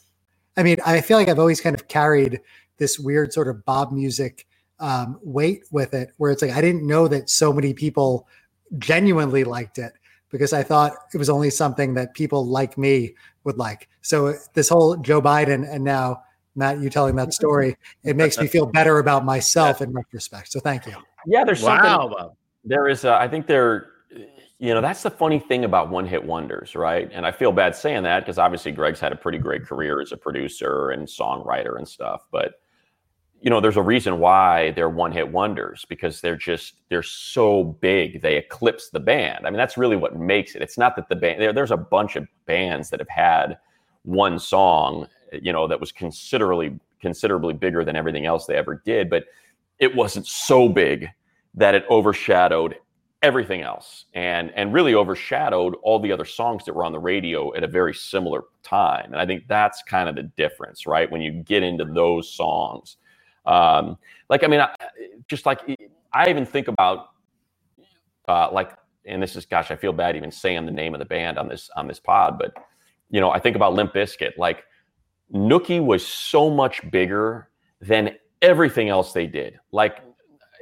I 0.57 0.65
mean, 0.65 0.79
I 0.85 1.01
feel 1.03 1.19
like 1.19 1.29
I've 1.29 1.39
always 1.39 1.61
kind 1.61 1.75
of 1.75 1.87
carried 1.87 2.41
this 2.79 2.99
weird 2.99 3.33
sort 3.33 3.47
of 3.47 3.65
Bob 3.65 3.93
music 3.93 4.45
um, 4.81 5.21
weight 5.23 5.63
with 5.71 5.95
it, 5.95 6.11
where 6.17 6.33
it's 6.33 6.43
like 6.43 6.51
I 6.51 6.61
didn't 6.61 6.85
know 6.85 7.07
that 7.07 7.31
so 7.31 7.53
many 7.53 7.75
people 7.75 8.27
genuinely 8.79 9.45
liked 9.45 9.79
it 9.79 9.93
because 10.31 10.53
I 10.53 10.63
thought 10.63 10.93
it 11.13 11.19
was 11.19 11.29
only 11.29 11.51
something 11.51 11.95
that 11.95 12.15
people 12.15 12.47
like 12.47 12.79
me 12.79 13.15
would 13.45 13.59
like. 13.59 13.89
So 14.01 14.29
uh, 14.29 14.35
this 14.55 14.69
whole 14.69 14.97
Joe 14.97 15.21
Biden 15.21 15.71
and 15.73 15.85
now 15.85 16.23
Matt, 16.57 16.81
you 16.81 16.91
telling 16.91 17.17
that 17.17 17.33
story, 17.33 17.77
it 18.03 18.17
makes 18.17 18.39
me 18.39 18.47
feel 18.47 18.67
better 18.67 18.99
about 18.99 19.25
myself 19.25 19.81
in 19.81 19.93
retrospect. 19.93 20.51
So 20.53 20.61
thank 20.61 20.87
you. 20.87 20.95
Yeah, 21.27 21.45
there's 21.45 21.61
something 21.61 21.85
Wow, 21.85 22.09
Bob. 22.09 22.37
there 22.65 22.89
is 22.89 23.05
a, 23.05 23.13
I 23.15 23.29
think 23.29 23.47
there 23.47 23.91
you 24.61 24.75
know 24.75 24.81
that's 24.81 25.03
the 25.03 25.11
funny 25.11 25.39
thing 25.39 25.65
about 25.65 25.89
one 25.89 26.07
hit 26.07 26.23
wonders 26.23 26.75
right 26.77 27.09
and 27.13 27.25
i 27.25 27.33
feel 27.33 27.51
bad 27.51 27.75
saying 27.75 28.03
that 28.03 28.21
because 28.21 28.37
obviously 28.39 28.71
greg's 28.71 29.01
had 29.01 29.11
a 29.11 29.17
pretty 29.17 29.39
great 29.39 29.65
career 29.65 30.01
as 30.01 30.13
a 30.13 30.17
producer 30.17 30.91
and 30.91 31.09
songwriter 31.09 31.79
and 31.79 31.89
stuff 31.89 32.27
but 32.31 32.61
you 33.41 33.51
know 33.51 33.61
there's 33.61 33.77
a 33.77 33.83
reason 33.83 34.19
why 34.19 34.71
they're 34.73 34.89
one 34.89 35.13
hit 35.13 35.31
wonders 35.31 35.85
because 35.89 36.21
they're 36.21 36.37
just 36.37 36.75
they're 36.89 37.03
so 37.03 37.65
big 37.65 38.21
they 38.23 38.37
eclipse 38.37 38.91
the 38.91 39.01
band. 39.01 39.47
I 39.47 39.51
mean 39.51 39.59
that's 39.59 39.79
really 39.79 39.97
what 39.97 40.17
makes 40.17 40.55
it. 40.55 40.63
It's 40.63 40.79
not 40.79 40.97
that 40.97 41.09
the 41.09 41.17
band 41.17 41.41
there, 41.41 41.53
there's 41.53 41.71
a 41.71 41.77
bunch 41.77 42.17
of 42.17 42.27
bands 42.47 42.91
that 42.91 43.01
have 43.01 43.09
had 43.09 43.59
one 44.05 44.39
song 44.39 45.07
you 45.33 45.53
know 45.53 45.67
that 45.67 45.81
was 45.81 45.93
considerably 45.93 46.79
considerably 47.01 47.55
bigger 47.55 47.85
than 47.85 47.97
everything 47.97 48.27
else 48.27 48.47
they 48.47 48.57
ever 48.57 48.83
did 48.85 49.09
but 49.11 49.25
it 49.79 49.95
wasn't 49.95 50.27
so 50.27 50.69
big 50.69 51.09
that 51.55 51.75
it 51.75 51.85
overshadowed 51.91 52.77
everything 53.23 53.61
else 53.61 54.07
and 54.15 54.51
and 54.57 54.73
really 54.73 54.95
overshadowed 54.95 55.75
all 55.83 55.99
the 55.99 56.11
other 56.11 56.25
songs 56.25 56.65
that 56.65 56.75
were 56.75 56.85
on 56.85 56.93
the 56.93 56.99
radio 56.99 57.55
at 57.55 57.63
a 57.63 57.69
very 57.69 57.93
similar 57.93 58.45
time. 58.63 59.07
And 59.07 59.17
i 59.17 59.27
think 59.27 59.47
that's 59.47 59.83
kind 59.83 60.09
of 60.09 60.15
the 60.15 60.23
difference 60.23 60.87
right? 60.87 61.11
When 61.11 61.21
you 61.21 61.31
get 61.33 61.63
into 61.63 61.85
those 61.85 62.33
songs 62.33 62.97
um 63.47 63.97
like 64.29 64.45
i 64.45 64.47
mean 64.47 64.61
I, 64.61 64.75
just 65.29 65.47
like 65.47 65.61
i 66.13 66.29
even 66.29 66.45
think 66.45 66.69
about 66.69 67.11
uh 68.29 68.51
like 68.53 68.73
and 69.07 69.23
this 69.23 69.37
is 69.37 69.47
gosh 69.47 69.71
i 69.71 69.77
feel 69.77 69.93
bad 69.93 70.17
even 70.17 70.31
saying 70.31 70.67
the 70.67 70.73
name 70.73 70.95
of 70.95 70.99
the 70.99 71.07
band 71.07 71.39
on 71.39 71.49
this 71.49 71.71
on 71.77 71.87
this 71.87 72.01
pod 72.01 72.39
but 72.39 72.55
you 73.11 73.21
know 73.21 73.31
i 73.31 73.39
think 73.39 73.57
about 73.57 73.75
limp 73.75 73.95
Bizkit. 73.95 74.37
like 74.37 74.65
nookie 75.33 75.85
was 75.85 76.07
so 76.07 76.51
much 76.51 76.89
bigger 76.91 77.49
than 77.81 78.17
everything 78.43 78.89
else 78.89 79.13
they 79.13 79.27
did 79.27 79.59
like 79.73 80.03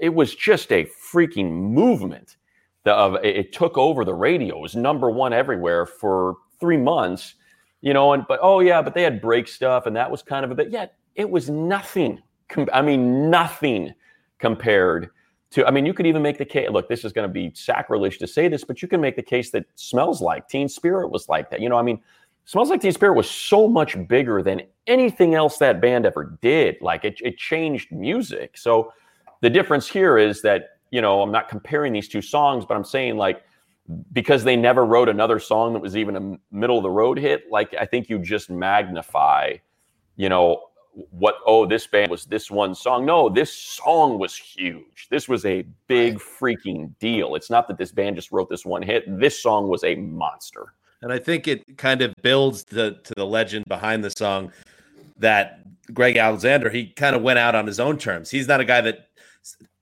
it 0.00 0.14
was 0.14 0.34
just 0.34 0.72
a 0.72 0.88
freaking 1.12 1.50
movement 1.50 2.36
the, 2.84 2.92
of 2.92 3.16
it, 3.24 3.52
took 3.52 3.76
over 3.76 4.04
the 4.04 4.14
radio 4.14 4.56
it 4.56 4.60
was 4.60 4.76
number 4.76 5.10
one 5.10 5.32
everywhere 5.32 5.84
for 5.84 6.36
three 6.60 6.76
months 6.76 7.34
you 7.80 7.92
know 7.92 8.12
and 8.12 8.24
but 8.28 8.38
oh 8.42 8.60
yeah 8.60 8.80
but 8.80 8.94
they 8.94 9.02
had 9.02 9.20
break 9.20 9.48
stuff 9.48 9.86
and 9.86 9.96
that 9.96 10.10
was 10.10 10.22
kind 10.22 10.44
of 10.44 10.50
a 10.50 10.54
bit 10.54 10.70
yeah 10.70 10.86
it 11.14 11.28
was 11.28 11.50
nothing 11.50 12.20
i 12.72 12.82
mean 12.82 13.30
nothing 13.30 13.92
compared 14.38 15.10
to 15.50 15.66
i 15.66 15.70
mean 15.70 15.86
you 15.86 15.94
could 15.94 16.06
even 16.06 16.22
make 16.22 16.38
the 16.38 16.44
case 16.44 16.68
look 16.70 16.88
this 16.88 17.04
is 17.04 17.12
going 17.12 17.28
to 17.28 17.32
be 17.32 17.50
sacrilege 17.54 18.18
to 18.18 18.26
say 18.26 18.48
this 18.48 18.64
but 18.64 18.82
you 18.82 18.88
can 18.88 19.00
make 19.00 19.16
the 19.16 19.22
case 19.22 19.50
that 19.50 19.64
smells 19.74 20.20
like 20.20 20.48
teen 20.48 20.68
spirit 20.68 21.10
was 21.10 21.28
like 21.28 21.50
that 21.50 21.60
you 21.60 21.68
know 21.68 21.76
i 21.76 21.82
mean 21.82 22.00
smells 22.44 22.70
like 22.70 22.80
teen 22.80 22.92
spirit 22.92 23.14
was 23.14 23.30
so 23.30 23.68
much 23.68 23.96
bigger 24.08 24.42
than 24.42 24.62
anything 24.86 25.34
else 25.34 25.58
that 25.58 25.80
band 25.80 26.06
ever 26.06 26.38
did 26.40 26.76
like 26.80 27.04
it, 27.04 27.18
it 27.22 27.36
changed 27.36 27.92
music 27.92 28.56
so 28.56 28.92
the 29.40 29.50
difference 29.50 29.88
here 29.88 30.18
is 30.18 30.42
that 30.42 30.78
you 30.90 31.00
know 31.00 31.22
i'm 31.22 31.32
not 31.32 31.48
comparing 31.48 31.92
these 31.92 32.08
two 32.08 32.22
songs 32.22 32.64
but 32.64 32.76
i'm 32.76 32.84
saying 32.84 33.16
like 33.16 33.42
because 34.12 34.44
they 34.44 34.56
never 34.56 34.84
wrote 34.84 35.08
another 35.08 35.38
song 35.38 35.72
that 35.72 35.80
was 35.80 35.96
even 35.96 36.16
a 36.16 36.54
middle 36.54 36.76
of 36.76 36.82
the 36.82 36.90
road 36.90 37.18
hit 37.18 37.44
like 37.50 37.74
i 37.80 37.86
think 37.86 38.08
you 38.08 38.18
just 38.18 38.50
magnify 38.50 39.54
you 40.16 40.28
know 40.28 40.67
what 41.10 41.36
oh 41.46 41.66
this 41.66 41.86
band 41.86 42.10
was 42.10 42.24
this 42.24 42.50
one 42.50 42.74
song. 42.74 43.06
No 43.06 43.28
this 43.28 43.52
song 43.52 44.18
was 44.18 44.36
huge. 44.36 45.08
This 45.10 45.28
was 45.28 45.44
a 45.44 45.64
big 45.86 46.18
freaking 46.18 46.92
deal. 46.98 47.34
It's 47.34 47.50
not 47.50 47.68
that 47.68 47.78
this 47.78 47.92
band 47.92 48.16
just 48.16 48.32
wrote 48.32 48.48
this 48.48 48.64
one 48.64 48.82
hit. 48.82 49.04
This 49.06 49.40
song 49.40 49.68
was 49.68 49.84
a 49.84 49.94
monster. 49.94 50.74
And 51.02 51.12
I 51.12 51.18
think 51.18 51.46
it 51.46 51.78
kind 51.78 52.02
of 52.02 52.12
builds 52.22 52.64
the 52.64 52.98
to 53.04 53.14
the 53.16 53.24
legend 53.26 53.66
behind 53.68 54.02
the 54.02 54.10
song 54.10 54.52
that 55.18 55.60
Greg 55.92 56.16
Alexander, 56.16 56.70
he 56.70 56.86
kind 56.86 57.14
of 57.14 57.22
went 57.22 57.38
out 57.38 57.54
on 57.54 57.66
his 57.66 57.80
own 57.80 57.98
terms. 57.98 58.30
He's 58.30 58.48
not 58.48 58.60
a 58.60 58.64
guy 58.64 58.80
that 58.80 59.08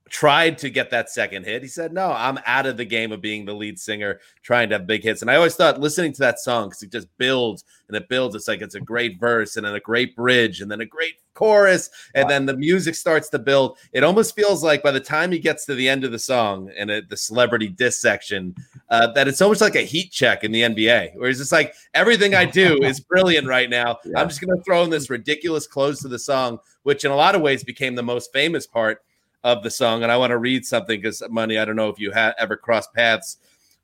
tried 0.08 0.58
to 0.58 0.70
get 0.70 0.90
that 0.90 1.10
second 1.10 1.44
hit. 1.44 1.62
He 1.62 1.68
said, 1.68 1.92
"No, 1.92 2.12
I'm 2.12 2.38
out 2.46 2.66
of 2.66 2.76
the 2.76 2.84
game 2.84 3.12
of 3.12 3.20
being 3.20 3.44
the 3.44 3.54
lead 3.54 3.78
singer, 3.78 4.20
trying 4.42 4.68
to 4.68 4.76
have 4.76 4.86
big 4.86 5.02
hits." 5.02 5.22
And 5.22 5.30
I 5.30 5.36
always 5.36 5.56
thought 5.56 5.80
listening 5.80 6.12
to 6.12 6.20
that 6.20 6.38
song 6.38 6.68
because 6.68 6.82
it 6.82 6.92
just 6.92 7.08
builds 7.18 7.64
and 7.88 7.96
it 7.96 8.08
builds. 8.08 8.34
It's 8.34 8.48
like 8.48 8.62
it's 8.62 8.74
a 8.74 8.80
great 8.80 9.18
verse 9.18 9.56
and 9.56 9.66
then 9.66 9.74
a 9.74 9.80
great 9.80 10.14
bridge 10.14 10.60
and 10.60 10.70
then 10.70 10.80
a 10.80 10.86
great 10.86 11.14
chorus 11.34 11.90
and 12.14 12.30
then 12.30 12.46
the 12.46 12.56
music 12.56 12.94
starts 12.94 13.28
to 13.28 13.38
build. 13.38 13.76
It 13.92 14.04
almost 14.04 14.34
feels 14.34 14.64
like 14.64 14.82
by 14.82 14.90
the 14.90 15.00
time 15.00 15.30
he 15.30 15.38
gets 15.38 15.66
to 15.66 15.74
the 15.74 15.88
end 15.88 16.02
of 16.02 16.12
the 16.12 16.18
song 16.18 16.70
and 16.78 16.90
it, 16.90 17.10
the 17.10 17.16
celebrity 17.16 17.68
diss 17.68 18.00
section, 18.00 18.54
uh, 18.88 19.12
that 19.12 19.28
it's 19.28 19.42
almost 19.42 19.60
like 19.60 19.74
a 19.74 19.82
heat 19.82 20.12
check 20.12 20.44
in 20.44 20.52
the 20.52 20.62
NBA, 20.62 21.16
where 21.16 21.28
he's 21.28 21.38
just 21.38 21.52
like, 21.52 21.74
"Everything 21.94 22.34
I 22.34 22.44
do 22.44 22.78
is 22.82 23.00
brilliant 23.00 23.46
right 23.46 23.68
now. 23.68 23.98
Yeah. 24.04 24.20
I'm 24.20 24.28
just 24.28 24.40
going 24.40 24.56
to 24.56 24.62
throw 24.62 24.84
in 24.84 24.90
this 24.90 25.10
ridiculous 25.10 25.66
close 25.66 26.00
to 26.02 26.08
the 26.08 26.18
song." 26.18 26.58
Which, 26.84 27.04
in 27.04 27.10
a 27.10 27.16
lot 27.16 27.34
of 27.34 27.42
ways, 27.42 27.64
became 27.64 27.96
the 27.96 28.04
most 28.04 28.32
famous 28.32 28.64
part 28.64 29.00
of 29.46 29.62
the 29.62 29.70
song. 29.70 30.02
And 30.02 30.10
I 30.10 30.16
want 30.16 30.32
to 30.32 30.38
read 30.38 30.66
something 30.66 31.00
because, 31.00 31.22
Money, 31.30 31.56
I 31.56 31.64
don't 31.64 31.76
know 31.76 31.88
if 31.88 32.00
you 32.00 32.10
have 32.10 32.34
ever 32.36 32.56
crossed 32.56 32.92
paths 32.92 33.38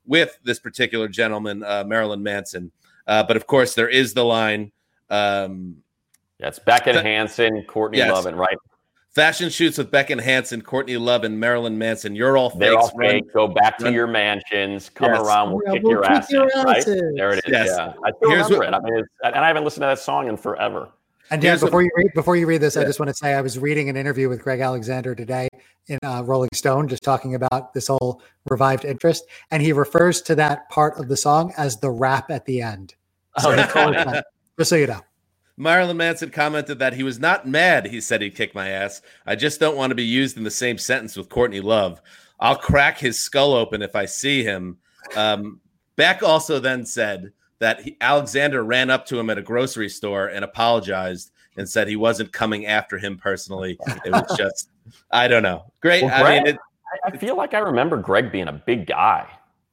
with 0.05 0.37
this 0.43 0.59
particular 0.59 1.07
gentleman, 1.07 1.63
uh, 1.63 1.85
Marilyn 1.87 2.21
Manson. 2.21 2.69
Uh, 3.07 3.23
but 3.23 3.37
of 3.37 3.47
course, 3.47 3.73
there 3.73 3.87
is 3.87 4.13
the 4.13 4.25
line 4.25 4.71
um, 5.09 5.77
Yeah, 6.39 6.47
it's 6.49 6.59
Beckett 6.59 6.95
That- 6.95 7.05
Hanson, 7.05 7.63
Courtney 7.63 7.99
Yes. 7.99 8.11
Love, 8.11 8.25
and 8.25 8.37
right. 8.37 8.57
fashion 9.11 9.49
shoots 9.49 9.77
with 9.77 9.89
Beck 9.91 10.09
and 10.09 10.19
Hanson, 10.19 10.61
Courtney 10.61 10.97
Love, 10.97 11.23
and 11.23 11.39
Marilyn 11.39 11.77
Manson. 11.77 12.15
You're 12.15 12.35
all 12.35 12.49
They're 12.49 12.75
all 12.75 12.87
fakes. 12.87 12.97
Run- 12.97 13.09
fake. 13.09 13.33
Go 13.33 13.47
back 13.47 13.77
to 13.77 13.85
run- 13.85 13.93
your 13.93 14.07
mansions. 14.07 14.89
Come 14.89 15.13
Yes. 15.13 15.21
around. 15.25 15.51
We'll 15.53 15.61
Yeah, 15.65 15.73
kick 15.73 15.83
we'll 15.83 15.91
your 15.93 16.01
kick 16.01 16.11
ass. 16.11 16.31
your 16.31 16.49
in, 16.49 16.63
right? 16.63 16.85
There 16.85 17.31
it 17.31 17.37
is. 17.45 17.51
Yes. 17.51 17.67
Yeah, 17.77 17.93
I 18.03 18.11
still 18.17 18.29
Here's 18.31 18.43
remember 18.49 18.57
what- 18.57 18.67
it. 18.67 18.73
I 18.73 18.79
mean, 18.81 18.99
it's, 18.99 19.09
and 19.23 19.35
I 19.35 19.47
haven't 19.47 19.63
listened 19.63 19.83
to 19.83 19.87
that 19.87 19.99
song 19.99 20.27
in 20.27 20.35
forever. 20.35 20.89
And 21.33 21.41
Dan, 21.41 21.59
before 21.59 21.81
you 21.81 21.89
read 21.97 22.13
before 22.13 22.35
you 22.35 22.45
read 22.45 22.61
this, 22.61 22.77
I 22.77 22.83
just 22.83 22.99
want 22.99 23.09
to 23.09 23.15
say 23.15 23.33
I 23.33 23.41
was 23.41 23.57
reading 23.57 23.89
an 23.89 23.97
interview 23.97 24.29
with 24.29 24.43
Greg 24.43 24.59
Alexander 24.59 25.15
today 25.15 25.49
in 25.87 25.97
uh, 26.03 26.21
Rolling 26.23 26.51
Stone, 26.53 26.89
just 26.89 27.01
talking 27.01 27.33
about 27.33 27.73
this 27.73 27.87
whole 27.87 28.21
revived 28.51 28.85
interest, 28.85 29.25
and 29.49 29.59
he 29.59 29.73
refers 29.73 30.21
to 30.21 30.35
that 30.35 30.69
part 30.69 30.99
of 30.99 31.07
the 31.07 31.17
song 31.17 31.51
as 31.57 31.79
the 31.79 31.89
rap 31.89 32.29
at 32.29 32.45
the 32.45 32.61
end. 32.61 32.93
Oh, 33.43 33.55
that's 33.55 33.73
funny. 33.73 34.21
Just 34.59 34.69
so 34.69 34.75
you 34.75 34.85
know. 34.85 35.01
Marilyn 35.57 35.97
Manson 35.97 36.29
commented 36.29 36.77
that 36.77 36.93
he 36.93 37.01
was 37.01 37.19
not 37.19 37.47
mad. 37.47 37.87
He 37.87 37.99
said 37.99 38.21
he'd 38.21 38.35
kick 38.35 38.53
my 38.53 38.69
ass. 38.69 39.01
I 39.25 39.35
just 39.35 39.59
don't 39.59 39.75
want 39.75 39.89
to 39.89 39.95
be 39.95 40.05
used 40.05 40.37
in 40.37 40.43
the 40.43 40.51
same 40.51 40.77
sentence 40.77 41.17
with 41.17 41.29
Courtney 41.29 41.61
Love. 41.61 41.99
I'll 42.39 42.57
crack 42.57 42.99
his 42.99 43.19
skull 43.19 43.53
open 43.53 43.81
if 43.81 43.95
I 43.95 44.05
see 44.05 44.43
him. 44.43 44.77
Um, 45.15 45.61
Beck 45.95 46.21
also 46.21 46.59
then 46.59 46.85
said 46.85 47.33
that 47.63 47.79
he, 47.81 47.95
Alexander 48.01 48.61
ran 48.61 48.89
up 48.89 49.05
to 49.05 49.17
him 49.17 49.29
at 49.29 49.37
a 49.37 49.41
grocery 49.41 49.87
store 49.87 50.27
and 50.27 50.43
apologized 50.43 51.31
and 51.55 51.67
said 51.67 51.87
he 51.87 51.95
wasn't 51.95 52.31
coming 52.33 52.65
after 52.65 52.97
him 52.97 53.17
personally. 53.17 53.79
It 54.05 54.11
was 54.11 54.35
just, 54.37 54.69
I 55.11 55.29
don't 55.29 55.43
know. 55.43 55.71
Great. 55.79 56.03
Well, 56.03 56.25
I 56.25 56.35
mean, 56.35 56.47
it, 56.47 56.57
I, 57.05 57.15
feel 57.15 57.37
like 57.37 57.53
I 57.53 57.59
remember 57.59 57.95
Greg 57.95 58.33
being 58.33 58.49
a 58.49 58.53
big 58.53 58.85
guy. 58.85 59.29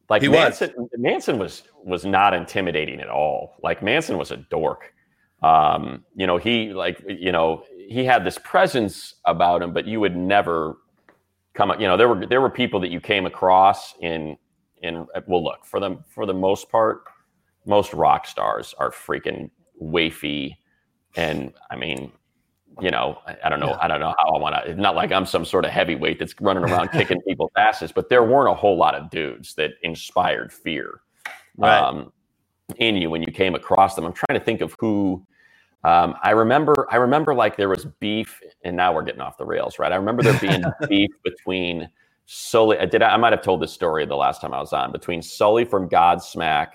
Like 0.09 0.23
He 0.23 0.29
was. 0.29 0.61
Manson, 0.61 0.89
Manson 0.97 1.39
was 1.39 1.65
was 1.83 2.05
not 2.05 2.33
intimidating 2.33 3.01
at 3.01 3.09
all. 3.09 3.57
Like 3.63 3.83
Manson 3.83 4.19
was 4.19 4.31
a 4.31 4.37
dork. 4.37 4.95
Um, 5.43 6.05
you 6.15 6.27
know, 6.27 6.37
he 6.37 6.73
like 6.73 7.03
you 7.09 7.33
know 7.33 7.65
he 7.77 8.05
had 8.05 8.25
this 8.25 8.39
presence 8.39 9.15
about 9.25 9.63
him, 9.63 9.73
but 9.73 9.87
you 9.87 9.99
would 10.01 10.17
never 10.17 10.79
come. 11.55 11.71
You 11.81 11.87
know, 11.87 11.97
there 11.97 12.09
were 12.09 12.27
there 12.27 12.41
were 12.41 12.51
people 12.51 12.79
that 12.81 12.91
you 12.91 13.01
came 13.01 13.27
across 13.27 13.95
in 14.01 14.37
in 14.83 15.07
well, 15.27 15.43
look 15.43 15.65
for 15.65 15.81
them 15.81 16.05
for 16.09 16.27
the 16.27 16.35
most 16.35 16.71
part, 16.71 17.05
most 17.71 17.95
rock 17.95 18.27
stars 18.27 18.75
are 18.79 18.91
freaking 18.91 19.49
wafy, 19.83 20.57
and 21.17 21.55
I 21.71 21.77
mean, 21.77 22.13
you 22.81 22.91
know, 22.91 23.19
I, 23.27 23.37
I 23.45 23.49
don't 23.49 23.61
know, 23.61 23.69
Yeah. 23.71 23.79
I 23.81 23.89
don't 23.89 24.01
know 24.01 24.15
how 24.19 24.35
I 24.35 24.39
want 24.39 24.65
to. 24.67 24.75
Not 24.75 24.95
like 24.95 25.11
I'm 25.13 25.25
some 25.27 25.45
sort 25.45 25.65
of 25.65 25.71
heavyweight 25.71 26.19
that's 26.19 26.35
running 26.41 26.65
around 26.65 26.89
kicking 26.93 27.21
people's 27.23 27.51
asses, 27.57 27.93
but 27.93 28.09
there 28.11 28.23
weren't 28.25 28.51
a 28.51 28.55
whole 28.55 28.77
lot 28.77 28.95
of 28.95 29.09
dudes 29.11 29.55
that 29.55 29.71
inspired 29.83 30.53
fear 30.53 31.01
Right. 31.57 31.79
um, 31.79 32.13
in 32.77 32.97
you 32.97 33.11
when 33.11 33.23
you 33.23 33.33
came 33.33 33.55
across 33.55 33.95
them. 33.97 34.05
I'm 34.05 34.13
trying 34.13 34.39
to 34.39 34.45
think 34.45 34.61
of 34.61 34.77
who. 34.79 35.27
Um, 35.83 36.15
I 36.23 36.31
remember, 36.33 36.87
I 36.91 36.97
remember 36.97 37.35
like 37.35 37.57
there 37.57 37.69
was 37.71 37.87
beef, 38.01 38.39
and 38.65 38.77
now 38.77 38.93
we're 38.95 39.03
getting 39.03 39.23
off 39.23 39.37
the 39.39 39.47
rails, 39.47 39.79
right? 39.79 39.91
I 39.93 39.97
remember 39.97 40.23
there 40.23 40.39
being 40.39 40.63
beef 40.89 41.11
between 41.25 41.89
Sully. 42.27 42.79
I 42.79 42.85
did. 42.87 43.03
I 43.03 43.17
might 43.17 43.33
have 43.33 43.43
told 43.43 43.61
this 43.63 43.73
story 43.73 44.07
the 44.07 44.15
last 44.15 44.41
time 44.41 44.53
I 44.55 44.61
was 44.61 44.73
on 44.73 44.93
between 44.93 45.21
Sully 45.23 45.65
from 45.65 45.89
Godsmack, 45.89 46.69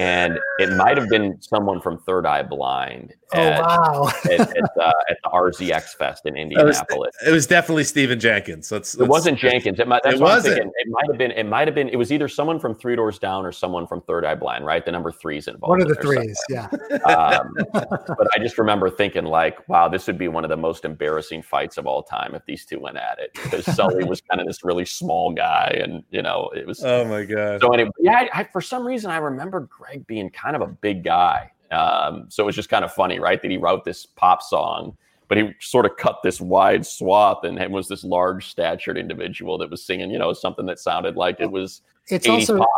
and 0.00 0.38
it 0.58 0.70
might 0.76 0.96
have 0.96 1.08
been 1.08 1.40
someone 1.40 1.80
from 1.80 1.98
Third 1.98 2.26
Eye 2.26 2.42
Blind 2.42 3.14
at, 3.32 3.58
Oh 3.58 3.62
wow. 3.62 4.08
at, 4.24 4.40
at, 4.40 4.78
uh, 4.80 4.92
at 5.08 5.16
the 5.22 5.30
RZX 5.32 5.96
Fest 5.96 6.26
in 6.26 6.36
it, 6.36 6.46
was, 6.48 6.58
Indianapolis. 6.78 7.14
it 7.26 7.30
was 7.30 7.46
definitely 7.46 7.84
Stephan 7.84 8.18
Jenkins. 8.20 8.70
Let's, 8.70 8.94
It 8.94 9.06
wasn't 9.06 9.38
Jenkins. 9.38 9.78
It 9.80 9.88
might. 9.88 10.02
That's 10.02 10.16
It 10.16 10.20
what 10.20 10.30
I'm 10.30 10.36
wasn't. 10.36 10.58
It 10.58 10.88
might 10.88 11.06
have 11.08 11.18
been. 11.18 11.30
It 11.32 11.46
might 11.46 11.68
have 11.68 11.74
been. 11.74 11.88
It 11.88 11.96
was 11.96 12.12
either 12.12 12.28
someone 12.28 12.58
from 12.58 12.74
Three 12.74 12.96
Doors 12.96 13.18
Down 13.18 13.46
or 13.46 13.52
someone 13.52 13.86
from 13.86 14.00
Third 14.02 14.24
Eye 14.24 14.34
Blind. 14.34 14.64
Right, 14.66 14.84
the 14.84 14.92
number 14.92 15.10
three's 15.12 15.48
involved. 15.48 15.70
One 15.70 15.82
of 15.82 15.88
the 15.88 15.94
in 16.00 16.06
there 16.06 16.22
threes, 16.22 16.40
yeah. 16.48 16.68
um, 17.06 17.54
but 17.72 18.28
I 18.34 18.38
just 18.38 18.58
remember 18.58 18.90
thinking, 18.90 19.24
like, 19.24 19.66
wow, 19.68 19.88
this 19.88 20.06
would 20.06 20.18
be 20.18 20.28
one 20.28 20.44
of 20.44 20.50
the 20.50 20.56
most 20.56 20.84
embarrassing 20.84 21.42
fights 21.42 21.78
of 21.78 21.86
all 21.86 22.02
time 22.02 22.34
if 22.34 22.44
these 22.46 22.64
two 22.64 22.80
went 22.80 22.96
at 22.96 23.18
it. 23.18 23.30
Because 23.34 23.64
Sully 23.74 24.04
was 24.04 24.20
kind 24.20 24.40
of 24.40 24.46
this 24.46 24.64
really 24.64 24.84
small 24.84 25.32
guy, 25.32 25.78
and 25.82 26.02
you 26.10 26.22
know, 26.22 26.50
it 26.54 26.66
was. 26.66 26.84
Oh 26.84 27.04
my 27.04 27.24
God. 27.24 27.60
so 27.60 27.72
anyway, 27.72 27.90
yeah, 28.00 28.26
I, 28.34 28.40
I, 28.40 28.44
for 28.44 28.60
some 28.60 28.86
reason, 28.86 29.10
I 29.10 29.18
remember 29.18 29.68
Greg 29.70 30.06
being 30.06 30.28
kind 30.30 30.54
of 30.56 30.62
a 30.62 30.66
big 30.66 31.04
guy. 31.04 31.50
Um, 31.70 32.26
so 32.28 32.42
it 32.42 32.46
was 32.46 32.56
just 32.56 32.68
kind 32.68 32.84
of 32.84 32.92
funny, 32.92 33.18
right, 33.18 33.40
that 33.40 33.50
he 33.50 33.56
wrote 33.56 33.84
this 33.84 34.04
pop 34.04 34.42
song. 34.42 34.96
But 35.28 35.38
he 35.38 35.54
sort 35.60 35.86
of 35.86 35.96
cut 35.96 36.18
this 36.24 36.40
wide 36.40 36.84
swath 36.84 37.44
and 37.44 37.72
was 37.72 37.86
this 37.86 38.02
large 38.02 38.48
statured 38.48 38.98
individual 38.98 39.56
that 39.58 39.70
was 39.70 39.84
singing, 39.84 40.10
you 40.10 40.18
know, 40.18 40.32
something 40.32 40.66
that 40.66 40.80
sounded 40.80 41.14
like 41.16 41.36
it 41.38 41.50
was 41.50 41.82
It's 42.08 42.28
also 42.28 42.58
pop. 42.58 42.68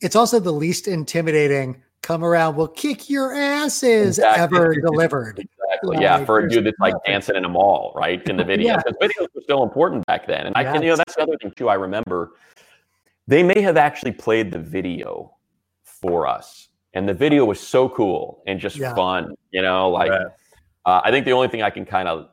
it's 0.00 0.14
also 0.14 0.38
the 0.38 0.52
least 0.52 0.86
intimidating 0.86 1.82
come 2.02 2.24
around 2.24 2.54
we'll 2.54 2.68
kick 2.68 3.10
your 3.10 3.34
asses 3.34 4.18
Exactly. 4.18 4.56
ever 4.58 4.74
delivered. 4.80 5.40
Exactly. 5.40 5.98
Yeah, 6.00 6.18
Like, 6.18 6.26
for 6.26 6.38
a 6.38 6.48
dude 6.48 6.64
that's 6.66 6.78
like 6.78 6.94
dancing 7.04 7.34
in 7.34 7.44
a 7.44 7.48
mall, 7.48 7.92
right? 7.96 8.22
In 8.28 8.36
the 8.36 8.44
video. 8.52 8.68
Yeah. 8.68 8.76
Because 8.76 8.94
videos 9.02 9.26
were 9.34 9.40
still 9.42 9.64
important 9.64 10.06
back 10.06 10.28
then. 10.28 10.46
And 10.46 10.56
I 10.56 10.62
can, 10.62 10.80
you 10.82 10.90
know, 10.90 10.96
that's 10.96 11.16
the 11.16 11.22
other 11.22 11.36
thing 11.42 11.50
too. 11.56 11.68
I 11.68 11.74
remember 11.74 12.30
they 13.26 13.42
may 13.42 13.60
have 13.60 13.76
actually 13.76 14.12
played 14.12 14.52
the 14.52 14.58
video 14.60 15.34
for 16.00 16.26
us. 16.26 16.68
And 16.94 17.08
the 17.08 17.14
video 17.14 17.44
was 17.44 17.60
so 17.60 17.88
cool 17.88 18.42
and 18.46 18.58
just 18.58 18.76
Yeah. 18.76 18.94
fun, 18.94 19.34
you 19.50 19.62
know, 19.62 19.90
like 19.90 20.10
Right. 20.10 20.26
uh, 20.86 21.00
I 21.04 21.10
think 21.10 21.24
the 21.26 21.32
only 21.32 21.48
thing 21.48 21.62
I 21.62 21.70
can 21.70 21.84
kind 21.84 22.08
of, 22.08 22.28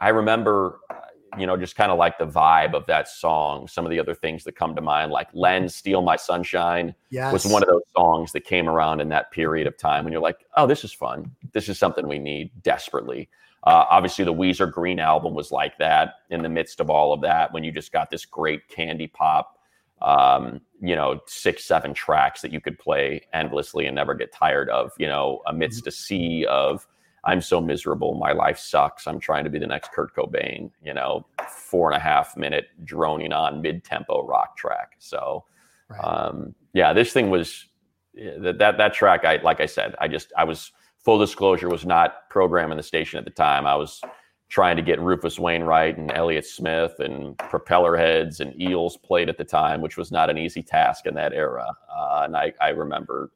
I 0.00 0.10
remember, 0.10 0.80
uh, 0.90 0.94
you 1.36 1.46
know, 1.46 1.56
just 1.56 1.76
kind 1.76 1.90
of 1.90 1.98
like 1.98 2.18
the 2.18 2.26
vibe 2.26 2.74
of 2.74 2.86
that 2.86 3.08
song. 3.08 3.66
Some 3.66 3.84
of 3.84 3.90
the 3.90 3.98
other 3.98 4.14
things 4.14 4.44
that 4.44 4.52
come 4.52 4.74
to 4.76 4.80
mind, 4.80 5.10
like 5.10 5.28
Len, 5.32 5.68
Steal 5.68 6.02
My 6.02 6.16
Sunshine 6.16 6.94
Yes. 7.10 7.32
was 7.32 7.46
one 7.46 7.62
of 7.62 7.68
those 7.68 7.82
songs 7.96 8.32
that 8.32 8.44
came 8.44 8.68
around 8.68 9.00
in 9.00 9.08
that 9.08 9.30
period 9.32 9.66
of 9.66 9.76
time 9.76 10.04
when 10.04 10.12
you're 10.12 10.22
like, 10.22 10.46
oh, 10.56 10.66
this 10.66 10.84
is 10.84 10.92
fun. 10.92 11.30
This 11.52 11.68
is 11.68 11.78
something 11.78 12.06
we 12.06 12.18
need 12.18 12.50
desperately. 12.62 13.28
Uh, 13.64 13.84
obviously, 13.90 14.24
the 14.24 14.32
Weezer 14.32 14.70
Green 14.70 15.00
album 15.00 15.34
was 15.34 15.50
like 15.50 15.76
that 15.78 16.20
in 16.30 16.42
the 16.42 16.48
midst 16.48 16.78
of 16.78 16.88
all 16.88 17.12
of 17.12 17.20
that 17.22 17.52
when 17.52 17.64
you 17.64 17.72
just 17.72 17.90
got 17.90 18.10
this 18.10 18.24
great 18.24 18.68
candy 18.68 19.08
pop, 19.08 19.55
um, 20.02 20.60
you 20.80 20.94
know, 20.94 21.20
six, 21.26 21.64
seven 21.64 21.94
tracks 21.94 22.42
that 22.42 22.52
you 22.52 22.60
could 22.60 22.78
play 22.78 23.22
endlessly 23.32 23.86
and 23.86 23.94
never 23.94 24.14
get 24.14 24.32
tired 24.32 24.68
of, 24.68 24.92
you 24.98 25.06
know, 25.06 25.40
amidst 25.46 25.86
a 25.86 25.90
sea 25.90 26.44
of, 26.46 26.86
I'm 27.24 27.40
so 27.40 27.60
miserable. 27.60 28.14
My 28.14 28.32
life 28.32 28.58
sucks. 28.58 29.06
I'm 29.06 29.18
trying 29.18 29.44
to 29.44 29.50
be 29.50 29.58
the 29.58 29.66
next 29.66 29.90
Kurt 29.92 30.14
Cobain, 30.14 30.70
you 30.82 30.94
know, 30.94 31.26
four 31.48 31.90
and 31.90 31.96
a 31.96 32.00
half 32.00 32.36
minute 32.36 32.66
droning 32.84 33.32
on 33.32 33.62
mid 33.62 33.82
tempo 33.84 34.24
rock 34.26 34.56
track. 34.56 34.92
So, 34.98 35.44
Right. 35.88 36.00
um, 36.00 36.54
yeah, 36.72 36.92
this 36.92 37.12
thing 37.12 37.30
was 37.30 37.66
that, 38.14 38.58
that 38.58 38.76
that 38.78 38.92
track. 38.92 39.24
I 39.24 39.36
like 39.36 39.60
I 39.60 39.66
said, 39.66 39.94
I 40.00 40.08
just 40.08 40.32
I 40.36 40.44
was 40.44 40.72
full 40.98 41.18
disclosure 41.18 41.68
was 41.68 41.86
not 41.86 42.28
programming 42.28 42.76
the 42.76 42.82
station 42.82 43.18
at 43.18 43.24
the 43.24 43.30
time. 43.30 43.66
I 43.66 43.76
was 43.76 44.00
trying 44.48 44.76
to 44.76 44.82
get 44.82 45.00
Rufus 45.00 45.38
Wainwright 45.38 45.98
and 45.98 46.12
Elliott 46.12 46.46
Smith 46.46 46.94
and 47.00 47.36
Propeller 47.38 47.96
Heads 47.96 48.40
and 48.40 48.58
Eels 48.60 48.96
played 48.96 49.28
at 49.28 49.36
the 49.38 49.44
time, 49.44 49.80
which 49.80 49.96
was 49.96 50.12
not 50.12 50.30
an 50.30 50.38
easy 50.38 50.62
task 50.62 51.06
in 51.06 51.14
that 51.14 51.32
era. 51.32 51.66
Uh, 51.94 52.22
and 52.24 52.36
I, 52.36 52.52
I 52.60 52.68
remember, 52.68 53.30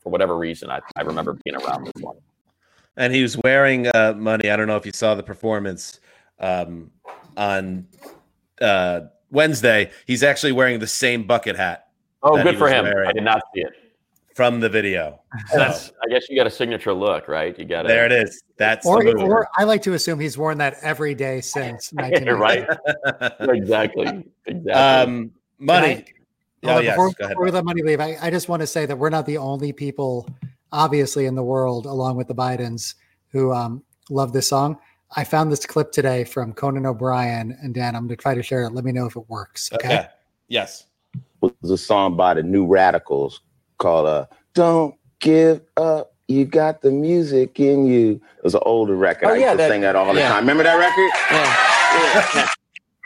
for 0.00 0.10
whatever 0.10 0.36
reason, 0.36 0.70
I, 0.70 0.80
I 0.96 1.02
remember 1.02 1.38
being 1.44 1.56
around 1.56 1.84
this 1.86 2.02
one. 2.02 2.16
and 2.96 3.12
he 3.14 3.22
was 3.22 3.38
wearing 3.44 3.86
uh, 3.94 4.14
money. 4.16 4.50
I 4.50 4.56
don't 4.56 4.66
know 4.66 4.76
if 4.76 4.84
you 4.86 4.92
saw 4.92 5.14
the 5.14 5.22
performance 5.22 6.00
um, 6.40 6.90
on 7.36 7.86
uh, 8.60 9.02
Wednesday. 9.30 9.90
He's 10.06 10.22
actually 10.24 10.52
wearing 10.52 10.80
the 10.80 10.86
same 10.86 11.24
bucket 11.26 11.56
hat 11.56 11.84
Oh, 12.22 12.42
good 12.42 12.58
for 12.58 12.68
him. 12.68 12.84
wearing. 12.86 13.08
I 13.08 13.12
did 13.12 13.22
not 13.22 13.40
see 13.54 13.60
it. 13.60 13.72
From 14.36 14.60
the 14.60 14.68
video. 14.68 15.20
So, 15.50 15.58
That's. 15.58 15.92
I 16.02 16.08
guess 16.08 16.28
you 16.30 16.36
got 16.36 16.46
a 16.46 16.50
signature 16.50 16.94
look, 16.94 17.28
right? 17.28 17.56
You 17.58 17.66
got 17.66 17.82
to 17.82 17.88
there 17.88 18.06
it 18.06 18.12
is. 18.12 18.42
That's 18.56 18.86
or, 18.86 19.04
the 19.04 19.12
or 19.18 19.46
I 19.58 19.64
like 19.64 19.82
to 19.82 19.92
assume 19.92 20.18
he's 20.18 20.38
worn 20.38 20.56
that 20.58 20.76
every 20.82 21.14
day 21.14 21.40
since 21.42 21.92
1990. 21.92 22.32
right. 22.40 23.56
exactly. 23.56 24.06
Exactly. 24.46 24.72
um, 24.72 25.30
money. 25.58 25.94
Hold 25.94 26.04
Oh 26.64 26.78
on, 26.78 26.84
yes, 26.84 26.94
before, 26.94 27.10
go 27.10 27.24
ahead. 27.24 27.34
before 27.34 27.44
we 27.44 27.50
let 27.50 27.64
money 27.64 27.82
leave, 27.82 28.00
I, 28.00 28.16
I 28.22 28.30
just 28.30 28.48
want 28.48 28.60
to 28.60 28.66
say 28.66 28.86
that 28.86 28.96
we're 28.96 29.10
not 29.10 29.26
the 29.26 29.36
only 29.36 29.72
people, 29.72 30.28
obviously, 30.72 31.26
in 31.26 31.34
the 31.34 31.42
world, 31.44 31.84
along 31.86 32.16
with 32.16 32.28
the 32.28 32.34
Bidens, 32.34 32.94
who 33.28 33.52
um, 33.52 33.82
love 34.08 34.32
this 34.32 34.48
song. 34.48 34.78
I 35.16 35.22
found 35.24 35.52
this 35.52 35.66
clip 35.66 35.92
today 35.92 36.24
from 36.24 36.52
Conan 36.54 36.86
O'Brien, 36.86 37.56
and 37.62 37.74
Dan, 37.74 37.94
I'm 37.94 38.06
going 38.06 38.16
to 38.16 38.22
try 38.22 38.34
to 38.34 38.42
share 38.42 38.64
it. 38.64 38.70
Let 38.70 38.84
me 38.84 38.92
know 38.92 39.06
if 39.06 39.16
it 39.16 39.28
works. 39.28 39.70
Okay. 39.74 39.86
Okay. 39.88 40.08
Yes. 40.48 40.86
was 41.40 41.70
a 41.70 41.78
song 41.78 42.16
by 42.16 42.34
the 42.34 42.42
New 42.42 42.66
Radicals 42.66 43.42
called 43.78 44.06
uh, 44.06 44.26
"Don't 44.54 44.94
Give 45.20 45.60
Up." 45.76 46.12
You 46.28 46.44
got 46.44 46.82
the 46.82 46.90
music 46.90 47.60
in 47.60 47.86
you. 47.86 48.20
It 48.38 48.44
was 48.44 48.54
an 48.54 48.60
older 48.66 48.96
record. 48.96 49.26
Oh, 49.26 49.30
I 49.30 49.34
used 49.34 49.42
yeah, 49.44 49.52
to 49.52 49.56
that- 49.58 49.70
sing 49.70 49.80
that 49.82 49.94
all 49.94 50.12
the 50.12 50.18
yeah. 50.20 50.30
time. 50.30 50.40
Remember 50.40 50.64
that 50.64 50.74
record? 50.76 51.10
Yeah. 51.30 52.34
Yeah. 52.34 52.48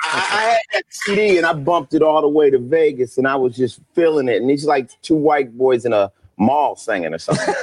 I, 0.02 0.16
I 0.16 0.42
had 0.52 0.60
that 0.72 0.82
CD 0.88 1.36
and 1.36 1.44
I 1.46 1.52
bumped 1.52 1.92
it 1.92 2.02
all 2.02 2.22
the 2.22 2.28
way 2.28 2.48
to 2.48 2.58
Vegas, 2.58 3.18
and 3.18 3.28
I 3.28 3.36
was 3.36 3.54
just 3.54 3.80
feeling 3.94 4.28
it. 4.28 4.40
And 4.40 4.48
these 4.48 4.64
like 4.64 4.90
two 5.02 5.14
white 5.16 5.56
boys 5.58 5.84
in 5.84 5.92
a 5.92 6.10
mall 6.38 6.74
singing 6.76 7.12
or 7.12 7.18
something. 7.18 7.44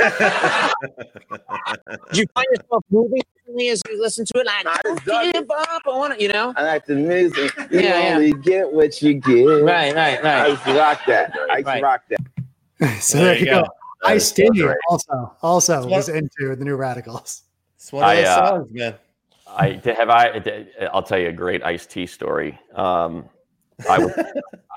Did 2.11 2.17
you 2.17 2.25
find 2.35 2.45
yourself 2.51 2.83
moving 2.91 3.21
as 3.69 3.81
you 3.89 3.99
listen 3.99 4.25
to 4.25 4.39
it? 4.39 4.45
Like, 4.45 4.67
I 4.67 4.79
don't 4.83 5.33
give 5.33 5.49
up 5.49 5.81
on 5.87 6.11
it, 6.11 6.21
you 6.21 6.27
know? 6.27 6.53
I 6.55 6.63
like 6.63 6.85
the 6.85 6.93
music. 6.95 7.51
You 7.71 7.79
Yeah, 7.79 7.99
yeah. 8.09 8.15
only 8.15 8.33
get 8.33 8.71
what 8.71 9.01
you 9.01 9.15
get. 9.15 9.45
Right, 9.63 9.95
right, 9.95 10.23
I 10.23 10.41
right. 10.41 10.49
used 10.51 10.63
to 10.65 10.73
rock 10.77 11.01
that. 11.07 11.33
I 11.49 11.57
used 11.57 11.67
Right. 11.67 11.79
to 11.79 11.83
rock 11.83 12.01
that. 12.09 12.19
so 12.99 13.17
there, 13.17 13.37
you 13.37 13.45
go. 13.45 13.65
Ice 14.05 14.31
T 14.31 14.43
That's 14.43 14.61
right. 14.61 14.77
also 14.89 15.35
also 15.41 15.81
What- 15.81 15.89
was 15.89 16.09
into 16.09 16.55
the 16.55 16.63
New 16.63 16.75
Radicals. 16.75 17.43
It's 17.75 17.91
one 17.91 18.03
of 18.03 18.09
I, 18.09 18.15
those 18.15 18.27
uh, 18.27 18.49
songs, 18.49 18.71
man. 18.71 18.95
I 19.47 19.81
have 19.85 20.09
I. 20.09 20.65
I'll 20.93 21.03
tell 21.03 21.19
you 21.19 21.29
a 21.29 21.33
great 21.33 21.63
Ice 21.63 21.85
T 21.85 22.05
story. 22.05 22.59
Um, 22.75 23.29
I 23.89 23.99
was 23.99 24.11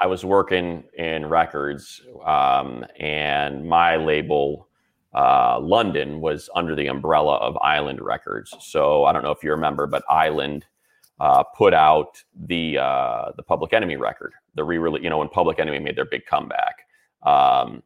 I 0.01 0.07
was 0.07 0.25
working 0.25 0.85
in 0.97 1.27
records, 1.27 2.03
um, 2.25 2.85
and 2.99 3.67
my 3.67 3.97
label, 3.97 4.69
uh, 5.15 5.59
London, 5.61 6.21
was 6.21 6.49
under 6.55 6.77
the 6.77 6.87
umbrella 6.87 7.37
of 7.37 7.57
Island 7.59 8.01
Records. 8.01 8.55
So 8.61 9.05
I 9.05 9.13
don't 9.13 9.23
know 9.23 9.33
if 9.33 9.43
you 9.43 9.51
remember, 9.51 9.87
but 9.87 10.03
Island 10.09 10.67
uh, 11.19 11.43
put 11.43 11.75
out 11.75 12.23
the 12.47 12.79
uh, 12.79 13.33
the 13.37 13.43
Public 13.43 13.73
Enemy 13.73 13.97
record, 13.97 14.33
the 14.55 14.65
re-release. 14.65 15.03
You 15.03 15.11
know, 15.11 15.19
when 15.19 15.29
Public 15.29 15.59
Enemy 15.59 15.81
made 15.81 15.97
their 15.97 16.07
big 16.07 16.27
comeback. 16.27 16.87
Um, 17.23 17.83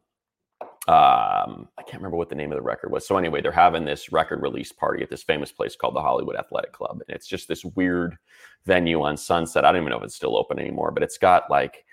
um, 0.87 1.67
I 1.79 1.81
can't 1.81 1.97
remember 1.97 2.17
what 2.17 2.29
the 2.29 2.35
name 2.35 2.51
of 2.51 2.57
the 2.57 2.61
record 2.61 2.91
was. 2.91 3.07
So 3.07 3.17
anyway, 3.17 3.41
they're 3.41 3.51
having 3.51 3.85
this 3.85 4.11
record 4.11 4.43
release 4.43 4.71
party 4.71 5.01
at 5.01 5.09
this 5.09 5.23
famous 5.23 5.51
place 5.51 5.75
called 5.75 5.95
the 5.95 6.01
Hollywood 6.01 6.35
Athletic 6.35 6.73
Club, 6.73 7.01
and 7.07 7.15
it's 7.15 7.27
just 7.27 7.47
this 7.47 7.65
weird 7.65 8.17
venue 8.65 9.01
on 9.01 9.17
Sunset. 9.17 9.65
I 9.65 9.71
don't 9.71 9.81
even 9.81 9.89
know 9.89 9.97
if 9.97 10.03
it's 10.03 10.15
still 10.15 10.37
open 10.37 10.59
anymore, 10.59 10.91
but 10.91 11.01
it's 11.01 11.17
got 11.17 11.49
like 11.49 11.85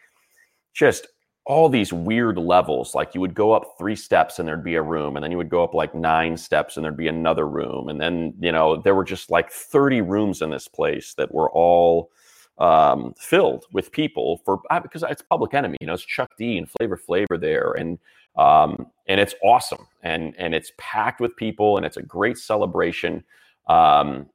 just 0.74 1.07
all 1.47 1.70
these 1.70 1.90
weird 1.90 2.36
levels. 2.36 2.95
Like 2.95 3.14
you 3.14 3.20
would 3.22 3.34
go 3.34 3.53
up 3.53 3.76
three 3.78 3.97
steps 3.97 4.38
and 4.38 4.47
there'd 4.47 4.62
be 4.62 4.74
a 4.74 4.82
room, 4.82 5.16
and 5.16 5.24
then 5.24 5.30
you 5.30 5.38
would 5.38 5.49
go 5.49 5.64
up 5.64 5.72
like 5.72 5.95
nine 5.95 6.36
steps 6.36 6.76
and 6.76 6.84
there'd 6.84 6.97
be 6.97 7.09
another 7.09 7.49
room, 7.49 7.88
and 7.88 7.99
then 7.99 8.34
you 8.40 8.53
know 8.53 8.76
there 8.76 8.95
were 8.95 9.05
just 9.05 9.30
like 9.30 9.51
thirty 9.51 10.03
rooms 10.03 10.43
in 10.43 10.51
this 10.51 10.68
place 10.68 11.14
that 11.14 11.32
were 11.32 11.51
all 11.53 12.11
um, 12.59 13.14
filled 13.18 13.64
with 13.72 13.90
people 13.90 14.43
for 14.45 14.61
uh, 14.70 14.80
because 14.80 15.03
it's 15.09 15.22
Public 15.22 15.55
Enemy. 15.55 15.78
You 15.80 15.86
know, 15.86 15.95
it's 15.95 16.05
Chuck 16.05 16.30
D 16.36 16.59
and 16.59 16.68
Flavor 16.70 16.99
Flav 16.99 17.40
there, 17.40 17.72
and 17.72 17.99
um, 18.37 18.87
and 19.07 19.20
it's 19.20 19.35
awesome, 19.43 19.87
and 20.03 20.35
and 20.39 20.55
it's 20.55 20.72
packed 20.78 21.20
with 21.20 21.37
people, 21.37 21.76
and 21.76 21.87
it's 21.87 21.97
a 21.97 22.03
great 22.03 22.39
celebration. 22.39 23.24
Um, 23.68 24.26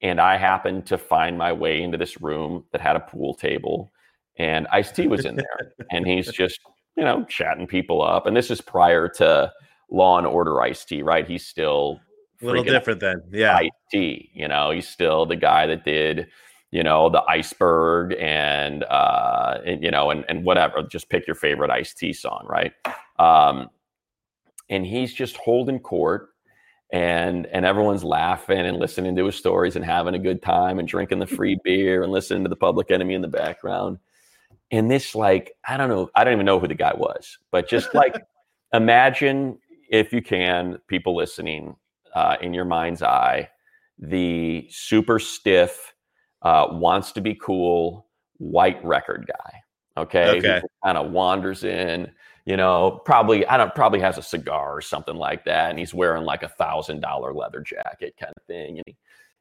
and 0.00 0.20
I 0.20 0.36
happened 0.36 0.86
to 0.86 0.98
find 0.98 1.36
my 1.36 1.52
way 1.52 1.82
into 1.82 1.98
this 1.98 2.20
room 2.20 2.64
that 2.72 2.80
had 2.80 2.96
a 2.96 3.00
pool 3.00 3.34
table, 3.34 3.90
and 4.36 4.66
Ice 4.72 4.92
T 4.92 5.06
was 5.06 5.24
in 5.24 5.36
there, 5.36 5.72
and 5.90 6.06
he's 6.06 6.30
just 6.32 6.60
you 6.96 7.04
know 7.04 7.24
chatting 7.24 7.66
people 7.66 8.02
up, 8.02 8.26
and 8.26 8.36
this 8.36 8.50
is 8.50 8.60
prior 8.60 9.08
to 9.16 9.52
Law 9.90 10.18
and 10.18 10.26
Order 10.26 10.60
Ice 10.62 10.84
T, 10.84 11.02
right? 11.02 11.26
He's 11.26 11.46
still 11.46 12.00
A 12.42 12.46
little 12.46 12.64
different 12.64 13.00
then. 13.00 13.22
Yeah. 13.32 13.56
Ice 13.56 13.70
T. 13.90 14.30
You 14.32 14.48
know, 14.48 14.70
he's 14.70 14.88
still 14.88 15.26
the 15.26 15.36
guy 15.36 15.66
that 15.66 15.84
did, 15.84 16.28
you 16.70 16.82
know, 16.82 17.08
the 17.08 17.22
iceberg 17.28 18.14
and 18.18 18.84
uh 18.84 19.58
and, 19.64 19.82
you 19.82 19.90
know, 19.90 20.10
and 20.10 20.24
and 20.28 20.44
whatever. 20.44 20.82
Just 20.82 21.08
pick 21.08 21.26
your 21.26 21.36
favorite 21.36 21.70
Ice 21.70 21.94
T 21.94 22.12
song, 22.12 22.46
right? 22.48 22.72
Um 23.18 23.70
and 24.70 24.84
he's 24.86 25.12
just 25.14 25.36
holding 25.36 25.78
court 25.78 26.30
and 26.92 27.46
and 27.46 27.64
everyone's 27.64 28.04
laughing 28.04 28.60
and 28.60 28.78
listening 28.78 29.16
to 29.16 29.26
his 29.26 29.36
stories 29.36 29.76
and 29.76 29.84
having 29.84 30.14
a 30.14 30.18
good 30.18 30.42
time 30.42 30.78
and 30.78 30.88
drinking 30.88 31.18
the 31.18 31.26
free 31.38 31.58
beer 31.64 32.02
and 32.02 32.12
listening 32.12 32.44
to 32.44 32.48
the 32.50 32.56
public 32.56 32.90
enemy 32.90 33.14
in 33.14 33.22
the 33.22 33.28
background. 33.28 33.98
And 34.70 34.90
this 34.90 35.14
like, 35.14 35.52
I 35.66 35.76
don't 35.76 35.88
know, 35.88 36.10
I 36.14 36.24
don't 36.24 36.34
even 36.34 36.46
know 36.46 36.58
who 36.58 36.68
the 36.68 36.74
guy 36.74 36.92
was, 36.94 37.38
but 37.50 37.68
just 37.68 37.94
like 37.94 38.14
imagine 38.72 39.58
if 39.88 40.12
you 40.12 40.20
can, 40.20 40.78
people 40.86 41.16
listening, 41.16 41.74
uh, 42.14 42.36
in 42.40 42.52
your 42.52 42.64
mind's 42.64 43.02
eye, 43.02 43.48
the 43.98 44.66
super 44.70 45.18
stiff, 45.18 45.94
uh, 46.42 46.68
wants 46.70 47.12
to 47.12 47.20
be 47.20 47.34
cool, 47.34 48.06
white 48.38 48.82
record 48.84 49.28
guy. 49.28 49.62
Okay. 49.96 50.38
Okay. 50.38 50.60
Kind 50.84 50.96
of 50.96 51.10
wanders 51.10 51.64
in, 51.64 52.10
you 52.46 52.56
know, 52.56 53.02
probably, 53.04 53.44
I 53.46 53.56
don't, 53.56 53.74
probably 53.74 54.00
has 54.00 54.16
a 54.16 54.22
cigar 54.22 54.76
or 54.76 54.80
something 54.80 55.16
like 55.16 55.44
that. 55.44 55.70
And 55.70 55.78
he's 55.78 55.92
wearing 55.92 56.24
like 56.24 56.42
a 56.44 56.48
thousand 56.48 57.00
dollar 57.00 57.34
leather 57.34 57.60
jacket 57.60 58.14
kind 58.18 58.32
of 58.36 58.42
thing. 58.44 58.78
And 58.78 58.84
he, 58.86 58.96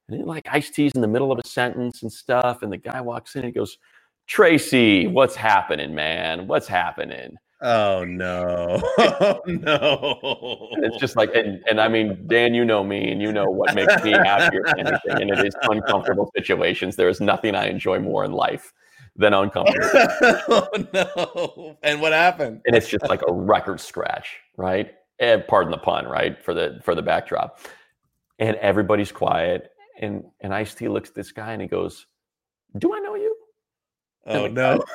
and 0.10 0.20
then 0.20 0.26
like 0.26 0.48
Ice 0.52 0.70
T's 0.70 0.94
in 0.96 1.02
the 1.02 1.08
middle 1.08 1.32
of 1.32 1.40
a 1.40 1.48
sentence 1.48 2.02
and 2.02 2.12
stuff. 2.12 2.64
And 2.64 2.72
the 2.72 2.78
guy 2.78 3.02
walks 3.02 3.36
in 3.36 3.42
and 3.42 3.48
he 3.48 3.52
goes, 3.52 3.78
Tracy, 4.26 5.08
what's 5.08 5.36
happening, 5.36 5.94
man? 5.94 6.48
What's 6.48 6.68
happening? 6.68 7.38
Oh 7.62 8.04
no. 8.06 8.82
Oh 9.20 9.42
no. 9.46 10.70
And 10.74 10.86
it's 10.86 10.98
just 10.98 11.16
like, 11.16 11.34
and, 11.34 11.64
and 11.70 11.82
I 11.82 11.88
mean, 11.88 12.28
Dan, 12.28 12.54
you 12.54 12.64
know 12.64 12.84
me, 12.84 13.12
and 13.12 13.22
you 13.22 13.32
know 13.32 13.46
what 13.46 13.74
makes 13.74 14.04
me 14.04 14.12
happier 14.12 14.64
than 14.66 14.88
anything. 14.88 15.22
And 15.22 15.32
it 15.32 15.46
is 15.46 15.56
uncomfortable 15.64 16.30
situations. 16.36 16.96
There 16.96 17.10
is 17.10 17.20
nothing 17.20 17.56
I 17.56 17.68
enjoy 17.68 18.00
more 18.00 18.24
in 18.24 18.32
life 18.32 18.74
than 19.16 19.34
uncomfortable. 19.34 19.90
oh 20.48 20.68
no. 20.94 21.78
And 21.84 22.00
what 22.00 22.14
happened? 22.14 22.62
and 22.66 22.76
it's 22.76 22.88
just 22.88 23.08
like 23.08 23.22
a 23.28 23.34
record 23.34 23.80
scratch, 23.80 24.38
right? 24.56 24.94
And 25.20 25.46
pardon 25.48 25.72
the 25.72 25.78
pun, 25.78 26.06
right? 26.06 26.42
For 26.44 26.54
the 26.54 26.80
for 26.84 26.94
the 26.94 27.02
backdrop. 27.02 27.60
And 28.40 28.56
everybody's 28.58 29.12
quiet. 29.12 29.72
And 30.00 30.26
and 30.42 30.54
Ice 30.54 30.76
T 30.76 30.88
looks 30.88 31.10
at 31.10 31.16
this 31.16 31.32
guy 31.32 31.54
and 31.54 31.62
he 31.62 31.68
goes, 31.68 32.06
Do 32.78 32.94
I 32.94 33.00
know 33.00 33.16
you? 33.16 33.36
Oh 34.28 34.48
no. 34.48 34.84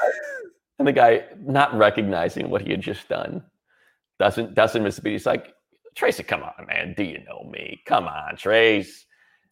And 0.79 0.89
the 0.89 0.93
guy, 0.93 1.25
not 1.39 1.75
recognizing 1.77 2.51
what 2.51 2.63
he 2.63 2.71
had 2.71 2.81
just 2.81 3.09
done, 3.09 3.43
doesn't 4.19 4.55
doesn't 4.55 4.83
miss 4.83 4.99
a 4.99 5.03
beat. 5.03 5.13
He's 5.13 5.27
like, 5.27 5.55
Tracy, 5.95 6.23
come 6.23 6.43
on, 6.43 6.67
man. 6.67 6.95
Do 6.97 7.05
you 7.05 7.23
know 7.25 7.49
me? 7.51 7.83
Come 7.87 8.07
on, 8.09 8.37
Trace. 8.37 9.07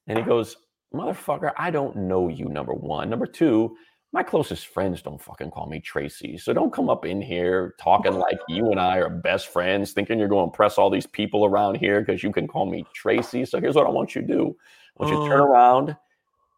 And 0.07 0.19
he 0.19 0.25
goes, 0.25 0.57
Motherfucker, 0.95 1.53
I 1.57 1.71
don't 1.71 1.95
know 1.97 2.29
you, 2.29 2.47
number 2.49 2.75
one. 2.75 3.09
Number 3.11 3.27
two, 3.27 3.77
my 4.13 4.25
closest 4.25 4.67
friends 4.67 5.03
don't 5.03 5.23
fucking 5.23 5.53
call 5.53 5.67
me 5.67 5.79
Tracy. 5.81 6.37
So 6.37 6.53
don't 6.53 6.73
come 6.73 6.89
up 6.91 7.05
in 7.05 7.23
here 7.23 7.75
talking 7.81 8.15
like 8.19 8.39
you 8.49 8.71
and 8.73 8.81
I 8.81 8.97
are 8.97 9.09
best 9.11 9.49
friends, 9.49 9.93
thinking 9.93 10.19
you're 10.19 10.27
going 10.29 10.47
to 10.47 10.51
impress 10.51 10.79
all 10.79 10.91
these 10.91 11.07
people 11.07 11.45
around 11.45 11.77
here 11.77 12.01
because 12.01 12.23
you 12.25 12.33
can 12.33 12.49
call 12.49 12.67
me 12.67 12.85
Tracy. 12.93 13.45
So 13.45 13.61
here's 13.61 13.77
what 13.77 13.87
I 13.87 13.91
want 13.91 14.17
you 14.17 14.23
to 14.23 14.27
do. 14.27 14.57
I 14.99 15.05
want 15.05 15.15
you 15.15 15.23
to 15.23 15.29
turn 15.29 15.41
Oh. 15.41 15.45
around, 15.45 15.97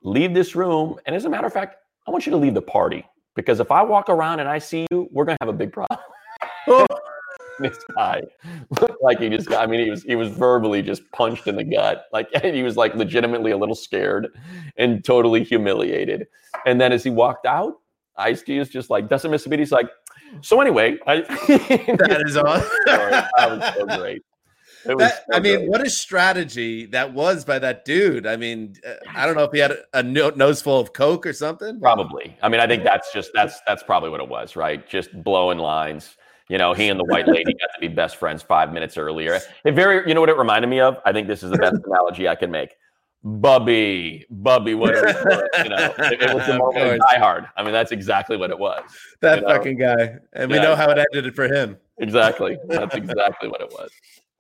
leave 0.03 0.33
this 0.33 0.55
room. 0.57 0.97
And 1.05 1.15
as 1.15 1.27
a 1.27 1.29
matter 1.31 1.47
of 1.47 1.53
fact, 1.53 1.77
I 2.07 2.11
want 2.11 2.25
you 2.25 2.31
to 2.33 2.39
leave 2.39 2.55
the 2.55 2.63
party 2.63 3.05
because 3.35 3.61
if 3.61 3.71
I 3.71 3.83
walk 3.83 4.09
around 4.09 4.41
and 4.41 4.49
I 4.49 4.59
see 4.59 4.87
you, 4.91 5.09
we're 5.11 5.25
going 5.25 5.37
to 5.41 5.47
have 5.47 5.55
a 5.55 5.57
big 5.57 5.73
problem. 5.73 5.99
Oh. 6.69 6.87
this 7.59 7.79
guy 7.97 8.23
looked 8.81 9.03
like 9.03 9.21
he 9.21 9.29
just 9.29 9.49
got, 9.49 9.63
I 9.63 9.71
mean, 9.71 9.85
he 9.85 9.91
was, 9.91 10.03
he 10.03 10.17
was 10.17 10.29
verbally 10.29 10.83
just 10.83 11.03
punched 11.13 11.47
in 11.47 11.57
the 11.57 11.65
gut. 11.65 12.07
Like 12.13 12.29
he 12.43 12.63
was 12.63 12.77
like 12.77 12.95
legitimately 12.95 13.51
a 13.51 13.57
little 13.57 13.75
scared 13.75 14.29
and 14.77 15.05
totally 15.05 15.45
humiliated. 15.45 16.27
And 16.67 16.81
then 16.81 16.93
as 16.93 17.05
he 17.05 17.11
walked 17.11 17.47
out, 17.47 17.75
Ice 18.17 18.43
T 18.43 18.59
is 18.59 18.69
just 18.69 18.91
like, 18.91 19.09
doesn't 19.09 19.31
miss 19.31 19.47
a 19.47 19.49
beat. 19.49 19.59
He's 19.59 19.73
like, 19.73 19.89
so 20.41 20.61
anyway, 20.61 20.99
I, 21.07 21.17
That 21.21 22.23
is 22.27 22.37
awesome. 22.37 22.69
that 22.87 23.31
was 23.39 23.75
so 23.75 23.99
great. 23.99 24.23
That, 24.85 25.25
so 25.31 25.37
I 25.37 25.41
mean, 25.41 25.57
great. 25.59 25.69
what 25.69 25.87
a 25.87 25.91
strategy 25.91 26.87
that 26.87 27.13
was 27.13 27.45
by 27.45 27.59
that 27.59 27.85
dude. 27.85 28.27
I 28.27 28.37
mean, 28.37 28.75
uh, 28.87 28.95
I 29.15 29.27
don't 29.27 29.37
know 29.37 29.45
if 29.45 29.53
he 29.53 29.59
had 29.59 29.73
a, 29.73 29.85
a 29.95 30.03
nose 30.03 30.63
full 30.63 30.81
of 30.81 30.93
coke 30.93 31.27
or 31.27 31.33
something. 31.33 31.81
Probably. 31.81 32.37
I 32.43 32.49
mean, 32.49 32.61
I 32.61 32.67
think 32.67 32.85
that's 32.85 33.13
just 33.13 33.31
that's 33.35 33.61
that's 33.67 33.83
probably 33.83 34.11
what 34.11 34.21
it 34.21 34.29
was, 34.29 34.57
right? 34.57 34.87
Just 34.89 35.11
blowing 35.23 35.59
lines. 35.59 36.17
You 36.49 36.59
know, 36.59 36.75
he 36.75 36.89
and 36.89 37.01
the 37.01 37.05
white 37.05 37.27
lady 37.29 37.55
got 37.55 37.71
to 37.75 37.81
be 37.81 37.89
best 37.89 38.17
friends 38.17 38.43
five 38.43 38.73
minutes 38.73 38.99
earlier. 38.99 39.41
It 39.65 39.75
very, 39.75 40.07
you 40.07 40.15
know 40.15 40.21
what 40.21 40.29
it 40.29 40.37
reminded 40.37 40.69
me 40.69 40.81
of? 40.81 40.99
I 41.05 41.13
think 41.13 41.27
this 41.27 41.43
is 41.43 41.51
the 41.51 41.57
best 41.57 41.77
analogy 41.87 42.29
I 42.29 42.35
can 42.35 42.51
make. 42.51 42.75
Bubby, 43.25 44.27
Bubby, 44.29 44.75
what 44.75 44.95
are 44.95 45.07
we 45.07 45.13
doing? 45.13 45.49
You 45.65 45.69
know, 45.71 45.95
it, 45.99 46.23
it 46.23 46.35
was 46.35 46.45
the 46.47 46.59
moment 46.59 46.77
of 46.77 46.89
course. 46.89 47.01
Die 47.13 47.19
Hard. 47.19 47.47
I 47.57 47.63
mean, 47.63 47.73
that's 47.73 47.93
exactly 47.93 48.37
what 48.37 48.51
it 48.51 48.59
was. 48.59 48.83
That 49.21 49.37
you 49.37 49.43
know? 49.43 49.49
fucking 49.49 49.79
guy, 49.79 50.17
and 50.33 50.51
we 50.51 50.59
know 50.59 50.75
how 50.75 50.91
it 50.91 51.07
ended 51.15 51.35
for 51.35 51.47
him. 51.47 51.79
Exactly. 51.99 52.59
That's 52.67 52.97
exactly 52.97 53.49
what 53.49 53.61
it 53.61 53.71
was. 53.71 53.91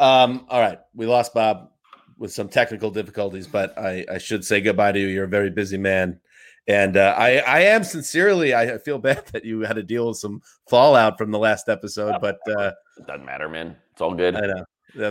Um, 0.03 0.47
all 0.49 0.61
right, 0.61 0.81
we 0.95 1.07
lost 1.07 1.33
Bob 1.33 1.71
with 2.19 2.33
some 2.33 2.49
technical 2.49 2.91
difficulties, 2.91 3.47
but 3.47 3.79
I, 3.79 4.05
I 4.11 4.19
should 4.19 4.45
say 4.45 4.61
goodbye 4.61 4.91
to 4.91 4.99
you. 4.99 5.07
You're 5.07 5.25
a 5.25 5.29
very 5.29 5.49
busy 5.49 5.79
man, 5.79 6.19
and 6.67 6.97
uh, 6.97 7.15
I 7.17 7.39
I 7.39 7.61
am 7.61 7.85
sincerely 7.85 8.53
I 8.53 8.79
feel 8.79 8.99
bad 9.11 9.27
that 9.29 9.45
you 9.45 9.61
had 9.61 9.77
to 9.77 9.85
deal 9.85 10.09
with 10.09 10.17
some 10.17 10.43
fallout 10.69 11.19
from 11.19 11.31
the 11.31 11.39
last 11.39 11.69
episode, 11.69 12.17
but 12.21 12.39
uh, 12.49 12.73
It 12.99 13.07
doesn't 13.07 13.25
matter, 13.25 13.49
man. 13.49 13.77
It's 13.93 14.01
all 14.01 14.13
good. 14.13 14.35
I 14.35 14.41
know. 14.41 14.65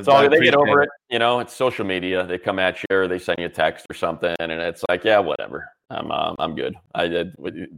So 0.03 0.11
I 0.11 0.27
they 0.27 0.41
get 0.41 0.55
over 0.55 0.83
it. 0.83 0.89
You 1.09 1.19
know, 1.19 1.39
it's 1.39 1.55
social 1.55 1.85
media. 1.85 2.27
They 2.27 2.37
come 2.37 2.59
at 2.59 2.77
you 2.81 2.97
or 2.97 3.07
they 3.07 3.17
send 3.17 3.39
you 3.39 3.45
a 3.45 3.49
text 3.49 3.87
or 3.89 3.95
something, 3.95 4.35
and 4.39 4.51
it's 4.51 4.83
like, 4.89 5.05
yeah, 5.05 5.19
whatever. 5.19 5.70
I'm 5.91 6.11
um, 6.11 6.35
I'm 6.39 6.55
good. 6.55 6.75
I 6.95 7.07
did. 7.07 7.35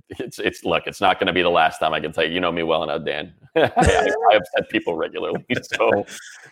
It's 0.10 0.38
it's 0.40 0.64
look. 0.64 0.84
It's 0.86 1.02
not 1.02 1.20
going 1.20 1.28
to 1.28 1.34
be 1.34 1.42
the 1.42 1.50
last 1.50 1.80
time 1.80 1.94
I 1.94 2.00
can 2.00 2.12
tell 2.12 2.26
you. 2.26 2.34
You 2.34 2.40
know 2.40 2.52
me 2.52 2.64
well 2.64 2.84
enough, 2.84 3.06
Dan. 3.06 3.34
I, 3.56 3.62
I 3.76 4.36
upset 4.36 4.70
people 4.70 4.96
regularly, 4.96 5.44
so 5.64 6.06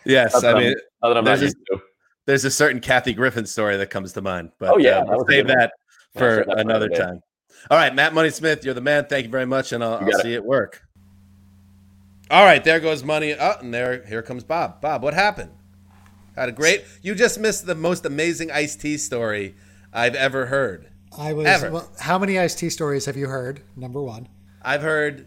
Yes, 0.04 0.42
I 0.42 0.54
mean, 0.54 0.74
other 1.02 1.14
than 1.14 1.18
I'm 1.18 1.24
not 1.24 1.38
There's 1.38 1.54
used 1.54 1.82
there's 2.26 2.44
a 2.44 2.50
certain 2.50 2.80
Kathy 2.80 3.12
Griffin 3.12 3.46
story 3.46 3.76
that 3.76 3.90
comes 3.90 4.12
to 4.14 4.22
mind. 4.22 4.50
But 4.58 4.70
oh 4.70 4.78
yeah, 4.78 4.98
uh, 4.98 5.04
we'll 5.06 5.26
save 5.26 5.46
one. 5.46 5.56
that 5.56 5.72
Yeah, 6.14 6.18
for 6.18 6.44
that 6.46 6.58
another 6.58 6.88
time. 6.88 7.20
All 7.70 7.78
right, 7.78 7.94
Matt 7.94 8.12
Money 8.12 8.30
Smith, 8.30 8.64
you're 8.64 8.74
the 8.74 8.80
man. 8.80 9.06
Thank 9.06 9.26
you 9.26 9.30
very 9.30 9.46
much, 9.46 9.72
and 9.72 9.84
I'll, 9.84 9.94
I'll 9.94 10.08
it. 10.08 10.22
see 10.22 10.30
you 10.30 10.36
at 10.36 10.44
work. 10.44 10.82
All 12.30 12.44
right, 12.44 12.62
there 12.62 12.80
goes 12.80 13.04
money. 13.04 13.34
Oh, 13.38 13.56
and 13.60 13.72
there 13.72 14.04
here 14.06 14.22
comes 14.22 14.42
Bob. 14.42 14.80
Bob, 14.80 15.02
what 15.02 15.14
happened? 15.14 15.50
Had 16.34 16.48
a 16.48 16.52
great. 16.52 16.84
You 17.02 17.14
just 17.14 17.38
missed 17.38 17.66
the 17.66 17.74
most 17.74 18.04
amazing 18.04 18.50
Ice 18.50 18.74
T 18.74 18.96
story 18.96 19.54
I've 19.92 20.14
ever 20.14 20.46
heard. 20.46 20.88
I 21.16 21.32
was. 21.32 21.46
Ever. 21.46 21.70
Well, 21.70 21.90
how 22.00 22.18
many 22.18 22.38
Ice 22.38 22.54
T 22.54 22.70
stories 22.70 23.06
have 23.06 23.16
you 23.16 23.26
heard? 23.26 23.62
Number 23.76 24.02
one. 24.02 24.28
I've 24.62 24.82
heard 24.82 25.26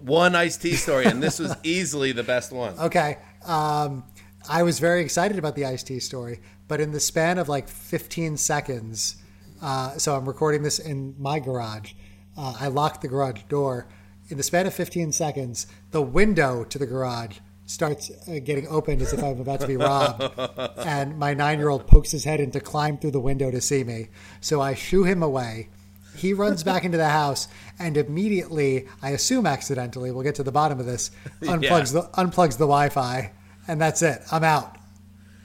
one 0.00 0.34
Ice 0.34 0.56
T 0.56 0.72
story, 0.74 1.06
and 1.06 1.22
this 1.22 1.38
was 1.38 1.54
easily 1.62 2.12
the 2.12 2.22
best 2.22 2.52
one. 2.52 2.78
Okay. 2.78 3.18
Um, 3.46 4.04
I 4.48 4.62
was 4.62 4.78
very 4.78 5.02
excited 5.02 5.38
about 5.38 5.56
the 5.56 5.64
Ice 5.64 5.82
T 5.82 6.00
story, 6.00 6.40
but 6.68 6.80
in 6.80 6.92
the 6.92 7.00
span 7.00 7.38
of 7.38 7.48
like 7.48 7.68
15 7.68 8.36
seconds, 8.36 9.16
uh, 9.60 9.98
so 9.98 10.16
I'm 10.16 10.26
recording 10.26 10.62
this 10.62 10.78
in 10.78 11.14
my 11.18 11.38
garage. 11.38 11.92
Uh, 12.36 12.54
I 12.58 12.68
locked 12.68 13.02
the 13.02 13.08
garage 13.08 13.42
door. 13.48 13.88
In 14.30 14.36
the 14.36 14.42
span 14.42 14.66
of 14.66 14.74
15 14.74 15.12
seconds, 15.12 15.66
the 15.90 16.02
window 16.02 16.62
to 16.64 16.78
the 16.78 16.86
garage 16.86 17.38
starts 17.68 18.10
uh, 18.10 18.38
getting 18.42 18.66
opened 18.68 19.02
as 19.02 19.12
if 19.12 19.22
I'm 19.22 19.40
about 19.40 19.60
to 19.60 19.66
be 19.66 19.76
robbed. 19.76 20.22
and 20.78 21.18
my 21.18 21.34
nine 21.34 21.58
year 21.58 21.68
old 21.68 21.86
pokes 21.86 22.10
his 22.10 22.24
head 22.24 22.40
in 22.40 22.50
to 22.52 22.60
climb 22.60 22.98
through 22.98 23.10
the 23.12 23.20
window 23.20 23.50
to 23.50 23.60
see 23.60 23.84
me. 23.84 24.08
So 24.40 24.60
I 24.60 24.74
shoo 24.74 25.04
him 25.04 25.22
away. 25.22 25.68
He 26.16 26.32
runs 26.32 26.64
back 26.64 26.84
into 26.84 26.98
the 26.98 27.10
house 27.10 27.46
and 27.78 27.96
immediately, 27.96 28.88
I 29.02 29.10
assume 29.10 29.46
accidentally, 29.46 30.10
we'll 30.10 30.24
get 30.24 30.34
to 30.36 30.42
the 30.42 30.50
bottom 30.50 30.80
of 30.80 30.86
this, 30.86 31.10
unplugs 31.42 31.92
the 31.92 32.02
unplugs 32.14 32.58
the 32.58 32.66
Wi-Fi, 32.66 33.32
and 33.68 33.80
that's 33.80 34.02
it. 34.02 34.22
I'm 34.32 34.42
out. 34.42 34.76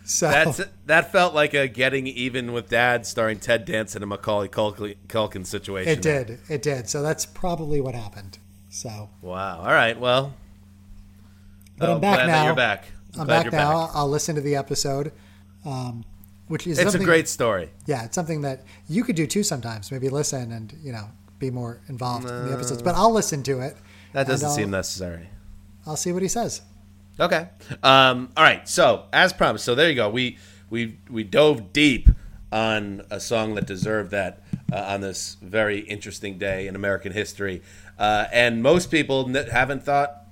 So 0.06 0.30
That's 0.30 0.62
that 0.88 1.12
felt 1.12 1.34
like 1.34 1.54
a 1.54 1.68
getting 1.68 2.08
even 2.08 2.52
with 2.52 2.70
dad 2.70 3.06
starring 3.06 3.40
Ted 3.40 3.66
Danson 3.66 4.02
and 4.02 4.10
Macaulay 4.10 4.50
Culkin, 4.50 4.96
Culkin 5.08 5.46
situation. 5.46 5.92
it 5.94 6.02
did. 6.02 6.40
It 6.50 6.62
did. 6.62 6.90
So 6.90 7.02
that's 7.02 7.26
probably 7.26 7.80
what 7.80 7.96
happened. 7.96 8.38
So, 8.70 9.10
Wow. 9.22 9.60
All 9.60 9.66
right. 9.66 9.98
Well, 9.98 10.34
but 11.84 11.90
oh, 11.90 11.96
I'm 11.96 12.02
back 12.02 12.16
glad 12.16 12.28
now. 12.28 12.34
That 12.34 12.46
you're 12.46 12.56
back. 12.56 12.86
I'm 13.20 13.26
glad 13.26 13.44
back 13.44 13.54
now. 13.54 13.90
I'll 13.94 14.10
listen 14.10 14.36
to 14.36 14.42
the 14.42 14.56
episode, 14.56 15.12
um, 15.66 16.04
which 16.48 16.66
is 16.66 16.80
It's 16.80 16.96
a 16.96 17.00
great 17.00 17.28
story. 17.28 17.72
Yeah, 17.86 18.06
it's 18.06 18.16
something 18.16 18.42
that 18.42 18.64
you 18.88 19.04
could 19.04 19.16
do 19.16 19.28
too 19.28 19.44
sometimes. 19.44 19.92
Maybe 19.92 20.10
listen 20.10 20.52
and 20.52 20.74
you 20.82 20.92
know 20.92 21.10
be 21.40 21.52
more 21.52 21.82
involved 21.90 22.28
in 22.30 22.48
the 22.48 22.54
episodes. 22.54 22.82
But 22.82 22.96
I'll 22.96 23.12
listen 23.12 23.44
to 23.44 23.60
it. 23.60 23.76
That 24.14 24.28
doesn't 24.28 24.52
seem 24.52 24.72
necessary. 24.72 25.30
I'll 25.86 25.98
see 25.98 26.12
what 26.14 26.22
he 26.22 26.30
says. 26.30 26.62
Okay. 27.20 27.50
Um, 27.84 28.32
all 28.38 28.44
right. 28.44 28.68
So 28.68 29.06
as 29.12 29.34
promised, 29.34 29.66
so 29.66 29.76
there 29.76 29.90
you 29.90 29.96
go. 29.96 30.10
We 30.10 30.38
we 30.70 30.98
we 31.10 31.24
dove 31.24 31.74
deep 31.74 32.10
on 32.52 33.02
a 33.10 33.20
song 33.20 33.56
that 33.56 33.66
deserved 33.68 34.12
that 34.12 34.42
uh, 34.72 34.78
on 34.78 35.02
this 35.02 35.38
very 35.42 35.80
interesting 35.80 36.38
day 36.38 36.68
in 36.68 36.76
American 36.76 37.12
history, 37.12 37.62
uh, 38.00 38.26
and 38.32 38.64
most 38.64 38.90
people 38.90 39.26
n- 39.36 39.48
haven't 39.50 39.84
thought, 39.84 40.23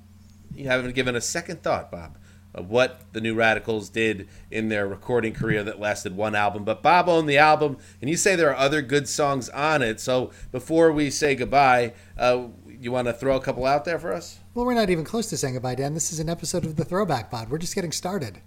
you 0.56 0.68
haven't 0.68 0.96
given 0.96 1.16
a 1.16 1.22
second 1.22 1.64
thought, 1.64 1.92
Bob, 1.92 2.18
of 2.54 2.70
what 2.70 3.02
the 3.14 3.22
New 3.22 3.34
Radicals 3.34 3.90
did 3.90 4.28
in 4.50 4.70
their 4.70 4.88
recording 4.88 5.34
career 5.34 5.64
that 5.64 5.80
lasted 5.80 6.16
one 6.16 6.36
album. 6.36 6.64
But 6.64 6.82
Bob 6.82 7.08
owned 7.08 7.30
the 7.30 7.38
album, 7.38 7.78
and 8.02 8.10
you 8.10 8.18
say 8.18 8.36
there 8.36 8.50
are 8.50 8.58
other 8.58 8.82
good 8.82 9.08
songs 9.08 9.50
on 9.50 9.82
it. 9.82 10.00
So 10.00 10.32
before 10.52 10.92
we 10.92 11.10
say 11.10 11.36
goodbye, 11.36 11.94
uh, 12.18 12.48
you 12.68 12.92
want 12.92 13.08
to 13.08 13.14
throw 13.14 13.36
a 13.36 13.42
couple 13.42 13.66
out 13.66 13.86
there 13.86 14.00
for 14.00 14.12
us? 14.12 14.40
Well, 14.54 14.66
we're 14.66 14.74
not 14.74 14.90
even 14.90 15.06
close 15.06 15.28
to 15.28 15.38
saying 15.38 15.54
goodbye, 15.54 15.76
Dan. 15.76 15.94
This 15.94 16.12
is 16.12 16.20
an 16.20 16.30
episode 16.30 16.66
of 16.66 16.76
the 16.76 16.84
Throwback 16.84 17.30
Pod. 17.30 17.50
We're 17.50 17.60
just 17.60 17.76
getting 17.76 17.92
started. 17.92 18.40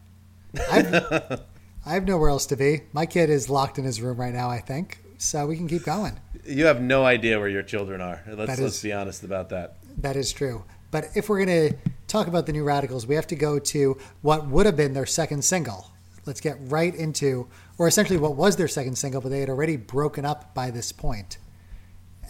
I've, 0.70 0.92
I 1.86 1.94
have 1.94 2.04
nowhere 2.04 2.30
else 2.30 2.46
to 2.46 2.56
be. 2.56 2.82
My 2.92 3.06
kid 3.06 3.30
is 3.30 3.48
locked 3.48 3.78
in 3.78 3.84
his 3.84 4.02
room 4.02 4.18
right 4.18 4.34
now, 4.34 4.50
I 4.50 4.58
think. 4.58 4.98
So 5.18 5.46
we 5.46 5.56
can 5.56 5.68
keep 5.68 5.84
going. 5.84 6.20
You 6.44 6.66
have 6.66 6.82
no 6.82 7.04
idea 7.04 7.38
where 7.38 7.48
your 7.48 7.62
children 7.62 8.00
are. 8.00 8.22
Let's 8.26 8.56
That 8.56 8.62
let's 8.62 8.82
be 8.82 8.92
honest 8.92 9.22
about 9.22 9.50
that. 9.50 9.76
That 9.98 10.16
is 10.16 10.32
true. 10.32 10.64
But 10.94 11.10
if 11.16 11.28
we're 11.28 11.44
going 11.44 11.70
to 11.72 11.76
talk 12.06 12.28
about 12.28 12.46
the 12.46 12.52
New 12.52 12.62
Radicals, 12.62 13.04
we 13.04 13.16
have 13.16 13.26
to 13.26 13.34
go 13.34 13.58
to 13.58 13.98
what 14.22 14.46
would 14.46 14.64
have 14.64 14.76
been 14.76 14.92
their 14.92 15.06
second 15.06 15.44
single. 15.44 15.90
Let's 16.24 16.40
get 16.40 16.56
right 16.60 16.94
into, 16.94 17.48
or 17.78 17.88
essentially 17.88 18.16
what 18.16 18.36
was 18.36 18.54
their 18.54 18.68
second 18.68 18.96
single, 18.96 19.20
but 19.20 19.30
they 19.30 19.40
had 19.40 19.48
already 19.48 19.76
broken 19.76 20.24
up 20.24 20.54
by 20.54 20.70
this 20.70 20.92
point. 20.92 21.38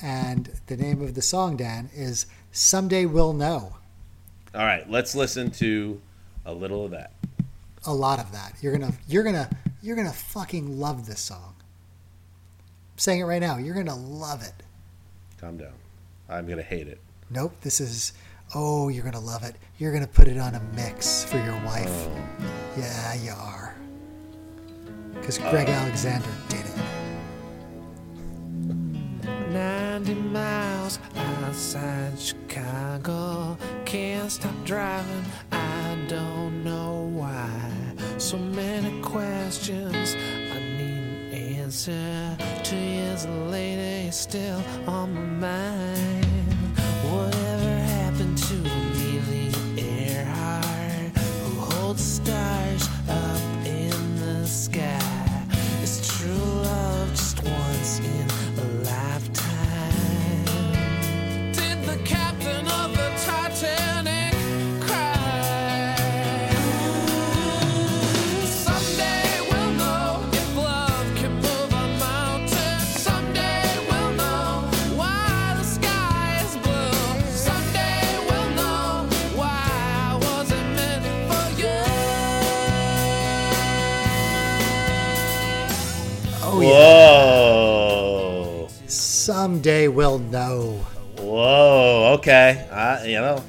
And 0.00 0.50
the 0.68 0.78
name 0.78 1.02
of 1.02 1.12
the 1.12 1.20
song, 1.20 1.58
Dan, 1.58 1.90
is 1.94 2.24
Someday 2.52 3.04
We'll 3.04 3.34
Know. 3.34 3.76
All 4.54 4.64
right, 4.64 4.88
let's 4.88 5.14
listen 5.14 5.50
to 5.50 6.00
a 6.46 6.54
little 6.54 6.86
of 6.86 6.92
that. 6.92 7.12
A 7.84 7.92
lot 7.92 8.18
of 8.18 8.32
that. 8.32 8.54
You're 8.62 8.72
gonna 8.72 8.94
you're 9.06 9.24
gonna 9.24 9.50
you're 9.82 9.94
gonna 9.94 10.10
fucking 10.10 10.80
love 10.80 11.04
this 11.04 11.20
song. 11.20 11.54
I'm 11.58 12.98
saying 12.98 13.20
it 13.20 13.24
right 13.24 13.42
now. 13.42 13.58
You're 13.58 13.74
gonna 13.74 13.94
love 13.94 14.42
it. 14.42 14.54
Calm 15.38 15.58
down. 15.58 15.74
I'm 16.30 16.48
gonna 16.48 16.62
hate 16.62 16.88
it. 16.88 16.98
Nope, 17.28 17.52
this 17.60 17.78
is 17.80 18.14
oh, 18.54 18.88
you're 18.88 19.04
gonna 19.04 19.20
love 19.20 19.42
it. 19.42 19.56
You're 19.78 19.92
gonna 19.92 20.06
put 20.06 20.28
it 20.28 20.38
on 20.38 20.54
a 20.54 20.60
mix 20.74 21.24
for 21.24 21.38
your 21.38 21.58
wife. 21.64 22.08
Yeah, 22.76 23.14
you 23.14 23.32
are. 23.32 23.74
Because 25.14 25.38
Greg 25.38 25.68
uh. 25.68 25.72
Alexander 25.72 26.28
did 26.48 26.60
it. 26.60 26.74
90 29.52 30.14
miles 30.14 30.98
outside 31.16 32.18
Chicago. 32.18 33.56
Can't 33.84 34.30
stop 34.30 34.54
driving, 34.64 35.24
I 35.52 35.96
don't 36.08 36.64
know 36.64 37.08
why. 37.12 37.70
So 38.18 38.36
many 38.36 39.00
questions, 39.02 40.16
I 40.52 40.58
need 40.58 41.32
an 41.32 41.34
answer. 41.60 42.36
Two 42.64 42.76
years 42.76 43.26
later, 43.26 44.02
you're 44.02 44.12
still 44.12 44.62
on 44.86 45.14
my 45.14 45.48
mind. 45.48 46.13
Oh 86.66 88.58
yeah. 88.58 88.66
Whoa. 88.66 88.68
Someday 88.86 89.88
we'll 89.88 90.18
know. 90.18 90.84
Whoa. 91.18 92.14
Okay. 92.18 92.66
Uh, 92.70 93.02
you 93.04 93.20
know, 93.20 93.42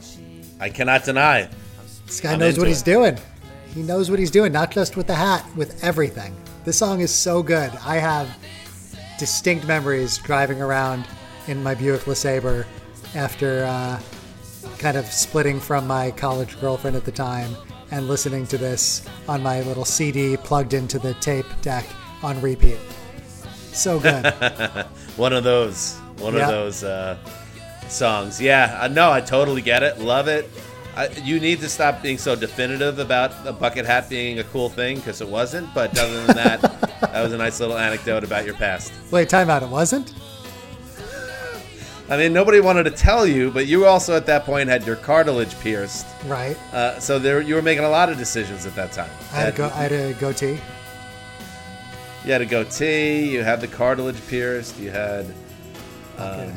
I 0.60 0.70
cannot 0.70 1.04
deny. 1.04 1.50
This 2.06 2.20
guy 2.20 2.34
I'm 2.34 2.40
knows 2.40 2.58
what 2.58 2.68
he's 2.68 2.84
doing. 2.84 3.18
He 3.74 3.82
knows 3.82 4.10
what 4.10 4.20
he's 4.20 4.32
doing, 4.32 4.52
not 4.52 4.72
just 4.72 4.96
with 4.96 5.08
the 5.08 5.16
hat, 5.16 5.46
with 5.56 5.84
everything. 5.84 6.36
This 6.64 6.78
song 6.78 7.02
is 7.02 7.14
so 7.14 7.44
good. 7.44 7.72
I 7.84 7.98
have 7.98 8.30
distinct 9.20 9.68
memories 9.68 10.18
driving 10.18 10.62
around 10.62 11.06
in 11.48 11.62
my 11.62 11.76
Buick 11.76 12.02
LeSabre 12.02 12.66
after 13.16 13.66
uh, 13.66 14.00
kind 14.78 14.98
of 14.98 15.06
splitting 15.06 15.60
from 15.60 15.88
my 15.88 16.12
college 16.12 16.60
girlfriend 16.60 16.96
at 16.96 17.06
the 17.06 17.12
time 17.12 17.56
and 17.92 18.08
listening 18.08 18.48
to 18.48 18.58
this 18.58 19.08
on 19.28 19.44
my 19.44 19.62
little 19.62 19.86
CD 19.86 20.38
plugged 20.38 20.74
into 20.74 21.00
the 21.00 21.14
tape 21.16 21.46
deck 21.62 21.86
on 22.24 22.40
repeat. 22.42 22.78
So 23.76 24.00
good. 24.00 24.26
One 25.18 25.34
of 25.34 25.44
those. 25.44 25.96
One 26.20 26.34
Yeah. 26.34 26.44
of 26.44 26.50
those 26.50 26.84
uh, 26.84 27.18
songs. 27.90 28.42
Yeah. 28.42 28.80
Uh, 28.82 28.88
no, 28.88 29.12
I 29.12 29.22
totally 29.22 29.62
get 29.62 29.84
it. 29.84 30.00
Love 30.00 30.28
it. 30.28 30.50
I, 30.96 31.10
you 31.10 31.42
need 31.42 31.60
to 31.60 31.68
stop 31.68 32.02
being 32.02 32.18
so 32.18 32.36
definitive 32.38 33.00
about 33.00 33.34
a 33.46 33.52
bucket 33.52 33.86
hat 33.86 34.10
being 34.10 34.40
a 34.40 34.46
cool 34.46 34.70
thing 34.70 34.96
because 34.98 35.20
it 35.20 35.28
wasn't. 35.28 35.74
But 35.74 35.98
other 36.00 36.26
than 36.26 36.36
that, 36.38 36.62
that 37.02 37.22
was 37.22 37.34
a 37.34 37.38
nice 37.38 37.60
little 37.60 37.78
anecdote 37.78 38.24
about 38.24 38.46
your 38.46 38.56
past. 38.56 38.94
Wait, 39.12 39.28
time 39.28 39.50
out. 39.50 39.62
It 39.62 39.70
wasn't? 39.70 40.14
I 42.08 42.18
mean, 42.18 42.34
nobody 42.34 42.60
wanted 42.60 42.84
to 42.84 42.92
tell 42.92 43.26
you, 43.26 43.50
but 43.50 43.66
you 43.66 43.86
also 43.88 44.16
at 44.16 44.28
that 44.28 44.46
point 44.46 44.70
had 44.70 44.86
your 44.86 44.96
cartilage 44.96 45.60
pierced. 45.60 46.06
Right. 46.28 46.56
Uh, 46.72 47.00
so 47.00 47.18
there, 47.18 47.42
you 47.42 47.56
were 47.56 47.64
making 47.64 47.84
a 47.84 47.90
lot 47.90 48.10
of 48.10 48.18
decisions 48.20 48.66
at 48.68 48.76
that 48.76 48.92
time. 48.92 49.10
I 49.34 49.38
had, 49.38 49.54
a 49.54 49.58
go, 49.58 49.66
I 49.66 49.70
had 49.84 49.92
a 49.92 50.14
goatee. 50.14 50.60
You 52.26 52.32
had 52.32 52.42
a 52.42 52.46
goatee. 52.46 53.30
You 53.30 53.44
had 53.44 53.62
the 53.62 53.68
cartilage 53.68 54.26
pierced. 54.28 54.80
You 54.80 54.90
had 54.92 55.26
um, 56.18 56.52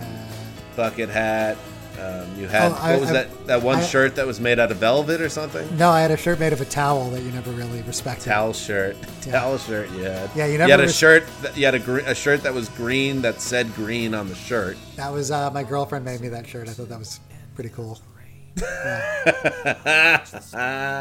bucket 0.76 1.08
hat. 1.10 1.56
Um, 2.00 2.38
you 2.38 2.46
had 2.46 2.70
Oh, 2.70 2.78
I- 2.80 2.92
what 2.92 3.00
was 3.00 3.10
I- 3.10 3.12
that? 3.14 3.46
That 3.48 3.62
one 3.62 3.78
I- 3.78 3.82
shirt 3.84 4.14
that 4.16 4.26
was 4.26 4.40
made 4.40 4.58
out 4.60 4.70
of 4.70 4.76
velvet 4.78 5.20
or 5.20 5.28
something. 5.28 5.76
No, 5.76 5.90
I 5.90 6.00
had 6.00 6.12
a 6.12 6.16
shirt 6.16 6.38
made 6.38 6.52
of 6.52 6.60
a 6.60 6.64
towel 6.64 7.10
that 7.10 7.22
you 7.22 7.30
never 7.32 7.50
really 7.50 7.82
respected. 7.82 8.24
Towel 8.26 8.52
shirt. 8.52 8.96
Yeah. 9.26 9.32
Towel 9.32 9.58
shirt. 9.58 9.90
You 9.90 10.04
had. 10.04 10.30
Yeah, 10.34 10.46
you 10.46 10.56
never. 10.58 10.68
You 10.68 10.70
had 10.70 10.80
a 10.80 10.84
res- 10.84 10.96
shirt. 10.96 11.24
That, 11.42 11.54
you 11.56 11.64
had 11.66 11.74
a, 11.74 11.78
gre- 11.80 11.98
a 11.98 12.14
shirt 12.14 12.44
that 12.44 12.54
was 12.54 12.68
green 12.70 13.20
that 13.22 13.40
said 13.42 13.74
green 13.74 14.14
on 14.14 14.28
the 14.28 14.34
shirt. 14.36 14.78
That 14.96 15.12
was 15.12 15.30
uh, 15.30 15.50
my 15.50 15.64
girlfriend 15.64 16.04
made 16.06 16.20
me 16.22 16.28
that 16.28 16.46
shirt. 16.46 16.66
I 16.68 16.72
thought 16.72 16.88
that 16.88 16.98
was 16.98 17.20
pretty 17.54 17.68
cool. 17.70 17.98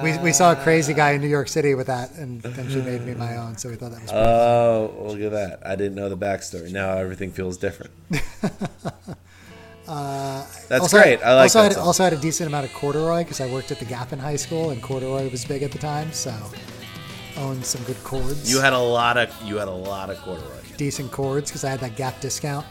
We, 0.03 0.17
we 0.19 0.33
saw 0.33 0.51
a 0.51 0.55
crazy 0.55 0.93
guy 0.93 1.11
in 1.11 1.21
New 1.21 1.27
York 1.27 1.47
City 1.47 1.73
with 1.75 1.87
that, 1.87 2.11
and 2.15 2.41
then 2.41 2.69
she 2.69 2.81
made 2.81 3.05
me 3.05 3.13
my 3.13 3.37
own. 3.37 3.57
So 3.57 3.69
we 3.69 3.75
thought 3.75 3.91
that 3.91 4.01
was. 4.01 4.11
Pretty 4.11 4.25
Oh, 4.25 5.05
look 5.07 5.21
at 5.21 5.31
that! 5.31 5.59
I 5.65 5.75
didn't 5.75 5.95
know 5.95 6.09
the 6.09 6.17
backstory. 6.17 6.71
Now 6.71 6.91
everything 6.97 7.31
feels 7.31 7.57
different. 7.57 7.91
Uh, 9.87 10.45
That's 10.67 10.81
also, 10.81 10.97
great. 10.97 11.21
I 11.23 11.33
like 11.33 11.43
also 11.43 11.59
that. 11.59 11.63
Had, 11.69 11.73
song. 11.75 11.85
also 11.85 12.03
had 12.03 12.11
a 12.11 12.17
decent 12.17 12.49
amount 12.49 12.65
of 12.65 12.73
corduroy 12.73 13.19
because 13.19 13.39
I 13.39 13.49
worked 13.49 13.71
at 13.71 13.79
the 13.79 13.85
Gap 13.85 14.11
in 14.11 14.19
high 14.19 14.35
school, 14.35 14.71
and 14.71 14.83
corduroy 14.83 15.31
was 15.31 15.45
big 15.45 15.63
at 15.63 15.71
the 15.71 15.77
time. 15.77 16.11
So 16.11 16.33
owned 17.37 17.65
some 17.65 17.81
good 17.83 18.03
cords. 18.03 18.51
you 18.51 18.59
had 18.59 18.73
a 18.73 18.77
lot 18.77 19.15
of 19.15 19.33
you 19.45 19.55
had 19.55 19.69
a 19.69 19.71
lot 19.71 20.09
of 20.09 20.17
corduroy, 20.17 20.59
decent 20.75 21.09
cords 21.13 21.49
because 21.49 21.63
I 21.63 21.69
had 21.69 21.79
that 21.79 21.95
Gap 21.95 22.19
discount. 22.19 22.65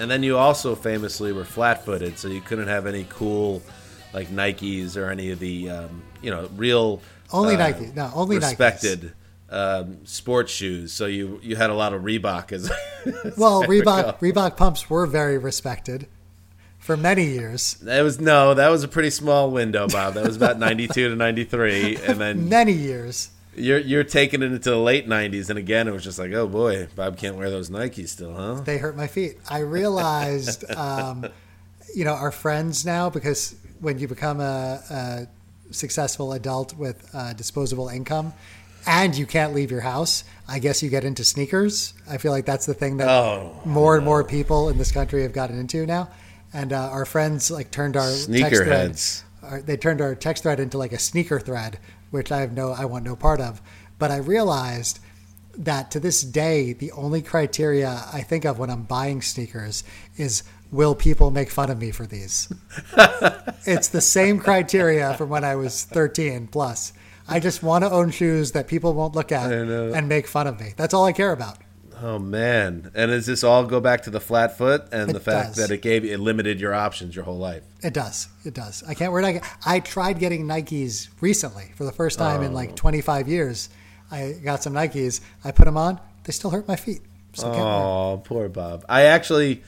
and 0.00 0.10
then 0.10 0.24
you 0.24 0.36
also 0.36 0.74
famously 0.74 1.32
were 1.32 1.44
flat-footed, 1.44 2.18
so 2.18 2.26
you 2.26 2.40
couldn't 2.40 2.66
have 2.66 2.86
any 2.86 3.06
cool 3.08 3.62
like 4.12 4.28
Nikes 4.28 4.96
or 4.96 5.10
any 5.10 5.30
of 5.30 5.38
the 5.38 5.70
um, 5.70 6.02
you 6.22 6.30
know 6.30 6.48
real 6.56 7.00
Only 7.32 7.54
uh, 7.54 7.58
Nike. 7.58 7.92
No, 7.94 8.10
only 8.14 8.36
respected 8.36 9.12
um, 9.50 10.04
sports 10.04 10.52
shoes. 10.52 10.92
So 10.92 11.06
you 11.06 11.40
you 11.42 11.56
had 11.56 11.70
a 11.70 11.74
lot 11.74 11.92
of 11.92 12.02
Reebok 12.02 12.52
as, 12.52 12.70
as 13.24 13.36
Well, 13.36 13.62
Reebok. 13.64 14.18
Reebok 14.18 14.56
pumps 14.56 14.88
were 14.90 15.06
very 15.06 15.38
respected 15.38 16.06
for 16.78 16.96
many 16.96 17.26
years. 17.26 17.74
That 17.74 18.02
was 18.02 18.20
no, 18.20 18.54
that 18.54 18.68
was 18.68 18.82
a 18.84 18.88
pretty 18.88 19.10
small 19.10 19.50
window, 19.50 19.88
Bob. 19.88 20.14
That 20.14 20.26
was 20.26 20.36
about 20.36 20.58
ninety-two 20.66 21.10
to 21.10 21.16
ninety-three, 21.16 21.96
and 21.96 22.20
then 22.20 22.48
Many 22.50 22.72
years. 22.72 23.30
You're 23.54 23.78
you're 23.78 24.04
taking 24.04 24.42
it 24.42 24.52
into 24.52 24.70
the 24.70 24.76
late 24.76 25.08
'90s, 25.08 25.50
and 25.50 25.58
again, 25.58 25.88
it 25.88 25.90
was 25.90 26.04
just 26.04 26.18
like, 26.18 26.32
oh 26.32 26.46
boy, 26.46 26.86
Bob 26.94 27.16
can't 27.16 27.36
wear 27.36 27.50
those 27.50 27.70
Nikes 27.70 28.08
still, 28.08 28.32
huh? 28.32 28.60
They 28.60 28.78
hurt 28.78 28.96
my 28.96 29.08
feet. 29.08 29.38
I 29.50 29.58
realized, 29.60 30.70
um, 30.70 31.26
you 31.92 32.04
know, 32.04 32.12
our 32.12 32.30
friends 32.30 32.86
now 32.86 33.10
because 33.10 33.56
when 33.80 33.98
you 33.98 34.08
become 34.08 34.40
a, 34.40 34.80
a 34.90 35.26
successful 35.72 36.32
adult 36.32 36.74
with 36.76 37.08
uh, 37.14 37.32
disposable 37.34 37.88
income. 37.88 38.32
And 38.86 39.16
you 39.16 39.26
can't 39.26 39.54
leave 39.54 39.70
your 39.70 39.80
house. 39.82 40.24
I 40.48 40.60
guess 40.60 40.82
you 40.82 40.88
get 40.88 41.04
into 41.04 41.22
sneakers. 41.24 41.92
I 42.08 42.16
feel 42.16 42.32
like 42.32 42.46
that's 42.46 42.64
the 42.64 42.72
thing 42.74 42.96
that 42.98 43.08
Oh, 43.08 43.60
more 43.64 43.96
and 43.96 44.04
more 44.04 44.24
people 44.24 44.70
in 44.70 44.78
this 44.78 44.92
country 44.92 45.22
have 45.22 45.32
gotten 45.32 45.58
into 45.58 45.84
now. 45.84 46.08
And 46.54 46.72
uh, 46.72 46.88
our 46.90 47.04
friends 47.04 47.50
like 47.50 47.70
turned 47.70 47.96
our 47.96 48.08
text 48.10 48.62
thread, 48.62 48.92
Sneakerheads. 48.92 49.66
they 49.66 49.76
turned 49.76 50.00
our 50.00 50.14
text 50.14 50.44
thread 50.44 50.58
into 50.60 50.78
like 50.78 50.92
a 50.92 50.98
sneaker 50.98 51.38
thread, 51.38 51.78
which 52.10 52.32
I 52.32 52.38
have 52.40 52.52
no, 52.52 52.70
I 52.72 52.86
want 52.86 53.04
no 53.04 53.14
part 53.16 53.40
of. 53.40 53.60
But 53.98 54.10
I 54.10 54.16
realized 54.18 55.00
that 55.58 55.90
to 55.92 56.00
this 56.00 56.22
day, 56.22 56.72
the 56.72 56.92
only 56.92 57.20
criteria 57.22 58.04
I 58.12 58.22
think 58.22 58.44
of 58.44 58.58
when 58.58 58.70
I'm 58.70 58.82
buying 58.84 59.22
sneakers 59.22 59.84
is 60.16 60.42
will 60.70 60.94
people 60.94 61.30
make 61.30 61.50
fun 61.50 61.70
of 61.70 61.78
me 61.80 61.90
for 61.90 62.06
these? 62.06 62.52
it's 63.66 63.88
the 63.88 64.00
same 64.00 64.38
criteria 64.38 65.14
from 65.14 65.28
when 65.28 65.44
I 65.44 65.56
was 65.56 65.84
13 65.84 66.46
plus. 66.48 66.92
I 67.28 67.40
just 67.40 67.62
want 67.62 67.84
to 67.84 67.90
own 67.90 68.10
shoes 68.10 68.52
that 68.52 68.68
people 68.68 68.94
won't 68.94 69.14
look 69.14 69.32
at 69.32 69.52
and 69.52 70.08
make 70.08 70.26
fun 70.26 70.46
of 70.46 70.58
me. 70.60 70.72
That's 70.76 70.94
all 70.94 71.04
I 71.04 71.12
care 71.12 71.32
about. 71.32 71.58
Oh 72.00 72.18
man! 72.20 72.92
And 72.94 73.10
does 73.10 73.26
this 73.26 73.42
all 73.42 73.64
go 73.66 73.80
back 73.80 74.02
to 74.04 74.10
the 74.10 74.20
flat 74.20 74.56
foot 74.56 74.84
and 74.92 75.10
It 75.10 75.14
the 75.14 75.20
fact 75.20 75.56
does. 75.56 75.56
that 75.56 75.74
it 75.74 75.82
gave 75.82 76.04
it 76.04 76.20
limited 76.20 76.60
your 76.60 76.72
options 76.72 77.16
your 77.16 77.24
whole 77.24 77.38
life? 77.38 77.64
It 77.82 77.92
does. 77.92 78.28
It 78.44 78.54
does. 78.54 78.84
I 78.86 78.94
can't 78.94 79.12
wear 79.12 79.20
Nike. 79.20 79.40
I 79.66 79.80
tried 79.80 80.20
getting 80.20 80.46
Nikes 80.46 81.08
recently 81.20 81.72
for 81.74 81.84
the 81.84 81.90
first 81.90 82.16
time 82.18 82.42
in 82.42 82.52
Oh. 82.52 82.54
like 82.54 82.76
25 82.76 83.26
years. 83.26 83.68
I 84.10 84.32
got 84.42 84.62
some 84.62 84.72
Nikes. 84.74 85.20
I 85.44 85.50
put 85.52 85.64
them 85.66 85.76
on. 85.76 86.00
They 86.24 86.32
still 86.32 86.50
hurt 86.50 86.66
my 86.68 86.76
feet. 86.76 87.00
So 87.34 87.46
I 87.46 87.50
can't 87.54 87.64
wear 87.64 87.66
'em. 87.74 87.82
Oh, 87.82 88.22
poor 88.24 88.48
Bob. 88.48 88.84
I 88.88 89.02
actually, 89.02 89.62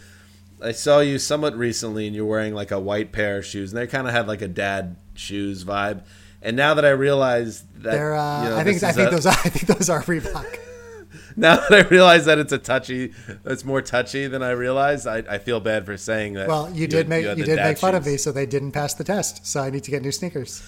I 0.62 0.72
saw 0.72 1.00
you 1.00 1.18
somewhat 1.18 1.56
recently, 1.56 2.06
and 2.06 2.16
you're 2.16 2.24
wearing 2.26 2.54
like 2.54 2.70
a 2.70 2.80
white 2.80 3.12
pair 3.12 3.38
of 3.38 3.46
shoes, 3.46 3.72
and 3.72 3.80
they 3.80 3.86
kind 3.86 4.06
of 4.06 4.12
had 4.12 4.26
like 4.26 4.42
a 4.42 4.48
dad 4.48 4.96
shoes 5.14 5.64
vibe. 5.64 6.02
And 6.42 6.56
now 6.56 6.72
that 6.74 6.84
I 6.86 6.90
realize 6.90 7.62
that, 7.76 7.92
They're. 7.92 8.14
Uh, 8.14 8.44
you 8.44 8.48
know, 8.50 8.56
I 8.56 8.64
think. 8.64 8.82
I 8.82 8.92
think 8.92 9.08
a- 9.08 9.10
those. 9.10 9.26
Are, 9.26 9.30
I 9.44 9.48
think 9.50 9.66
those 9.78 9.90
are 9.90 10.02
Reebok. 10.02 10.58
now 11.36 11.56
that 11.56 11.72
I 11.72 11.80
realize 11.88 12.24
that 12.24 12.38
it's 12.38 12.52
a 12.52 12.58
touchy, 12.58 13.12
it's 13.44 13.64
more 13.64 13.82
touchy 13.82 14.26
than 14.26 14.42
I 14.42 14.50
realized. 14.52 15.06
I, 15.06 15.18
I 15.28 15.38
feel 15.38 15.60
bad 15.60 15.84
for 15.84 15.96
saying 15.98 16.32
that. 16.34 16.48
Well, 16.48 16.70
you, 16.72 16.86
did 16.86 16.96
had- 16.96 17.08
make 17.08 17.26
had 17.26 17.38
you 17.38 17.44
did 17.44 17.56
make 17.56 17.76
fun 17.78 17.94
of 17.94 18.06
me, 18.06 18.16
so 18.16 18.32
they 18.32 18.46
didn't 18.46 18.72
pass 18.72 18.94
the 18.94 19.04
test. 19.04 19.46
So 19.46 19.60
I 19.60 19.68
need 19.68 19.84
to 19.84 19.90
get 19.90 20.00
new 20.02 20.12
sneakers. 20.12 20.62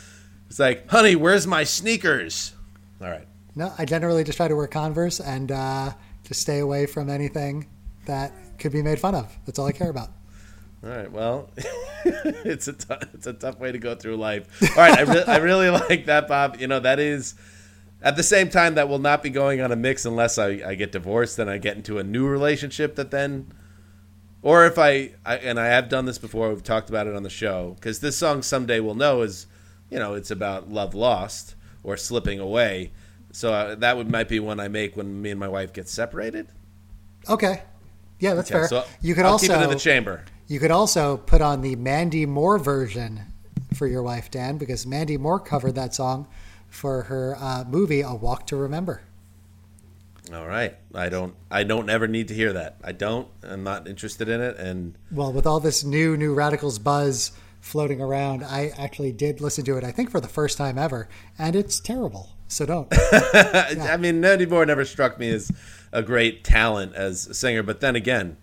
It's 0.50 0.58
like, 0.58 0.90
honey, 0.90 1.16
where's 1.16 1.46
my 1.46 1.64
sneakers? 1.64 2.52
All 3.00 3.08
right. 3.08 3.26
No, 3.54 3.72
I 3.78 3.84
generally 3.84 4.24
just 4.24 4.36
try 4.36 4.48
to 4.48 4.56
wear 4.56 4.66
Converse 4.66 5.20
and 5.20 5.52
uh, 5.52 5.92
just 6.24 6.40
stay 6.40 6.58
away 6.60 6.86
from 6.86 7.10
anything 7.10 7.66
that 8.06 8.32
could 8.58 8.72
be 8.72 8.82
made 8.82 8.98
fun 8.98 9.14
of. 9.14 9.36
That's 9.44 9.58
all 9.58 9.66
I 9.66 9.72
care 9.72 9.90
about. 9.90 10.10
All 10.84 10.90
right. 10.90 11.10
Well, 11.10 11.50
it's 12.04 12.66
a 12.66 12.74
it's 13.14 13.26
a 13.26 13.32
tough 13.32 13.58
way 13.60 13.70
to 13.70 13.78
go 13.78 13.94
through 13.94 14.16
life. 14.16 14.48
All 14.76 14.82
right. 14.82 14.98
I, 14.98 15.02
re- 15.02 15.24
I 15.26 15.36
really 15.36 15.70
like 15.88 16.06
that, 16.06 16.26
Bob. 16.26 16.56
You 16.58 16.66
know 16.66 16.80
that 16.80 16.98
is 16.98 17.34
at 18.02 18.16
the 18.16 18.22
same 18.22 18.48
time 18.48 18.74
that 18.74 18.88
will 18.88 18.98
not 18.98 19.22
be 19.22 19.30
going 19.30 19.60
on 19.60 19.70
a 19.70 19.76
mix 19.76 20.04
unless 20.04 20.38
I, 20.38 20.60
I 20.66 20.74
get 20.74 20.90
divorced 20.90 21.38
and 21.38 21.48
I 21.48 21.58
get 21.58 21.76
into 21.76 21.98
a 21.98 22.02
new 22.02 22.26
relationship 22.26 22.96
that 22.96 23.12
then, 23.12 23.52
or 24.42 24.66
if 24.66 24.76
I, 24.76 25.12
I 25.24 25.36
and 25.36 25.60
I 25.60 25.66
have 25.66 25.88
done 25.88 26.04
this 26.06 26.18
before. 26.18 26.48
We've 26.48 26.64
talked 26.64 26.88
about 26.90 27.06
it 27.06 27.14
on 27.14 27.22
the 27.22 27.30
show 27.30 27.76
because 27.76 28.00
this 28.00 28.16
song 28.16 28.42
someday 28.42 28.80
we'll 28.80 28.96
know 28.96 29.22
is, 29.22 29.46
you 29.88 30.00
know, 30.00 30.14
it's 30.14 30.32
about 30.32 30.68
love 30.68 30.94
lost 30.94 31.54
or 31.84 31.96
slipping 31.96 32.40
away. 32.40 32.90
So 33.32 33.52
uh, 33.52 33.74
that 33.76 33.96
would 33.96 34.10
might 34.10 34.28
be 34.28 34.40
one 34.40 34.60
I 34.60 34.68
make 34.68 34.96
when 34.96 35.20
me 35.22 35.30
and 35.30 35.40
my 35.40 35.48
wife 35.48 35.72
get 35.72 35.88
separated. 35.88 36.48
Okay, 37.28 37.62
yeah, 38.20 38.34
that's 38.34 38.50
Okay, 38.50 38.60
fair. 38.60 38.68
so 38.68 38.84
you 39.00 39.14
could 39.14 39.24
I'll 39.24 39.32
also 39.32 39.48
keep 39.48 39.56
it 39.56 39.62
in 39.62 39.70
the 39.70 39.76
chamber. 39.78 40.24
You 40.48 40.60
could 40.60 40.70
also 40.70 41.16
put 41.16 41.40
on 41.40 41.62
the 41.62 41.76
Mandy 41.76 42.26
Moore 42.26 42.58
version 42.58 43.20
for 43.74 43.86
your 43.86 44.02
wife, 44.02 44.30
Dan, 44.30 44.58
because 44.58 44.86
Mandy 44.86 45.16
Moore 45.16 45.40
covered 45.40 45.74
that 45.76 45.94
song 45.94 46.28
for 46.68 47.02
her 47.04 47.36
uh, 47.38 47.64
movie 47.66 48.02
A 48.02 48.14
Walk 48.14 48.46
to 48.48 48.56
Remember. 48.56 49.02
All 50.32 50.46
right. 50.46 50.76
I 50.94 51.08
don't. 51.08 51.34
I 51.50 51.64
don't 51.64 51.90
ever 51.90 52.06
need 52.06 52.28
to 52.28 52.34
hear 52.34 52.52
that. 52.52 52.76
I 52.82 52.92
don't. 52.92 53.28
I'm 53.42 53.64
not 53.64 53.88
interested 53.88 54.28
in 54.28 54.40
it. 54.40 54.56
And 54.56 54.94
Well, 55.10 55.32
with 55.32 55.46
all 55.46 55.58
this 55.60 55.84
new 55.84 56.16
New 56.16 56.32
Radicals 56.34 56.78
buzz 56.78 57.32
floating 57.60 58.00
around, 58.00 58.42
I 58.44 58.72
actually 58.78 59.12
did 59.12 59.40
listen 59.40 59.64
to 59.64 59.76
it. 59.76 59.84
I 59.84 59.90
think 59.90 60.10
for 60.10 60.20
the 60.20 60.28
first 60.28 60.58
time 60.58 60.78
ever, 60.78 61.08
and 61.38 61.56
it's 61.56 61.80
terrible. 61.80 62.30
So 62.52 62.66
don't. 62.66 62.86
I 62.92 63.96
mean, 63.98 64.20
Mandy 64.20 64.44
Moore 64.44 64.66
never 64.66 64.84
struck 64.84 65.18
me 65.18 65.30
as 65.30 65.50
a 65.90 66.02
great 66.02 66.44
talent 66.44 66.94
as 66.94 67.26
a 67.26 67.34
singer. 67.34 67.62
But 67.62 67.80
then 67.80 67.96
again, 67.96 68.36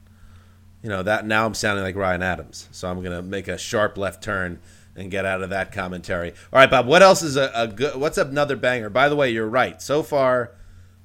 you 0.82 0.90
know 0.90 1.04
that 1.04 1.28
now 1.28 1.46
I'm 1.46 1.54
sounding 1.54 1.84
like 1.84 1.96
Ryan 1.96 2.24
Adams. 2.24 2.70
So 2.72 2.90
I'm 2.90 3.04
gonna 3.04 3.22
make 3.22 3.48
a 3.48 3.56
sharp 3.56 4.00
left 4.00 4.24
turn 4.24 4.60
and 4.96 5.12
get 5.12 5.26
out 5.26 5.44
of 5.44 5.52
that 5.52 5.72
commentary. 5.72 6.32
All 6.52 6.60
right, 6.60 6.72
Bob. 6.72 6.88
What 6.88 7.04
else 7.04 7.22
is 7.22 7.38
a, 7.38 7.52
a 7.54 7.68
good? 7.68 7.98
What's 7.98 8.18
another 8.18 8.56
banger? 8.56 8.90
By 8.90 9.10
the 9.10 9.16
way, 9.16 9.30
you're 9.30 9.48
right. 9.48 9.80
So 9.80 10.02
far, 10.02 10.56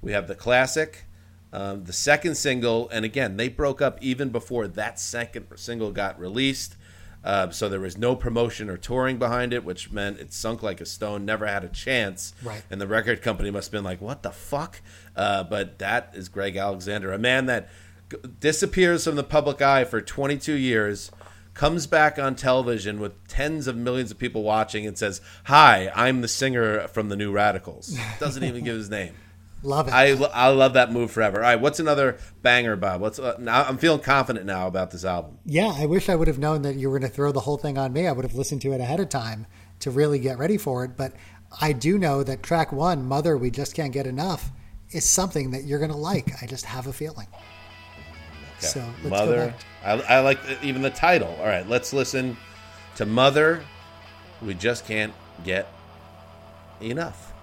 we 0.01 0.13
have 0.13 0.27
the 0.27 0.35
classic. 0.35 1.05
Um, 1.53 1.85
the 1.85 1.93
second 1.93 2.37
single, 2.37 2.89
and 2.89 3.05
again, 3.05 3.37
they 3.37 3.49
broke 3.49 3.83
up 3.83 3.99
even 4.03 4.31
before 4.31 4.67
that 4.67 4.99
second 4.99 5.47
single 5.57 5.93
got 5.93 6.19
released. 6.19 6.77
Uh, 7.25 7.49
so 7.51 7.69
there 7.71 7.81
was 7.81 7.97
no 7.97 8.15
promotion 8.15 8.69
or 8.69 8.77
touring 8.77 9.17
behind 9.19 9.53
it, 9.55 9.65
which 9.65 9.91
meant 9.91 10.21
it 10.21 10.33
sunk 10.33 10.63
like 10.63 10.81
a 10.81 10.87
stone, 10.87 11.25
never 11.25 11.47
had 11.47 11.65
a 11.65 11.69
chance. 11.69 12.35
Right. 12.43 12.63
And 12.71 12.81
the 12.81 12.87
record 12.87 13.23
company 13.23 13.51
must 13.51 13.69
have 13.69 13.73
been 13.73 13.83
like, 13.85 14.01
what 14.03 14.23
the 14.23 14.31
fuck? 14.31 14.83
Uh, 15.17 15.43
but 15.45 15.79
that 15.79 16.11
is 16.15 16.29
Greg 16.29 16.57
Alexander, 16.57 17.13
a 17.13 17.19
man 17.19 17.47
that 17.47 17.69
g- 18.11 18.19
disappears 18.41 19.05
from 19.05 19.17
the 19.17 19.25
public 19.25 19.63
eye 19.63 19.85
for 19.85 20.03
22 20.03 20.53
years, 20.53 21.11
comes 21.55 21.87
back 21.87 22.19
on 22.19 22.35
television 22.35 23.01
with 23.01 23.13
tens 23.29 23.67
of 23.69 23.77
millions 23.77 24.11
of 24.11 24.19
people 24.19 24.43
watching 24.43 24.87
and 24.87 24.99
says, 24.99 25.21
Hi, 25.45 25.91
I'm 25.95 26.21
the 26.21 26.29
singer 26.29 26.87
from 26.89 27.09
the 27.09 27.17
New 27.17 27.33
Radicals. 27.33 27.97
Doesn't 28.21 28.45
even 28.45 28.65
give 28.65 28.77
his 28.77 28.91
name. 28.99 29.15
Love 29.65 29.89
it. 29.89 29.95
I, 29.95 30.11
I 30.35 30.49
love 30.49 30.75
that 30.75 30.93
move 30.93 31.11
forever. 31.11 31.39
All 31.39 31.43
right, 31.43 31.61
what's 31.61 31.81
another 31.81 32.19
banger, 32.43 32.77
Bob? 32.77 33.01
What's 33.01 33.19
uh, 33.19 33.37
now? 33.39 33.65
I'm 33.65 33.79
feeling 33.79 34.01
confident 34.01 34.45
now 34.45 34.67
about 34.67 34.91
this 34.91 35.05
album. 35.05 35.39
yeah, 35.47 35.73
I 35.75 35.87
wish 35.87 36.09
I 36.09 36.15
would 36.15 36.29
have 36.29 36.39
known 36.39 36.63
that 36.63 36.77
you 36.77 36.91
were 36.91 36.99
going 36.99 37.11
to 37.11 37.15
throw 37.15 37.33
the 37.33 37.41
whole 37.41 37.57
thing 37.57 37.79
on 37.79 37.93
me. 37.93 38.07
I 38.07 38.13
would 38.13 38.25
have 38.25 38.35
listened 38.35 38.61
to 38.63 38.73
it 38.73 38.81
ahead 38.81 39.01
of 39.01 39.09
time 39.09 39.47
to 39.81 39.91
really 39.91 40.19
get 40.19 40.39
ready 40.39 40.59
for 40.59 40.85
it. 40.85 40.97
But 40.97 41.15
I 41.61 41.73
do 41.73 41.99
know 41.99 42.23
that 42.23 42.43
track 42.43 42.73
one, 42.73 43.07
Mother, 43.07 43.37
We 43.37 43.51
Just 43.51 43.75
Can't 43.75 43.93
Get 43.93 44.07
Enough, 44.07 44.51
is 44.91 45.05
something 45.09 45.51
that 45.53 45.65
you're 45.65 45.79
going 45.79 45.91
to 45.91 45.97
like. 45.97 46.43
I 46.43 46.47
just 46.47 46.67
have 46.67 46.87
a 46.87 46.93
feeling. 46.93 47.27
So 48.59 48.81
let's 48.81 49.03
go 49.03 49.09
Mother. 49.09 49.47
back. 49.83 50.09
I, 50.09 50.17
I 50.17 50.21
like 50.21 50.43
the, 50.45 50.63
even 50.65 50.83
the 50.83 50.91
title. 50.91 51.35
All 51.41 51.47
right, 51.47 51.69
let's 51.69 51.93
listen 51.93 52.37
to 52.97 53.05
Mother. 53.07 53.63
We 54.41 54.55
just 54.55 54.87
can't 54.87 55.13
get 55.45 55.69
enough. 56.81 57.34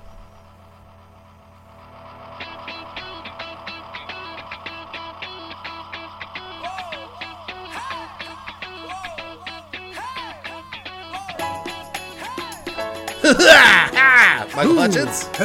Michael 14.55 14.75
Hutchins. 14.75 15.29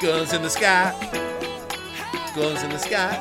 Guns 0.00 0.32
in 0.32 0.42
the 0.42 0.48
sky. 0.48 0.94
Guns 2.34 2.62
in 2.62 2.70
the 2.70 2.78
sky. 2.78 3.18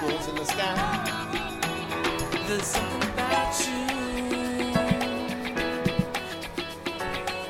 Guns 0.00 0.28
in 0.28 0.34
the 0.34 0.44
sky. 0.44 0.76
There's 2.46 2.66
something 2.66 3.08
about 3.08 3.66
you 3.66 3.86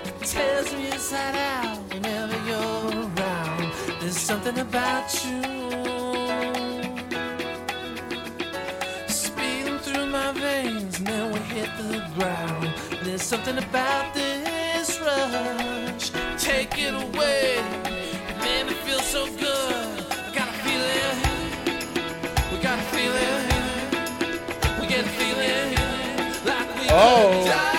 It 0.06 0.20
tears 0.22 0.72
me 0.74 0.92
inside 0.92 1.34
out 1.34 1.78
whenever 1.92 2.36
you're 2.46 3.02
around. 3.02 3.72
There's 4.00 4.16
something 4.16 4.58
about 4.60 5.12
you 5.24 5.55
my 10.26 10.40
veins, 10.40 10.98
then 10.98 11.32
we 11.32 11.38
hit 11.54 11.70
the 11.78 12.04
ground. 12.14 12.72
There's 13.04 13.22
something 13.22 13.58
about 13.58 14.12
this 14.14 15.00
rush. 15.00 16.10
Take 16.42 16.78
it 16.78 16.94
away, 16.94 17.58
it 18.30 18.38
made 18.40 18.66
me 18.66 18.74
feel 18.86 19.00
so 19.00 19.26
good. 19.26 20.04
I 20.10 20.32
got 20.34 20.48
a 20.48 20.58
feeling, 20.66 21.18
we 22.50 22.58
got 22.62 22.78
a 22.78 22.82
feeling. 22.94 23.46
We 24.80 24.86
get 24.88 25.04
a 25.04 25.08
feeling 25.08 25.74
like 26.44 26.80
we 26.80 26.86
Oh. 26.90 27.75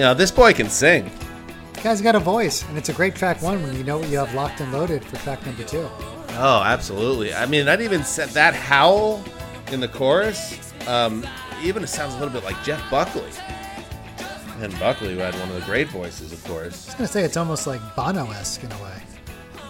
You. 0.00 0.06
Know, 0.06 0.14
this 0.14 0.30
boy 0.30 0.54
can 0.54 0.70
sing. 0.70 1.10
The 1.74 1.80
guy's 1.82 2.00
got 2.00 2.14
a 2.14 2.20
voice, 2.20 2.66
and 2.68 2.78
it's 2.78 2.88
a 2.88 2.92
great 2.92 3.14
track 3.14 3.42
one 3.42 3.62
when 3.62 3.76
you 3.76 3.84
know 3.84 3.98
what 3.98 4.08
you 4.08 4.18
have 4.18 4.34
locked 4.34 4.60
and 4.60 4.72
loaded 4.72 5.04
for 5.04 5.16
track 5.16 5.44
number 5.44 5.62
two. 5.62 5.88
Oh, 6.30 6.62
absolutely. 6.64 7.34
I 7.34 7.44
mean, 7.46 7.66
that 7.66 7.82
even 7.82 8.02
said 8.02 8.30
that 8.30 8.54
howl 8.54 9.22
in 9.70 9.80
the 9.80 9.88
chorus. 9.88 10.72
Um, 10.86 11.26
even 11.62 11.82
it 11.82 11.88
sounds 11.88 12.14
a 12.14 12.18
little 12.18 12.32
bit 12.32 12.44
like 12.44 12.62
Jeff 12.64 12.82
Buckley. 12.90 13.30
And 14.60 14.78
Buckley, 14.78 15.12
who 15.12 15.18
had 15.18 15.34
one 15.34 15.48
of 15.48 15.54
the 15.54 15.60
great 15.62 15.88
voices, 15.88 16.32
of 16.32 16.42
course. 16.44 16.86
I 16.86 16.92
was 16.92 16.94
gonna 16.94 17.08
say 17.08 17.22
it's 17.22 17.36
almost 17.36 17.66
like 17.66 17.80
Bono-esque 17.94 18.64
in 18.64 18.72
a 18.72 18.82
way. 18.82 19.02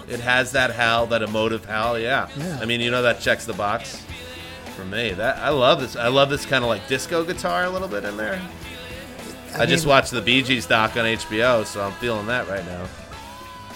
It 0.08 0.20
has 0.20 0.52
that 0.52 0.70
howl, 0.72 1.06
that 1.08 1.22
emotive 1.22 1.64
howl. 1.64 1.98
Yeah. 1.98 2.28
Yeah. 2.36 2.58
I 2.60 2.66
mean, 2.66 2.80
you 2.80 2.90
know 2.90 3.02
that 3.02 3.20
checks 3.20 3.46
the 3.46 3.52
box 3.52 4.04
for 4.76 4.84
me. 4.84 5.12
That 5.12 5.38
I 5.38 5.50
love 5.50 5.80
this. 5.80 5.96
I 5.96 6.08
love 6.08 6.30
this 6.30 6.46
kind 6.46 6.62
of 6.64 6.70
like 6.70 6.86
disco 6.88 7.24
guitar 7.24 7.64
a 7.64 7.70
little 7.70 7.88
bit 7.88 8.04
in 8.04 8.16
there. 8.16 8.40
I, 9.56 9.66
just 9.66 9.84
mean- 9.84 9.90
watched 9.90 10.10
the 10.10 10.20
Bee 10.22 10.42
Gees 10.42 10.66
doc 10.66 10.96
on 10.96 11.04
HBO, 11.04 11.64
so 11.64 11.82
I'm 11.82 11.92
feeling 11.92 12.26
that 12.26 12.48
right 12.48 12.64
now. 12.66 12.86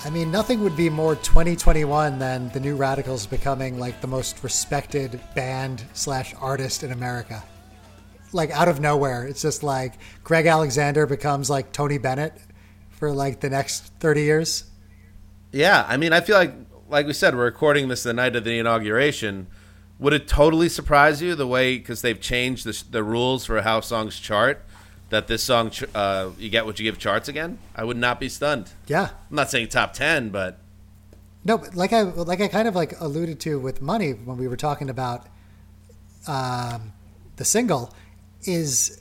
I 0.05 0.11
mean, 0.11 0.31
nothing 0.31 0.61
would 0.61 0.77
be 0.77 0.91
more 0.91 1.17
2021 1.17 2.19
than 2.19 2.51
the 2.51 2.61
New 2.61 2.77
Radicals 2.77 3.27
becoming 3.27 3.79
like 3.79 4.03
the 4.03 4.07
most 4.07 4.45
respected 4.45 5.19
band 5.35 5.83
slash 5.95 6.35
artist 6.39 6.83
in 6.83 6.93
America. 6.93 7.43
Like 8.33 8.51
out 8.51 8.69
of 8.69 8.81
nowhere, 8.81 9.27
it's 9.27 9.41
just 9.41 9.63
like 9.63 9.95
Greg 10.23 10.45
Alexander 10.45 11.07
becomes 11.07 11.49
like 11.49 11.73
Tony 11.73 11.97
Bennett 11.97 12.35
for 12.91 13.13
like 13.13 13.41
the 13.41 13.49
next 13.49 13.95
30 14.01 14.23
years. 14.23 14.65
Yeah, 15.53 15.87
I 15.89 15.97
mean, 15.97 16.13
I 16.13 16.21
feel 16.21 16.37
like, 16.37 16.53
like 16.91 17.07
we 17.07 17.15
said, 17.15 17.35
we're 17.35 17.45
recording 17.45 17.89
this 17.89 18.03
the 18.03 18.13
night 18.13 18.37
of 18.37 18.45
the 18.45 18.59
inauguration. 18.59 19.47
Would 19.99 20.13
it 20.13 20.29
totally 20.29 20.69
surprise 20.69 21.23
you 21.23 21.35
the 21.35 21.47
way 21.47 21.79
because 21.79 22.03
they've 22.03 22.21
changed 22.21 22.67
the, 22.67 22.85
the 22.91 23.03
rules 23.03 23.47
for 23.47 23.63
how 23.63 23.81
songs 23.81 24.19
chart 24.19 24.67
that 25.15 25.27
this 25.29 25.43
song 25.43 25.71
uh, 25.95 26.31
you 26.39 26.51
get 26.51 26.67
what 26.67 26.79
you 26.79 26.85
give 26.85 26.99
charts 26.99 27.29
again? 27.29 27.59
I 27.75 27.85
would 27.85 27.97
not 27.97 28.21
be 28.21 28.29
stunned. 28.29 28.71
Yeah, 28.87 29.11
I'm 29.31 29.37
not 29.37 29.51
saying 29.51 29.69
top 29.69 29.93
ten, 29.93 30.31
but 30.31 30.59
No, 31.45 31.59
but 31.59 31.75
like 31.75 31.93
I 31.93 32.03
like 32.03 32.41
I 32.41 32.49
kind 32.49 32.69
of 32.69 32.75
like 32.75 33.01
alluded 33.01 33.41
to 33.41 33.59
with 33.59 33.81
money 33.81 34.13
when 34.13 34.37
we 34.37 34.49
were 34.49 34.57
talking 34.57 34.91
about 34.91 35.27
um, 36.27 36.93
the 37.37 37.45
single 37.45 37.95
is 38.43 39.01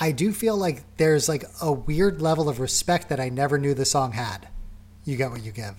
I 0.00 0.12
do 0.12 0.32
feel 0.32 0.56
like 0.56 0.84
there's 0.96 1.28
like 1.28 1.44
a 1.62 1.72
weird 1.72 2.20
level 2.20 2.48
of 2.48 2.60
respect 2.60 3.08
that 3.08 3.20
I 3.20 3.28
never 3.28 3.58
knew 3.58 3.74
the 3.74 3.84
song 3.84 4.12
had. 4.12 4.48
You 5.04 5.16
get 5.16 5.30
what 5.30 5.42
you 5.42 5.52
give. 5.52 5.74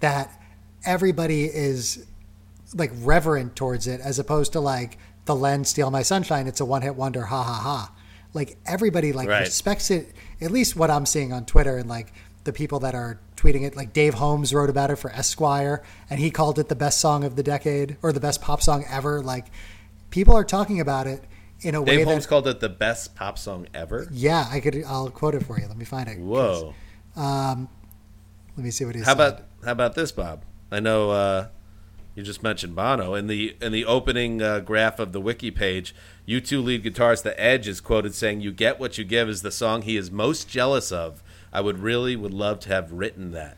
That 0.00 0.30
everybody 0.84 1.44
is 1.44 2.06
like 2.74 2.92
reverent 2.96 3.56
towards 3.56 3.86
it 3.86 4.00
as 4.00 4.18
opposed 4.18 4.52
to 4.52 4.60
like 4.60 4.98
the 5.24 5.34
Len's 5.34 5.68
steal 5.68 5.90
my 5.90 6.02
sunshine 6.02 6.46
it's 6.46 6.60
a 6.60 6.64
one 6.64 6.82
hit 6.82 6.94
wonder 6.94 7.24
ha 7.24 7.42
ha 7.42 7.54
ha 7.54 7.92
like 8.34 8.56
everybody 8.66 9.12
like 9.12 9.28
Right. 9.28 9.40
respects 9.40 9.90
it 9.90 10.12
at 10.40 10.50
least 10.50 10.76
what 10.76 10.90
i'm 10.90 11.06
seeing 11.06 11.32
on 11.32 11.44
twitter 11.44 11.76
and 11.76 11.88
like 11.88 12.12
the 12.44 12.52
people 12.52 12.78
that 12.80 12.94
are 12.94 13.18
tweeting 13.36 13.62
it 13.66 13.76
like 13.76 13.92
dave 13.92 14.14
holmes 14.14 14.52
wrote 14.54 14.70
about 14.70 14.90
it 14.90 14.96
for 14.96 15.10
esquire 15.12 15.82
and 16.10 16.18
he 16.20 16.30
called 16.30 16.58
it 16.58 16.68
the 16.68 16.74
best 16.76 17.00
song 17.00 17.24
of 17.24 17.36
the 17.36 17.42
decade 17.42 17.96
or 18.02 18.12
the 18.12 18.20
best 18.20 18.40
pop 18.40 18.60
song 18.62 18.84
ever 18.88 19.22
like 19.22 19.46
people 20.10 20.34
are 20.34 20.44
talking 20.44 20.80
about 20.80 21.06
it 21.06 21.24
in 21.60 21.74
a 21.74 21.80
way 21.82 21.96
Dave 21.96 22.06
that 22.06 22.12
Holmes 22.12 22.26
called 22.26 22.46
it 22.46 22.60
the 22.60 22.68
best 22.68 23.14
pop 23.16 23.36
song 23.38 23.66
ever. 23.74 24.06
yeah 24.12 24.46
i 24.50 24.60
could 24.60 24.82
i'll 24.86 25.10
quote 25.10 25.34
it 25.34 25.44
for 25.44 25.58
you 25.58 25.66
let 25.66 25.76
me 25.76 25.84
find 25.84 26.08
it. 26.08 26.18
Whoa! 26.18 26.74
let 27.16 28.64
me 28.64 28.70
see 28.70 28.84
what 28.84 28.94
he 28.94 29.00
said 29.02 29.06
How 29.06 29.16
said 29.16 29.28
about 29.32 29.42
how 29.64 29.72
about 29.72 29.94
this, 29.96 30.12
Bob? 30.12 30.44
I 30.70 30.78
know 30.78 31.10
uh, 31.10 31.48
you 32.14 32.22
just 32.22 32.42
mentioned 32.44 32.76
Bono 32.76 33.14
in 33.14 33.26
the 33.26 33.56
in 33.60 33.72
the 33.72 33.84
opening 33.84 34.40
uh, 34.40 34.60
graph 34.60 34.98
of 35.00 35.12
the 35.12 35.20
wiki 35.20 35.50
page. 35.50 35.94
U2 36.28 36.62
lead 36.62 36.84
guitarist 36.84 37.22
The 37.22 37.40
Edge 37.40 37.66
is 37.66 37.80
quoted 37.80 38.14
saying, 38.14 38.42
"You 38.42 38.52
get 38.52 38.78
what 38.78 38.98
you 38.98 39.04
give" 39.04 39.28
is 39.28 39.40
the 39.40 39.50
song 39.50 39.82
he 39.82 39.96
is 39.96 40.10
most 40.10 40.48
jealous 40.48 40.92
of. 40.92 41.22
I 41.52 41.62
would 41.62 41.78
really 41.78 42.16
would 42.16 42.34
love 42.34 42.60
to 42.60 42.68
have 42.68 42.92
written 42.92 43.32
that. 43.32 43.56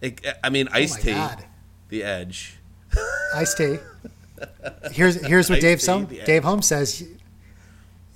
It, 0.00 0.24
I 0.44 0.50
mean, 0.50 0.68
oh 0.70 0.76
Ice 0.76 0.96
oh 0.96 1.02
T, 1.02 1.12
god 1.12 1.44
The 1.88 2.04
Edge. 2.04 2.58
Ice 3.34 3.54
T. 3.54 3.78
Here's 4.92 5.16
here's 5.26 5.50
what 5.50 5.60
Dave 5.60 5.84
Holmes 5.84 6.08
the- 6.10 6.22
Dave 6.24 6.44
Holmes 6.44 6.66
says, 6.66 7.04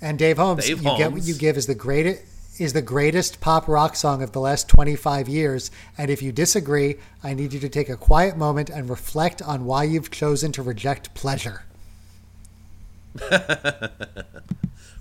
and 0.00 0.16
Dave 0.16 0.36
Holmes, 0.36 0.64
Dave 0.64 0.82
you 0.82 0.96
get 0.96 1.12
what 1.12 1.24
you 1.24 1.34
give 1.34 1.56
is 1.56 1.66
the 1.66 1.74
greatest 1.74 2.22
is 2.60 2.74
the 2.74 2.82
greatest 2.82 3.40
pop 3.40 3.66
rock 3.66 3.96
song 3.96 4.22
of 4.22 4.32
the 4.32 4.38
last 4.38 4.68
25 4.68 5.26
years. 5.26 5.70
And 5.96 6.10
if 6.10 6.22
you 6.22 6.30
disagree, 6.32 6.96
I 7.24 7.34
need 7.34 7.54
you 7.54 7.58
to 7.60 7.68
take 7.68 7.88
a 7.88 7.96
quiet 7.96 8.36
moment 8.36 8.68
and 8.68 8.90
reflect 8.90 9.40
on 9.40 9.64
why 9.64 9.84
you've 9.84 10.10
chosen 10.10 10.52
to 10.52 10.62
reject 10.62 11.14
pleasure. 11.14 11.62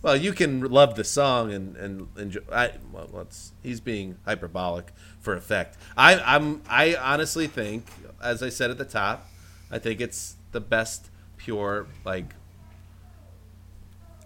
Well, 0.02 0.16
you 0.16 0.34
can 0.34 0.62
love 0.62 0.96
the 0.96 1.04
song 1.04 1.54
and 1.54 1.76
and 1.78 2.08
enjoy. 2.18 2.42
I, 2.52 2.72
well, 2.92 3.08
let's, 3.14 3.52
he's 3.62 3.80
being 3.80 4.18
hyperbolic 4.26 4.94
for 5.20 5.36
effect. 5.36 5.78
I, 5.96 6.20
I'm 6.20 6.64
I 6.68 6.96
honestly 6.96 7.46
think, 7.48 7.86
as 8.22 8.42
I 8.42 8.50
said 8.50 8.72
at 8.72 8.80
the 8.80 8.86
top, 8.86 9.28
I 9.70 9.78
think 9.78 10.02
it's 10.02 10.38
the 10.54 10.60
best 10.60 11.10
pure 11.38 11.86
like 12.04 12.34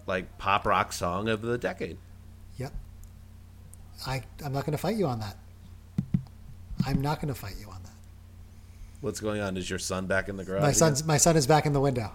like 0.07 0.37
pop 0.37 0.65
rock 0.65 0.93
song 0.93 1.27
of 1.27 1.41
the 1.41 1.57
decade. 1.57 1.97
Yep. 2.57 2.73
I 4.07 4.21
I'm 4.45 4.53
not 4.53 4.65
going 4.65 4.77
to 4.77 4.81
fight 4.81 4.95
you 4.95 5.07
on 5.07 5.19
that. 5.19 5.35
I'm 6.85 7.01
not 7.01 7.19
going 7.19 7.33
to 7.33 7.39
fight 7.39 7.55
you 7.59 7.67
on 7.67 7.83
that. 7.83 7.91
What's 9.01 9.19
going 9.19 9.41
on? 9.41 9.57
Is 9.57 9.69
your 9.69 9.79
son 9.79 10.05
back 10.05 10.29
in 10.29 10.37
the 10.37 10.45
garage? 10.45 10.61
My 10.61 10.69
again? 10.69 10.73
son's 10.73 11.03
my 11.03 11.17
son 11.17 11.35
is 11.35 11.47
back 11.47 11.65
in 11.65 11.73
the 11.73 11.81
window. 11.81 12.13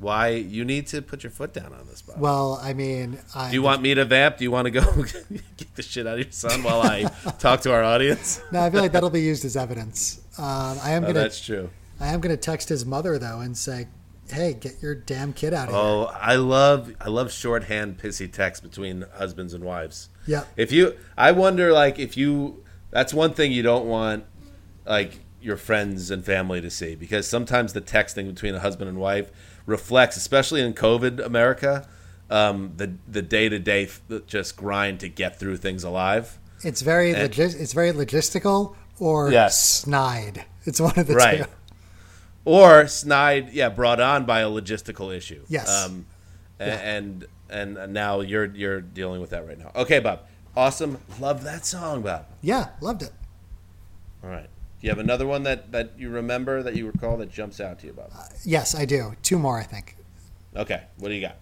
Why 0.00 0.28
you 0.28 0.64
need 0.64 0.86
to 0.88 1.02
put 1.02 1.24
your 1.24 1.30
foot 1.32 1.52
down 1.52 1.72
on 1.72 1.86
this, 1.88 2.02
Bob? 2.02 2.20
Well, 2.20 2.60
I 2.62 2.72
mean, 2.72 3.18
I 3.34 3.48
Do 3.48 3.54
you 3.56 3.62
want 3.62 3.82
me 3.82 3.94
to 3.94 4.04
vamp? 4.04 4.36
Do 4.36 4.44
you 4.44 4.50
want 4.52 4.66
to 4.66 4.70
go 4.70 4.80
get 5.56 5.74
the 5.74 5.82
shit 5.82 6.06
out 6.06 6.14
of 6.18 6.24
your 6.24 6.32
son 6.32 6.62
while 6.62 6.80
I 6.82 7.02
talk 7.40 7.62
to 7.62 7.72
our 7.72 7.82
audience? 7.82 8.40
No, 8.52 8.60
I 8.60 8.70
feel 8.70 8.80
like 8.80 8.92
that'll 8.92 9.10
be 9.10 9.22
used 9.22 9.44
as 9.44 9.56
evidence. 9.56 10.20
Um, 10.38 10.78
I 10.82 10.92
am 10.92 11.02
Oh, 11.02 11.08
gonna 11.08 11.18
that's 11.20 11.44
true. 11.44 11.70
I 11.98 12.08
am 12.08 12.20
gonna 12.20 12.36
text 12.36 12.68
his 12.68 12.86
mother 12.86 13.18
though 13.18 13.40
and 13.40 13.58
say, 13.58 13.88
"Hey, 14.30 14.54
get 14.54 14.80
your 14.80 14.94
damn 14.94 15.32
kid 15.32 15.52
out 15.52 15.66
of 15.68 15.74
here." 15.74 15.82
Oh, 15.82 16.04
I 16.14 16.36
love 16.36 16.94
I 17.00 17.08
love 17.08 17.32
shorthand 17.32 17.98
pissy 17.98 18.30
text 18.32 18.62
between 18.62 19.04
husbands 19.16 19.52
and 19.52 19.64
wives. 19.64 20.10
Yeah. 20.28 20.44
If 20.56 20.70
you, 20.70 20.94
I 21.16 21.32
wonder, 21.32 21.72
like, 21.72 21.98
if 21.98 22.16
you, 22.16 22.62
that's 22.90 23.12
one 23.12 23.32
thing 23.32 23.50
you 23.50 23.62
don't 23.62 23.86
want, 23.86 24.26
like, 24.86 25.20
your 25.40 25.56
friends 25.56 26.10
and 26.10 26.24
family 26.24 26.60
to 26.60 26.68
see 26.70 26.94
because 26.94 27.26
sometimes 27.26 27.72
the 27.72 27.80
texting 27.80 28.26
between 28.32 28.54
a 28.54 28.60
husband 28.60 28.88
and 28.90 28.98
wife 28.98 29.30
reflects, 29.68 30.16
especially 30.16 30.62
in 30.62 30.72
COVID 30.72 31.24
America, 31.24 31.86
um, 32.30 32.72
the 32.76 32.94
the 33.06 33.22
day 33.22 33.48
to 33.48 33.58
day 33.58 33.88
just 34.26 34.56
grind 34.56 34.98
to 35.00 35.08
get 35.08 35.38
through 35.38 35.58
things 35.58 35.84
alive. 35.84 36.38
It's 36.64 36.80
very 36.80 37.12
And- 37.14 37.38
it's 37.38 37.72
very 37.72 37.92
logistical 37.92 38.74
or 38.98 39.30
Yes. 39.30 39.62
snide. 39.62 40.44
It's 40.64 40.80
one 40.80 40.98
of 40.98 41.06
the 41.06 41.14
Right. 41.14 41.38
two. 41.44 41.50
Or 42.44 42.86
snide, 42.88 43.50
yeah, 43.52 43.68
brought 43.68 44.00
on 44.00 44.24
by 44.24 44.40
a 44.40 44.48
logistical 44.48 45.14
issue. 45.14 45.44
Yes. 45.48 45.68
Um, 45.70 46.06
a- 46.58 46.64
and 46.64 47.26
and 47.50 47.92
now 47.94 48.20
you're 48.20 48.46
you're 48.54 48.80
dealing 48.80 49.20
with 49.20 49.30
that 49.30 49.46
right 49.46 49.58
now. 49.58 49.70
Okay, 49.76 50.00
Bob. 50.00 50.20
Awesome. 50.56 50.98
Love 51.20 51.44
that 51.44 51.64
song, 51.64 52.02
Bob. 52.02 52.24
Yeah, 52.42 52.68
loved 52.80 53.02
it. 53.02 53.12
All 54.24 54.30
right. 54.30 54.48
Do 54.80 54.86
you 54.86 54.90
have 54.90 54.98
another 55.00 55.26
one 55.26 55.42
that, 55.42 55.72
that 55.72 55.92
you 55.98 56.08
remember 56.08 56.62
that 56.62 56.76
you 56.76 56.86
recall 56.86 57.16
that 57.16 57.30
jumps 57.32 57.60
out 57.60 57.80
to 57.80 57.86
you, 57.88 57.92
Bob? 57.92 58.10
Uh, 58.16 58.24
yes, 58.44 58.74
I 58.76 58.84
do. 58.84 59.14
Two 59.22 59.38
more, 59.38 59.58
I 59.58 59.64
think. 59.64 59.96
Okay. 60.54 60.82
What 60.98 61.08
do 61.08 61.14
you 61.14 61.20
got? 61.20 61.36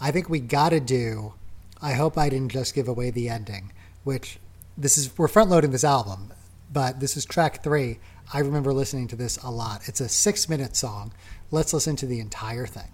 I 0.00 0.10
think 0.10 0.28
we 0.28 0.40
got 0.40 0.70
to 0.70 0.80
do. 0.80 1.32
I 1.80 1.92
hope 1.94 2.18
I 2.18 2.28
didn't 2.28 2.50
just 2.52 2.74
give 2.74 2.88
away 2.88 3.10
the 3.10 3.28
ending, 3.28 3.72
which 4.04 4.38
this 4.76 4.98
is 4.98 5.16
we're 5.16 5.28
front 5.28 5.48
loading 5.50 5.70
this 5.70 5.84
album, 5.84 6.32
but 6.72 7.00
this 7.00 7.16
is 7.16 7.24
track 7.24 7.62
three. 7.62 7.98
I 8.32 8.38
remember 8.40 8.72
listening 8.72 9.08
to 9.08 9.16
this 9.16 9.36
a 9.38 9.50
lot. 9.50 9.88
It's 9.88 10.00
a 10.00 10.08
six 10.08 10.48
minute 10.48 10.76
song. 10.76 11.12
Let's 11.50 11.72
listen 11.72 11.96
to 11.96 12.06
the 12.06 12.20
entire 12.20 12.66
thing. 12.66 12.88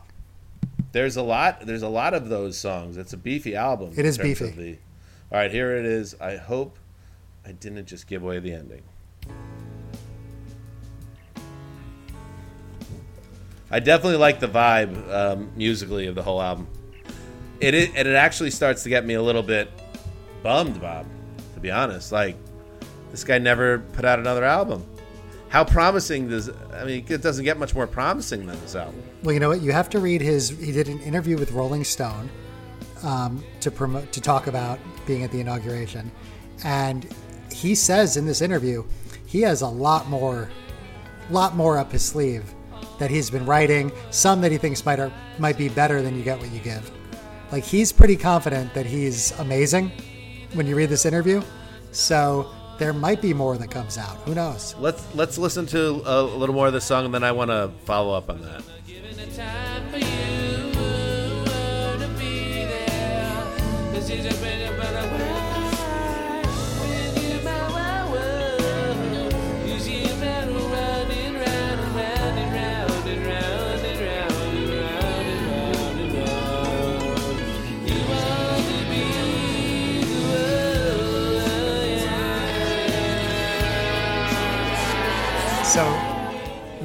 There's 0.92 1.16
a 1.16 1.22
lot. 1.22 1.66
There's 1.66 1.82
a 1.82 1.88
lot 1.88 2.14
of 2.14 2.28
those 2.28 2.56
songs. 2.56 2.96
It's 2.96 3.12
a 3.12 3.16
beefy 3.18 3.54
album. 3.54 3.92
It 3.96 4.06
is 4.06 4.16
beefy. 4.16 4.50
the- 4.50 4.78
all 5.30 5.38
right, 5.38 5.50
here 5.50 5.76
it 5.76 5.84
is. 5.84 6.14
I 6.20 6.36
hope 6.36 6.78
I 7.44 7.52
didn't 7.52 7.84
just 7.86 8.06
give 8.06 8.22
away 8.22 8.38
the 8.38 8.52
ending. 8.52 8.82
I 13.70 13.80
definitely 13.80 14.16
like 14.16 14.40
the 14.40 14.48
vibe 14.48 15.12
um, 15.12 15.50
musically 15.56 16.06
of 16.06 16.14
the 16.14 16.22
whole 16.22 16.40
album. 16.40 16.66
It 17.60 17.74
and 17.74 18.08
it 18.08 18.14
actually 18.14 18.50
starts 18.50 18.82
to 18.84 18.88
get 18.88 19.04
me 19.04 19.14
a 19.14 19.22
little 19.22 19.42
bit 19.42 19.70
bummed, 20.42 20.80
Bob. 20.80 21.06
To 21.54 21.60
be 21.60 21.70
honest, 21.70 22.12
like 22.12 22.36
this 23.10 23.24
guy 23.24 23.38
never 23.38 23.80
put 23.92 24.04
out 24.04 24.18
another 24.18 24.44
album. 24.44 24.84
How 25.48 25.64
promising 25.64 26.28
does? 26.28 26.50
I 26.72 26.84
mean, 26.84 27.04
it 27.08 27.20
doesn't 27.20 27.44
get 27.44 27.58
much 27.58 27.74
more 27.74 27.86
promising 27.86 28.46
than 28.46 28.60
this 28.60 28.76
album. 28.76 29.02
Well, 29.22 29.32
you 29.32 29.40
know 29.40 29.48
what? 29.48 29.60
You 29.60 29.72
have 29.72 29.90
to 29.90 29.98
read 29.98 30.20
his. 30.20 30.50
He 30.50 30.72
did 30.72 30.88
an 30.88 31.00
interview 31.00 31.36
with 31.36 31.52
Rolling 31.52 31.84
Stone 31.84 32.30
um, 33.02 33.42
to 33.60 33.70
promote 33.70 34.12
to 34.12 34.20
talk 34.20 34.46
about 34.46 34.78
being 35.06 35.24
at 35.24 35.32
the 35.32 35.40
inauguration, 35.40 36.10
and 36.64 37.12
he 37.52 37.74
says 37.74 38.16
in 38.16 38.24
this 38.24 38.40
interview 38.40 38.84
he 39.26 39.40
has 39.42 39.62
a 39.62 39.68
lot 39.68 40.08
more, 40.08 40.48
lot 41.28 41.56
more 41.56 41.76
up 41.76 41.92
his 41.92 42.04
sleeve 42.04 42.54
that 42.98 43.10
he's 43.10 43.30
been 43.30 43.46
writing. 43.46 43.92
Some 44.10 44.40
that 44.42 44.52
he 44.52 44.58
thinks 44.58 44.84
might 44.84 45.00
are, 45.00 45.12
might 45.38 45.56
be 45.56 45.68
better 45.68 46.02
than 46.02 46.16
you 46.16 46.22
get 46.22 46.38
what 46.38 46.50
you 46.50 46.60
give. 46.60 46.90
Like 47.50 47.64
he's 47.64 47.92
pretty 47.92 48.16
confident 48.16 48.74
that 48.74 48.86
he's 48.86 49.32
amazing 49.38 49.90
when 50.52 50.66
you 50.66 50.76
read 50.76 50.90
this 50.90 51.06
interview. 51.06 51.42
So 51.92 52.50
there 52.78 52.92
might 52.92 53.20
be 53.20 53.32
more 53.34 53.56
that 53.56 53.70
comes 53.70 53.98
out. 53.98 54.16
Who 54.18 54.34
knows? 54.34 54.74
Let's 54.78 55.02
let's 55.14 55.38
listen 55.38 55.66
to 55.66 56.02
a 56.04 56.22
little 56.22 56.54
more 56.54 56.66
of 56.66 56.72
the 56.72 56.80
song, 56.80 57.06
and 57.06 57.14
then 57.14 57.24
I 57.24 57.32
want 57.32 57.50
to 57.50 57.72
follow 57.84 58.14
up 58.14 58.30
on 58.30 58.40
that. 58.42 58.62
Given 58.86 59.16
the 59.16 59.26
time 59.36 59.88
for 59.90 59.98
you 59.98 60.72
to 61.98 62.08
be 62.18 62.64
there. 62.64 63.44
This 63.92 64.10
is 64.10 64.26
a 64.26 64.47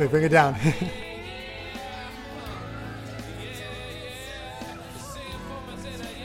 So, 0.03 0.09
bring 0.09 0.25
it 0.25 0.29
down. 0.29 0.53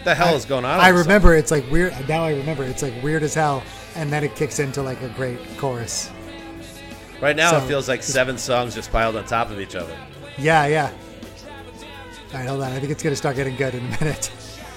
the 0.05 0.15
hell 0.17 0.35
is 0.35 0.45
going 0.45 0.65
on? 0.65 0.81
I 0.81 0.89
remember 0.89 1.37
it's 1.37 1.53
like 1.53 1.71
weird. 1.71 1.93
Now 2.09 2.25
I 2.25 2.35
remember 2.35 2.65
it's 2.65 2.83
like 2.83 3.01
weird 3.05 3.23
as 3.23 3.35
hell, 3.35 3.63
and 3.95 4.13
then 4.13 4.25
it 4.25 4.35
kicks 4.35 4.59
into 4.59 4.83
like 4.83 5.01
a 5.03 5.11
great 5.11 5.39
chorus. 5.59 6.11
Right 7.21 7.37
now, 7.37 7.57
it 7.57 7.69
feels 7.69 7.89
like 7.89 8.03
seven 8.03 8.37
songs 8.37 8.75
just 8.75 8.91
piled 8.91 9.15
on 9.15 9.25
top 9.27 9.53
of 9.53 9.61
each 9.61 9.77
other. 9.77 9.97
Yeah, 10.37 10.67
yeah. 10.67 10.91
All 12.33 12.41
right, 12.41 12.49
hold 12.49 12.63
on. 12.63 12.73
I 12.73 12.81
think 12.81 12.91
it's 12.91 13.05
gonna 13.05 13.15
start 13.15 13.37
getting 13.37 13.55
good 13.55 13.77
in 13.77 13.87
a 13.87 13.91
minute. 14.01 14.33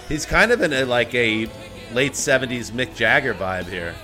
He's 0.09 0.27
kind 0.27 0.51
of 0.51 0.61
in 0.61 0.73
a 0.73 0.85
like 0.85 1.15
a 1.15 1.47
late 1.91 2.13
'70s 2.13 2.69
Mick 2.69 2.93
Jagger 2.93 3.33
vibe 3.33 3.67
here. 3.67 3.95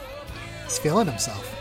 He's 0.63 0.79
feeling 0.79 1.05
himself. 1.05 1.56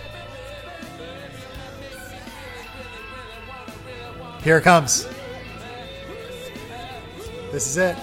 Here 4.47 4.59
it 4.59 4.63
comes. 4.63 5.09
This 7.51 7.67
is 7.67 7.77
it. 7.79 7.97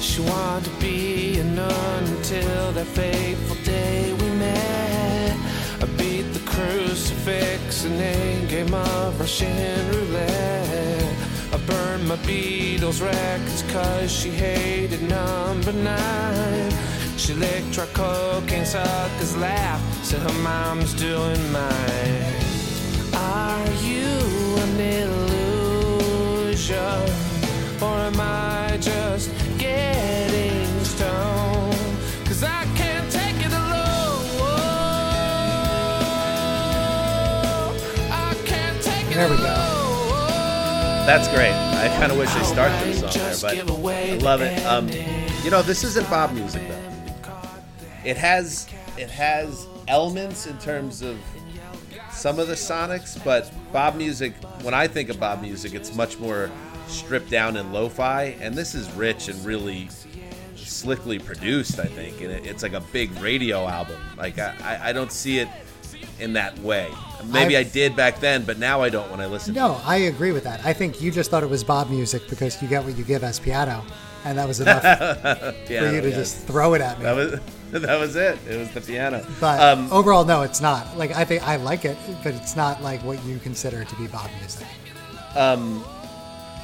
She 0.00 0.22
wanted 0.22 0.64
to 0.64 0.70
be 0.80 1.38
a 1.38 1.44
nun 1.44 2.04
until 2.04 2.72
that 2.72 2.86
fateful 2.86 3.56
day 3.56 4.14
crucifix 6.62 7.84
and 7.84 8.00
a 8.00 8.46
game 8.46 8.72
of 8.72 9.18
Russian 9.18 9.88
roulette. 9.90 11.14
I 11.52 11.56
burned 11.66 12.06
my 12.08 12.16
Beatles 12.16 13.02
records 13.02 13.62
cause 13.72 14.10
she 14.12 14.30
hated 14.30 15.02
number 15.02 15.72
nine. 15.72 16.72
She 17.16 17.34
licked 17.34 17.74
her 17.76 17.86
cocaine 17.92 18.64
suckers 18.64 19.36
laugh, 19.36 19.80
said 20.04 20.22
her 20.22 20.38
mom's 20.42 20.94
doing 20.94 21.52
mine. 21.52 22.24
Are 23.14 23.68
you 23.88 24.12
an 24.64 24.80
illusion? 25.02 26.78
Or 27.80 27.96
am 28.10 28.20
I 28.20 28.78
just 28.80 29.31
There 39.22 39.30
we 39.30 39.36
go. 39.36 39.54
That's 41.06 41.28
great. 41.28 41.52
I 41.52 41.86
kind 42.00 42.10
of 42.10 42.18
wish 42.18 42.34
they 42.34 42.42
started 42.42 42.76
the 42.92 43.08
song 43.08 43.54
there, 43.54 43.64
but 43.64 43.86
I 43.86 44.14
love 44.16 44.40
it. 44.40 44.60
Um, 44.66 44.88
you 45.44 45.50
know, 45.52 45.62
this 45.62 45.84
isn't 45.84 46.10
Bob 46.10 46.32
music 46.32 46.60
though. 46.66 47.30
It 48.04 48.16
has 48.16 48.66
it 48.98 49.08
has 49.10 49.68
elements 49.86 50.48
in 50.48 50.58
terms 50.58 51.02
of 51.02 51.20
some 52.10 52.40
of 52.40 52.48
the 52.48 52.54
sonics, 52.54 53.22
but 53.24 53.48
Bob 53.72 53.94
music. 53.94 54.34
When 54.62 54.74
I 54.74 54.88
think 54.88 55.08
of 55.08 55.20
Bob 55.20 55.40
music, 55.40 55.72
it's 55.72 55.94
much 55.94 56.18
more 56.18 56.50
stripped 56.88 57.30
down 57.30 57.56
and 57.56 57.72
lo-fi, 57.72 58.36
and 58.40 58.56
this 58.56 58.74
is 58.74 58.90
rich 58.90 59.28
and 59.28 59.44
really 59.44 59.88
slickly 60.56 61.20
produced. 61.20 61.78
I 61.78 61.86
think, 61.86 62.20
and 62.22 62.32
it, 62.32 62.44
it's 62.44 62.64
like 62.64 62.72
a 62.72 62.82
big 62.92 63.12
radio 63.20 63.68
album. 63.68 64.00
Like 64.16 64.40
I, 64.40 64.56
I, 64.64 64.88
I 64.88 64.92
don't 64.92 65.12
see 65.12 65.38
it 65.38 65.46
in 66.22 66.32
that 66.34 66.58
way. 66.60 66.88
Maybe 67.24 67.56
I've- 67.56 67.68
I 67.68 67.72
did 67.72 67.94
back 67.96 68.20
then, 68.20 68.44
but 68.44 68.58
now 68.58 68.82
I 68.82 68.88
don't 68.88 69.10
when 69.10 69.20
I 69.20 69.26
listen. 69.26 69.54
No, 69.54 69.80
I 69.84 69.96
agree 69.96 70.32
with 70.32 70.44
that. 70.44 70.64
I 70.64 70.72
think 70.72 71.00
you 71.02 71.10
just 71.10 71.30
thought 71.30 71.42
it 71.42 71.50
was 71.50 71.62
Bob 71.64 71.90
music 71.90 72.22
because 72.30 72.60
you 72.62 72.68
get 72.68 72.84
what 72.84 72.96
you 72.96 73.04
give 73.04 73.22
as 73.22 73.38
piano, 73.38 73.84
and 74.24 74.38
that 74.38 74.48
was 74.48 74.60
enough 74.64 74.82
to 74.82 75.54
for 75.66 75.72
you 75.92 76.00
to 76.00 76.10
just 76.10 76.46
throw 76.46 76.74
it 76.74 76.80
at 76.80 76.98
me. 76.98 77.04
That 77.04 77.16
was 77.16 77.40
that 77.72 77.98
was 78.00 78.16
it. 78.16 78.38
It 78.48 78.56
was 78.58 78.70
the 78.70 78.80
piano. 78.80 79.24
But 79.40 79.60
um, 79.60 79.92
overall, 79.92 80.24
no, 80.24 80.42
it's 80.42 80.60
not. 80.60 80.96
Like 80.96 81.12
I 81.14 81.24
think 81.24 81.46
I 81.46 81.56
like 81.56 81.84
it, 81.84 81.96
but 82.24 82.34
it's 82.34 82.56
not 82.56 82.82
like 82.82 83.02
what 83.02 83.22
you 83.24 83.38
consider 83.38 83.84
to 83.84 83.96
be 83.96 84.06
Bob 84.08 84.30
music. 84.40 84.66
Um, 85.34 85.84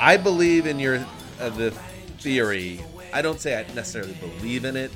I 0.01 0.17
believe 0.17 0.67
in 0.67 0.79
your 0.79 1.05
uh, 1.41 1.49
the 1.51 1.71
theory. 2.19 2.81
I 3.13 3.23
don't 3.23 3.41
say 3.41 3.59
I 3.59 3.63
necessarily 3.75 4.15
believe 4.15 4.65
in 4.65 4.77
it, 4.77 4.91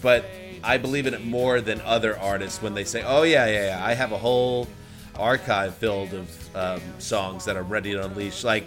but 0.00 0.24
I 0.64 0.78
believe 0.78 1.06
in 1.06 1.14
it 1.14 1.24
more 1.24 1.60
than 1.60 1.80
other 1.82 2.18
artists 2.18 2.60
when 2.62 2.74
they 2.74 2.84
say, 2.84 3.02
"Oh 3.06 3.22
yeah, 3.22 3.46
yeah, 3.46 3.66
yeah 3.78 3.84
I 3.84 3.94
have 3.94 4.12
a 4.12 4.18
whole 4.18 4.66
archive 5.16 5.74
filled 5.74 6.14
of 6.14 6.56
um, 6.56 6.80
songs 6.98 7.44
that 7.46 7.56
are 7.56 7.62
ready 7.62 7.92
to 7.92 8.04
unleash." 8.04 8.44
Like 8.44 8.66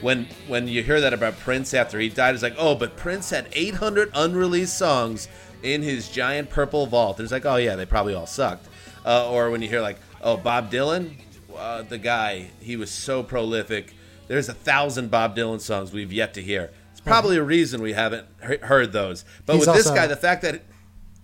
when 0.00 0.26
when 0.48 0.68
you 0.68 0.82
hear 0.82 1.00
that 1.00 1.12
about 1.12 1.38
Prince 1.38 1.74
after 1.74 1.98
he 1.98 2.08
died, 2.08 2.34
it's 2.34 2.42
like, 2.42 2.56
"Oh, 2.58 2.74
but 2.74 2.96
Prince 2.96 3.30
had 3.30 3.48
800 3.52 4.10
unreleased 4.14 4.76
songs 4.76 5.28
in 5.62 5.82
his 5.82 6.08
giant 6.08 6.50
purple 6.50 6.86
vault." 6.86 7.18
And 7.18 7.24
It's 7.24 7.32
like, 7.32 7.46
"Oh 7.46 7.56
yeah, 7.56 7.76
they 7.76 7.86
probably 7.86 8.14
all 8.14 8.26
sucked." 8.26 8.66
Uh, 9.04 9.30
or 9.30 9.50
when 9.50 9.62
you 9.62 9.68
hear 9.68 9.80
like, 9.80 9.98
"Oh, 10.22 10.36
Bob 10.36 10.70
Dylan, 10.70 11.14
uh, 11.56 11.82
the 11.82 11.98
guy, 11.98 12.50
he 12.60 12.76
was 12.76 12.90
so 12.90 13.22
prolific." 13.22 13.92
there's 14.28 14.48
a 14.48 14.54
thousand 14.54 15.08
Bob 15.08 15.36
Dylan 15.36 15.60
songs 15.60 15.92
we've 15.92 16.12
yet 16.12 16.34
to 16.34 16.42
hear. 16.42 16.72
It's 16.90 17.00
probably 17.00 17.36
a 17.36 17.44
reason 17.44 17.80
we 17.80 17.92
haven't 17.92 18.26
heard 18.40 18.90
those. 18.90 19.24
But 19.44 19.52
He's 19.54 19.68
with 19.68 19.76
this 19.76 19.86
also- 19.86 19.94
guy, 19.96 20.08
the 20.08 20.16
fact 20.16 20.42
that 20.42 20.62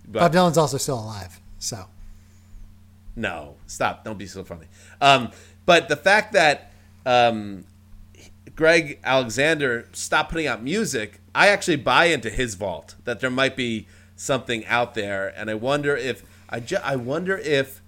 Bob 0.07 0.33
Dylan's 0.33 0.57
also 0.57 0.77
still 0.77 0.99
alive, 0.99 1.39
so 1.59 1.85
No, 3.15 3.55
stop. 3.67 4.03
Don't 4.03 4.17
be 4.17 4.27
so 4.27 4.43
funny. 4.43 4.67
Um, 5.01 5.31
but 5.65 5.87
the 5.87 5.95
fact 5.95 6.33
that 6.33 6.71
um, 7.05 7.65
Greg 8.55 8.99
Alexander 9.03 9.87
stopped 9.93 10.31
putting 10.31 10.47
out 10.47 10.63
music, 10.63 11.19
I 11.33 11.47
actually 11.47 11.77
buy 11.77 12.05
into 12.05 12.29
his 12.29 12.55
vault 12.55 12.95
that 13.05 13.19
there 13.19 13.29
might 13.29 13.55
be 13.55 13.87
something 14.15 14.65
out 14.65 14.93
there, 14.93 15.33
and 15.35 15.49
I 15.49 15.55
wonder 15.55 15.95
if 15.95 16.23
I 16.49 16.59
ju- 16.59 16.77
I 16.83 16.95
wonder 16.95 17.37
if 17.37 17.81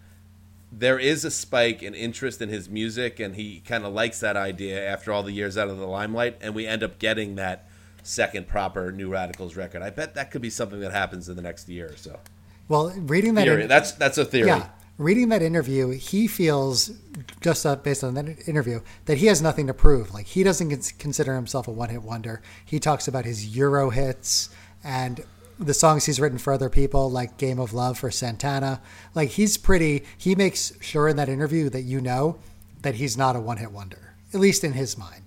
there 0.72 1.00
is 1.00 1.24
a 1.24 1.32
spike 1.32 1.82
in 1.84 1.94
interest 1.94 2.42
in 2.42 2.50
his 2.50 2.68
music, 2.70 3.20
and 3.20 3.36
he 3.36 3.62
kind 3.62 3.86
of 3.86 3.94
likes 3.94 4.20
that 4.20 4.36
idea 4.36 4.84
after 4.84 5.12
all 5.12 5.24
the 5.24 5.32
years 5.32 5.58
out 5.58 5.70
of 5.70 5.78
the 5.78 5.86
limelight, 5.88 6.38
and 6.42 6.56
we 6.56 6.66
end 6.66 6.84
up 6.84 6.98
getting 7.00 7.36
that 7.36 7.65
second 8.06 8.48
proper 8.48 8.92
New 8.92 9.10
Radicals 9.12 9.56
record. 9.56 9.82
I 9.82 9.90
bet 9.90 10.16
that 10.16 10.32
could 10.32 10.42
be 10.42 10.50
something 10.50 10.80
that 10.80 10.92
happens 10.92 11.28
in 11.30 11.36
the 11.36 11.42
next 11.42 11.68
year 11.70 11.88
or 11.92 11.98
so. 11.98 12.20
well, 12.70 12.90
reading 12.96 13.34
that 13.36 13.44
Theory. 13.46 13.64
in- 13.64 13.68
That's 13.70 13.92
that's 13.94 14.18
a 14.18 14.26
theory. 14.26 14.48
Yeah, 14.48 14.70
reading 14.98 15.30
that 15.30 15.42
interview, 15.42 15.90
he 15.90 16.28
feels 16.28 16.92
just 17.42 17.66
uh, 17.66 17.76
based 17.76 18.04
on 18.04 18.14
that 18.16 18.48
interview 18.48 18.82
that 19.06 19.18
he 19.18 19.26
has 19.28 19.42
nothing 19.42 19.68
to 19.68 19.74
prove. 19.74 20.14
Like 20.14 20.28
he 20.28 20.44
doesn't 20.44 20.70
cons- 20.70 20.92
consider 20.94 21.36
himself 21.36 21.68
a 21.68 21.72
one-hit 21.72 22.04
wonder. 22.04 22.42
He 22.64 22.80
talks 22.80 23.08
about 23.08 23.26
his 23.26 23.56
Euro 23.56 23.90
hits 23.90 24.50
and 24.84 25.22
the 25.58 25.74
songs 25.74 26.06
he's 26.06 26.20
written 26.20 26.38
for 26.38 26.52
other 26.54 26.70
people, 26.70 27.10
like 27.10 27.38
"Game 27.38 27.60
of 27.60 27.74
Love" 27.74 27.98
for 27.98 28.12
Santana. 28.12 28.82
Like 29.14 29.30
he's 29.30 29.58
pretty. 29.58 30.04
He 30.18 30.36
makes 30.36 30.74
sure 30.82 31.08
in 31.08 31.16
that 31.18 31.30
interview 31.30 31.70
that 31.70 31.82
you 31.84 32.02
know 32.02 32.38
that 32.82 32.96
he's 32.96 33.18
not 33.18 33.36
a 33.36 33.40
one-hit 33.40 33.72
wonder, 33.72 34.14
at 34.34 34.40
least 34.40 34.64
in 34.64 34.74
his 34.74 34.96
mind. 34.98 35.25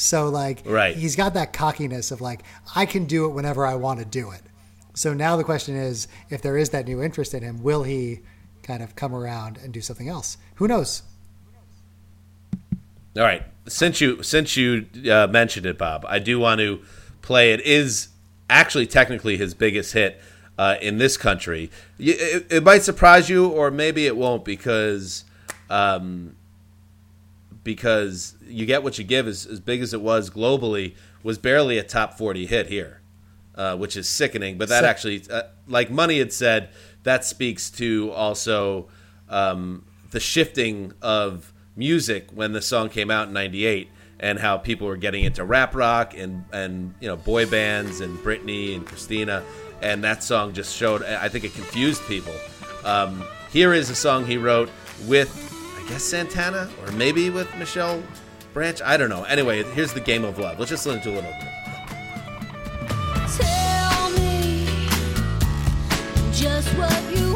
So 0.00 0.28
like, 0.28 0.62
Right. 0.64 0.96
he's 0.96 1.16
got 1.16 1.34
that 1.34 1.52
cockiness 1.52 2.12
of 2.12 2.20
like, 2.20 2.44
I 2.76 2.86
can 2.86 3.06
do 3.06 3.24
it 3.24 3.30
whenever 3.30 3.66
I 3.66 3.74
want 3.74 3.98
to 3.98 4.04
do 4.04 4.30
it. 4.30 4.42
So 4.94 5.12
now 5.12 5.36
the 5.36 5.42
question 5.42 5.74
is, 5.74 6.06
if 6.30 6.40
there 6.40 6.56
is 6.56 6.70
that 6.70 6.86
new 6.86 7.02
interest 7.02 7.34
in 7.34 7.42
him, 7.42 7.64
will 7.64 7.82
he 7.82 8.20
kind 8.62 8.80
of 8.80 8.94
come 8.94 9.12
around 9.12 9.58
and 9.58 9.72
do 9.72 9.80
something 9.80 10.08
else? 10.08 10.38
Who 10.56 10.68
knows? 10.68 11.02
All 13.16 13.24
right. 13.24 13.42
Since 13.66 14.00
you 14.00 14.22
since 14.22 14.56
you 14.56 14.86
uh, 15.10 15.26
mentioned 15.26 15.66
it, 15.66 15.76
Bob, 15.76 16.06
I 16.08 16.20
do 16.20 16.38
want 16.38 16.60
to 16.60 16.80
play. 17.20 17.52
It 17.52 17.60
is 17.62 18.08
actually 18.48 18.86
technically 18.86 19.36
his 19.36 19.52
biggest 19.52 19.92
hit 19.94 20.20
uh, 20.56 20.76
in 20.80 20.98
this 20.98 21.16
country. 21.16 21.70
It, 21.98 22.46
it 22.50 22.62
might 22.62 22.84
surprise 22.84 23.28
you, 23.28 23.48
or 23.48 23.70
maybe 23.72 24.06
it 24.06 24.16
won't, 24.16 24.44
because 24.44 25.24
um, 25.68 26.36
because 27.68 28.34
you 28.46 28.64
get 28.64 28.82
what 28.82 28.96
you 28.96 29.04
give. 29.04 29.28
As, 29.28 29.44
as 29.44 29.60
big 29.60 29.82
as 29.82 29.92
it 29.92 30.00
was 30.00 30.30
globally, 30.30 30.94
was 31.22 31.36
barely 31.36 31.76
a 31.76 31.82
top 31.82 32.16
forty 32.16 32.46
hit 32.46 32.68
here, 32.68 33.02
uh, 33.56 33.76
which 33.76 33.94
is 33.94 34.08
sickening. 34.08 34.56
But 34.56 34.70
that 34.70 34.80
Sick. 34.80 34.88
actually, 34.88 35.22
uh, 35.30 35.42
like 35.66 35.90
Money 35.90 36.18
had 36.18 36.32
said, 36.32 36.70
that 37.02 37.26
speaks 37.26 37.68
to 37.72 38.10
also 38.12 38.88
um, 39.28 39.84
the 40.12 40.18
shifting 40.18 40.94
of 41.02 41.52
music 41.76 42.30
when 42.32 42.52
the 42.52 42.62
song 42.62 42.88
came 42.88 43.10
out 43.10 43.28
in 43.28 43.34
'98, 43.34 43.90
and 44.18 44.38
how 44.38 44.56
people 44.56 44.86
were 44.86 44.96
getting 44.96 45.24
into 45.24 45.44
rap 45.44 45.74
rock 45.74 46.16
and 46.16 46.46
and 46.50 46.94
you 47.00 47.08
know 47.08 47.16
boy 47.16 47.44
bands 47.44 48.00
and 48.00 48.16
Britney 48.20 48.74
and 48.74 48.86
Christina, 48.86 49.44
and 49.82 50.02
that 50.04 50.22
song 50.22 50.54
just 50.54 50.74
showed. 50.74 51.02
I 51.02 51.28
think 51.28 51.44
it 51.44 51.52
confused 51.52 52.02
people. 52.06 52.34
Um, 52.82 53.22
here 53.52 53.74
is 53.74 53.90
a 53.90 53.94
song 53.94 54.24
he 54.24 54.38
wrote 54.38 54.70
with, 55.06 55.28
guess 55.88 56.02
Santana 56.02 56.68
or 56.84 56.92
maybe 56.92 57.30
with 57.30 57.52
Michelle 57.56 58.02
Branch. 58.52 58.80
I 58.82 58.96
don't 58.96 59.08
know. 59.08 59.24
Anyway, 59.24 59.62
here's 59.62 59.92
the 59.92 60.00
Game 60.00 60.24
of 60.24 60.38
Love. 60.38 60.58
Let's 60.58 60.70
just 60.70 60.86
listen 60.86 61.02
to 61.02 61.10
a 61.10 61.16
little 61.16 61.30
bit. 61.30 61.48
Just 66.32 66.68
what 66.78 67.16
you 67.16 67.27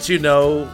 Once 0.00 0.08
you 0.08 0.18
know, 0.18 0.66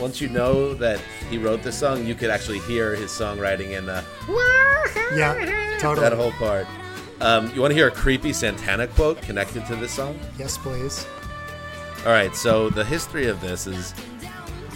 once 0.00 0.20
you 0.20 0.28
know 0.28 0.74
that 0.74 0.98
he 1.30 1.38
wrote 1.38 1.62
this 1.62 1.78
song, 1.78 2.04
you 2.04 2.16
could 2.16 2.30
actually 2.30 2.58
hear 2.58 2.96
his 2.96 3.12
songwriting 3.12 3.78
in 3.78 3.86
the, 3.86 4.02
Yeah, 5.16 5.76
totally. 5.78 6.08
that 6.08 6.16
whole 6.16 6.32
part. 6.32 6.66
Um, 7.20 7.54
you 7.54 7.60
want 7.60 7.70
to 7.70 7.76
hear 7.76 7.86
a 7.86 7.92
creepy 7.92 8.32
Santana 8.32 8.88
quote 8.88 9.22
connected 9.22 9.64
to 9.66 9.76
this 9.76 9.92
song? 9.92 10.18
yes, 10.36 10.58
please. 10.58 11.06
All 12.04 12.10
right, 12.10 12.34
so 12.34 12.70
the 12.70 12.84
history 12.84 13.28
of 13.28 13.40
this 13.40 13.68
is 13.68 13.94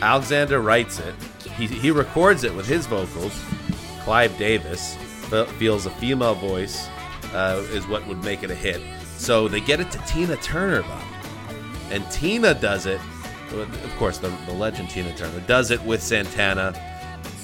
Alexander 0.00 0.60
writes 0.60 1.00
it. 1.00 1.16
He, 1.58 1.66
he 1.66 1.90
records 1.90 2.44
it 2.44 2.54
with 2.54 2.68
his 2.68 2.86
vocals. 2.86 3.36
Clive 4.04 4.38
Davis 4.38 4.94
feels 5.58 5.86
a 5.86 5.90
female 5.90 6.36
voice 6.36 6.86
uh, 7.32 7.60
is 7.72 7.88
what 7.88 8.06
would 8.06 8.22
make 8.22 8.44
it 8.44 8.52
a 8.52 8.54
hit. 8.54 8.80
So 9.16 9.48
they 9.48 9.60
get 9.60 9.80
it 9.80 9.90
to 9.90 9.98
Tina 10.06 10.36
Turner, 10.36 10.82
Bob. 10.82 11.02
And 11.90 12.08
Tina 12.12 12.54
does 12.54 12.86
it, 12.86 13.00
of 13.52 13.96
course, 13.98 14.18
the, 14.18 14.28
the 14.46 14.52
legend 14.52 14.90
Tina 14.90 15.14
Turner 15.16 15.40
does 15.40 15.70
it 15.70 15.82
with 15.82 16.02
Santana. 16.02 16.74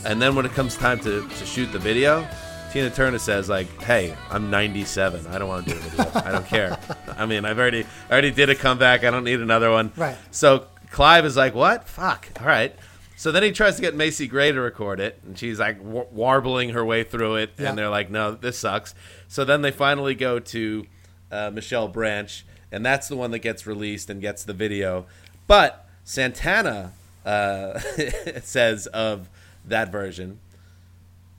And 0.04 0.20
then 0.20 0.34
when 0.34 0.44
it 0.46 0.52
comes 0.52 0.76
time 0.76 0.98
to, 1.00 1.28
to 1.28 1.46
shoot 1.46 1.66
the 1.66 1.78
video, 1.78 2.26
Tina 2.72 2.90
Turner 2.90 3.18
says 3.18 3.48
like, 3.48 3.68
"Hey, 3.82 4.16
I'm 4.30 4.50
97. 4.50 5.26
I 5.28 5.38
don't 5.38 5.48
want 5.48 5.66
to 5.66 5.72
do 5.74 5.78
a 5.78 5.82
video. 5.82 6.10
I 6.14 6.32
don't 6.32 6.46
care. 6.46 6.78
I 7.16 7.26
mean, 7.26 7.44
I've 7.44 7.58
already 7.58 7.84
I 8.08 8.12
already 8.12 8.30
did 8.30 8.50
a 8.50 8.54
comeback. 8.54 9.04
I 9.04 9.10
don't 9.10 9.24
need 9.24 9.40
another 9.40 9.70
one." 9.70 9.92
Right. 9.96 10.16
So 10.30 10.66
Clive 10.90 11.24
is 11.24 11.36
like, 11.36 11.54
"What? 11.54 11.86
Fuck. 11.88 12.28
All 12.40 12.46
right." 12.46 12.74
So 13.16 13.30
then 13.30 13.44
he 13.44 13.52
tries 13.52 13.76
to 13.76 13.82
get 13.82 13.94
Macy 13.94 14.26
Gray 14.26 14.50
to 14.50 14.60
record 14.60 14.98
it, 14.98 15.20
and 15.24 15.38
she's 15.38 15.60
like 15.60 15.78
w- 15.78 16.06
warbling 16.10 16.70
her 16.70 16.84
way 16.84 17.04
through 17.04 17.36
it, 17.36 17.50
Yeah. 17.58 17.68
and 17.68 17.78
they're 17.78 17.88
like, 17.90 18.10
"No, 18.10 18.32
this 18.32 18.58
sucks." 18.58 18.94
So 19.28 19.44
then 19.44 19.62
they 19.62 19.70
finally 19.70 20.14
go 20.16 20.40
to 20.40 20.86
uh, 21.30 21.50
Michelle 21.52 21.86
Branch, 21.88 22.44
and 22.72 22.84
that's 22.84 23.06
the 23.06 23.16
one 23.16 23.30
that 23.30 23.38
gets 23.40 23.66
released 23.66 24.10
and 24.10 24.20
gets 24.20 24.42
the 24.44 24.54
video. 24.54 25.06
But 25.46 25.81
Santana 26.04 26.92
uh, 27.24 27.78
says 28.42 28.86
of 28.88 29.28
that 29.64 29.90
version 29.92 30.40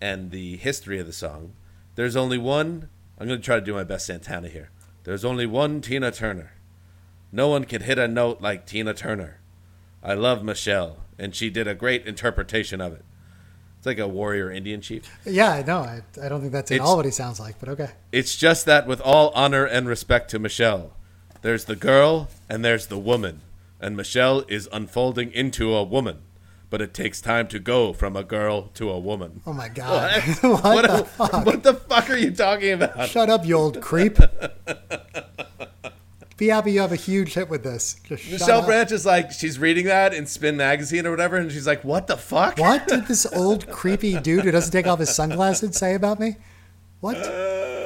and 0.01 0.31
the 0.31 0.57
history 0.57 0.99
of 0.99 1.05
the 1.07 1.13
song, 1.13 1.53
there's 1.95 2.15
only 2.15 2.37
one. 2.37 2.89
I'm 3.19 3.27
going 3.27 3.39
to 3.39 3.45
try 3.45 3.55
to 3.55 3.65
do 3.65 3.73
my 3.73 3.83
best 3.83 4.05
Santana 4.07 4.49
here. 4.49 4.69
There's 5.03 5.25
only 5.25 5.45
one 5.45 5.81
Tina 5.81 6.11
Turner. 6.11 6.53
No 7.31 7.47
one 7.49 7.65
can 7.65 7.81
hit 7.81 7.97
a 7.99 8.07
note 8.07 8.41
like 8.41 8.65
Tina 8.65 8.93
Turner. 8.93 9.39
I 10.01 10.13
love 10.13 10.43
Michelle, 10.43 10.97
and 11.17 11.33
she 11.35 11.49
did 11.49 11.67
a 11.67 11.75
great 11.75 12.05
interpretation 12.05 12.81
of 12.81 12.93
it. 12.93 13.05
It's 13.77 13.85
like 13.85 13.99
a 13.99 14.07
warrior 14.07 14.49
Indian 14.49 14.81
chief. 14.81 15.09
Yeah, 15.25 15.61
no, 15.65 15.79
I, 15.79 16.01
I 16.21 16.29
don't 16.29 16.39
think 16.41 16.53
that's 16.53 16.71
at 16.71 16.75
It's- 16.75 16.87
all 16.87 16.95
what 16.95 17.05
he 17.05 17.11
sounds 17.11 17.39
like, 17.39 17.59
but 17.59 17.69
okay. 17.69 17.89
It's 18.11 18.35
just 18.37 18.65
that 18.65 18.87
with 18.87 19.01
all 19.01 19.29
honor 19.35 19.65
and 19.65 19.87
respect 19.87 20.29
to 20.31 20.39
Michelle, 20.39 20.93
there's 21.41 21.65
the 21.65 21.75
girl 21.75 22.29
and 22.49 22.63
there's 22.63 22.87
the 22.87 22.97
woman. 22.97 23.41
And 23.83 23.97
Michelle 23.97 24.45
is 24.47 24.69
unfolding 24.71 25.33
into 25.33 25.73
a 25.75 25.83
woman. 25.83 26.19
But 26.69 26.81
it 26.81 26.93
takes 26.93 27.19
time 27.21 27.49
to 27.49 27.59
go 27.59 27.91
from 27.91 28.15
a 28.15 28.23
girl 28.23 28.69
to 28.75 28.89
a 28.89 28.97
woman. 28.97 29.41
Oh 29.45 29.51
my 29.51 29.67
god. 29.81 30.21
What? 30.41 30.43
what, 30.63 30.63
What, 30.63 30.87
the 30.87 31.05
fuck? 31.05 31.45
what 31.45 31.63
the 31.63 31.73
fuck 31.73 32.09
are 32.09 32.15
you 32.17 32.31
talking 32.31 32.71
about? 32.71 33.09
Shut 33.09 33.29
up, 33.29 33.45
you 33.45 33.57
old 33.57 33.81
creep. 33.81 34.17
Be 36.37 36.47
happy 36.47 36.71
you 36.71 36.79
have 36.79 36.91
a 36.93 36.95
huge 36.95 37.33
hit 37.35 37.49
with 37.49 37.63
this. 37.63 37.97
Just 38.05 38.31
Michelle. 38.31 38.65
Branch 38.65 38.91
is 38.91 39.05
like, 39.05 39.31
she's 39.31 39.59
reading 39.59 39.85
that 39.85 40.13
in 40.13 40.25
Spin 40.25 40.57
Magazine 40.57 41.05
or 41.05 41.11
whatever, 41.11 41.37
and 41.37 41.51
she's 41.51 41.67
like, 41.67 41.83
what 41.83 42.07
the 42.07 42.17
fuck? 42.17 42.57
What 42.57 42.87
did 42.87 43.05
this 43.07 43.25
old 43.33 43.69
creepy 43.69 44.17
dude 44.19 44.43
who 44.45 44.51
doesn't 44.51 44.71
take 44.71 44.87
off 44.87 44.99
his 44.99 45.13
sunglasses 45.13 45.77
say 45.77 45.93
about 45.93 46.19
me? 46.19 46.37
What? 47.01 47.17
Uh, 47.17 47.82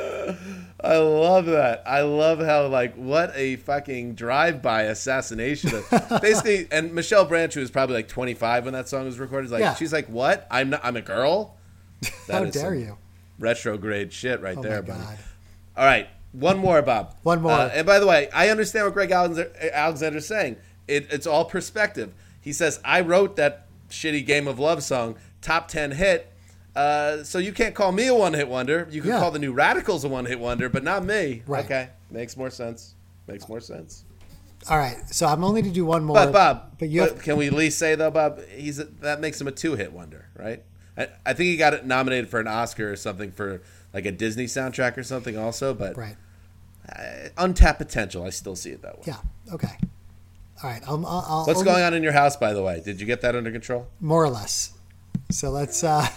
I 0.83 0.97
love 0.97 1.47
that. 1.47 1.81
I 1.87 2.01
love 2.01 2.39
how 2.39 2.67
like 2.67 2.95
what 2.95 3.31
a 3.35 3.55
fucking 3.55 4.13
drive-by 4.13 4.83
assassination. 4.83 5.71
Of, 5.73 5.89
basically, 6.21 6.67
and 6.71 6.93
Michelle 6.93 7.25
Branch, 7.25 7.51
who 7.53 7.61
was 7.61 7.71
probably 7.71 7.95
like 7.95 8.07
25 8.07 8.65
when 8.65 8.73
that 8.73 8.87
song 8.87 9.05
was 9.05 9.17
recorded, 9.17 9.45
is 9.45 9.51
like 9.51 9.61
Yeah. 9.61 9.73
she's 9.73 9.91
like, 9.91 10.07
"What? 10.07 10.45
I'm 10.51 10.69
not. 10.69 10.81
I'm 10.83 10.95
a 10.95 11.01
girl." 11.01 11.55
That 12.27 12.43
How 12.43 12.49
dare 12.51 12.75
you? 12.75 12.97
Retrograde 13.39 14.13
shit 14.13 14.41
right 14.41 14.57
Oh 14.57 14.61
there, 14.61 14.81
my 14.83 14.87
buddy. 14.87 14.99
god. 14.99 15.17
All 15.75 15.85
right, 15.85 16.07
one 16.31 16.57
more, 16.59 16.81
Bob. 16.81 17.15
One 17.23 17.41
more. 17.41 17.51
Uh, 17.51 17.69
and 17.73 17.85
by 17.87 17.99
the 17.99 18.05
way, 18.07 18.29
I 18.31 18.49
understand 18.49 18.85
what 18.85 18.93
Greg 18.93 19.11
Alexander, 19.11 20.17
is 20.17 20.27
saying. 20.27 20.57
It, 20.87 21.07
it's 21.11 21.25
all 21.27 21.45
perspective. 21.45 22.13
He 22.41 22.53
says, 22.53 22.79
"I 22.85 23.01
wrote 23.01 23.35
that 23.37 23.65
shitty 23.89 24.25
Game 24.27 24.47
of 24.47 24.59
Love 24.59 24.83
song, 24.83 25.15
top 25.41 25.67
ten 25.69 25.91
hit." 25.91 26.31
Uh, 26.77 27.23
so 27.23 27.39
you 27.39 27.51
can't 27.51 27.73
call 27.73 27.91
me 27.91 28.05
a 28.05 28.13
one-hit 28.13 28.47
wonder. 28.47 28.87
You 28.91 29.01
can 29.01 29.09
Yeah. 29.09 29.19
call 29.19 29.31
the 29.31 29.39
New 29.39 29.51
Radicals 29.51 30.03
a 30.03 30.07
one-hit 30.07 30.39
wonder, 30.39 30.69
but 30.69 30.83
not 30.83 31.03
me. 31.03 31.41
Right. 31.47 31.65
Okay, 31.65 31.89
makes 32.11 32.37
more 32.37 32.51
sense. 32.51 32.93
Makes 33.25 33.49
more 33.49 33.59
sense. 33.59 34.03
All 34.69 34.77
right, 34.77 34.97
so 35.09 35.25
I'm 35.27 35.43
only 35.43 35.63
to 35.63 35.69
do 35.71 35.85
one 35.85 36.03
more. 36.03 36.15
But 36.15 36.31
Bob, 36.31 36.71
but 36.77 36.89
you 36.89 37.01
have, 37.01 37.19
can 37.19 37.35
we 37.37 37.47
at 37.47 37.53
least 37.53 37.79
say 37.79 37.95
though, 37.95 38.11
Bob, 38.11 38.41
he's 38.55 38.77
a, 38.79 38.83
that 39.01 39.19
makes 39.19 39.41
him 39.41 39.47
a 39.47 39.51
two-hit 39.51 39.91
wonder, 39.91 40.27
right? 40.35 40.61
I, 40.97 41.07
I 41.25 41.33
think 41.33 41.47
he 41.47 41.57
got 41.57 41.73
it 41.73 41.85
nominated 41.85 42.29
for 42.29 42.39
an 42.39 42.47
Oscar 42.47 42.91
or 42.91 42.95
something 42.95 43.31
for 43.31 43.61
like 43.93 44.05
a 44.05 44.11
Disney 44.11 44.45
soundtrack 44.45 44.97
or 44.97 45.03
something 45.03 45.35
also, 45.37 45.73
but 45.73 45.97
right. 45.97 46.15
uh, 46.95 47.29
untapped 47.37 47.79
potential. 47.79 48.23
I 48.23 48.29
still 48.29 48.55
see 48.55 48.69
it 48.71 48.81
that 48.83 48.97
way. 48.97 49.03
Yeah. 49.07 49.17
Okay. 49.53 49.77
All 50.63 50.69
right. 50.69 50.81
I'll, 50.87 51.03
I'll 51.05 51.45
What's 51.45 51.59
only- 51.59 51.71
going 51.71 51.83
on 51.83 51.93
in 51.93 52.03
your 52.03 52.13
house, 52.13 52.35
by 52.35 52.53
the 52.53 52.61
way? 52.61 52.81
Did 52.83 52.99
you 52.99 53.05
get 53.07 53.21
that 53.21 53.35
under 53.35 53.51
control? 53.51 53.87
More 53.99 54.23
or 54.23 54.29
less. 54.29 54.73
So 55.31 55.49
let's. 55.51 55.83
Uh, 55.83 56.07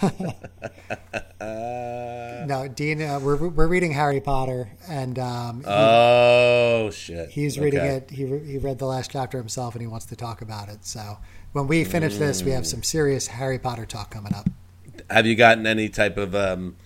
Uh, 1.40 2.44
no, 2.46 2.68
Dean. 2.68 3.00
Uh, 3.02 3.18
we're 3.20 3.36
we're 3.48 3.66
reading 3.68 3.92
Harry 3.92 4.20
Potter, 4.20 4.70
and 4.88 5.18
um, 5.18 5.60
he- 5.60 5.66
oh 5.66 6.90
shit! 6.92 7.30
he's 7.30 7.58
reading 7.58 7.80
Okay. 7.80 7.88
it. 7.96 8.10
He 8.10 8.24
re- 8.24 8.44
he 8.44 8.58
read 8.58 8.78
the 8.78 8.86
last 8.86 9.10
chapter 9.10 9.38
himself, 9.38 9.74
and 9.74 9.80
he 9.82 9.86
wants 9.86 10.06
to 10.06 10.16
talk 10.16 10.42
about 10.42 10.68
it. 10.68 10.84
So 10.84 11.18
when 11.52 11.66
we 11.66 11.84
finish 11.84 12.16
this, 12.16 12.42
we 12.42 12.50
have 12.52 12.66
some 12.66 12.82
serious 12.82 13.26
Harry 13.28 13.58
Potter 13.58 13.86
talk 13.86 14.10
coming 14.10 14.34
up. 14.34 14.48
Have 15.10 15.26
you 15.26 15.34
gotten 15.34 15.66
any 15.66 15.88
type 15.88 16.16
of 16.18 16.34
um, 16.34 16.76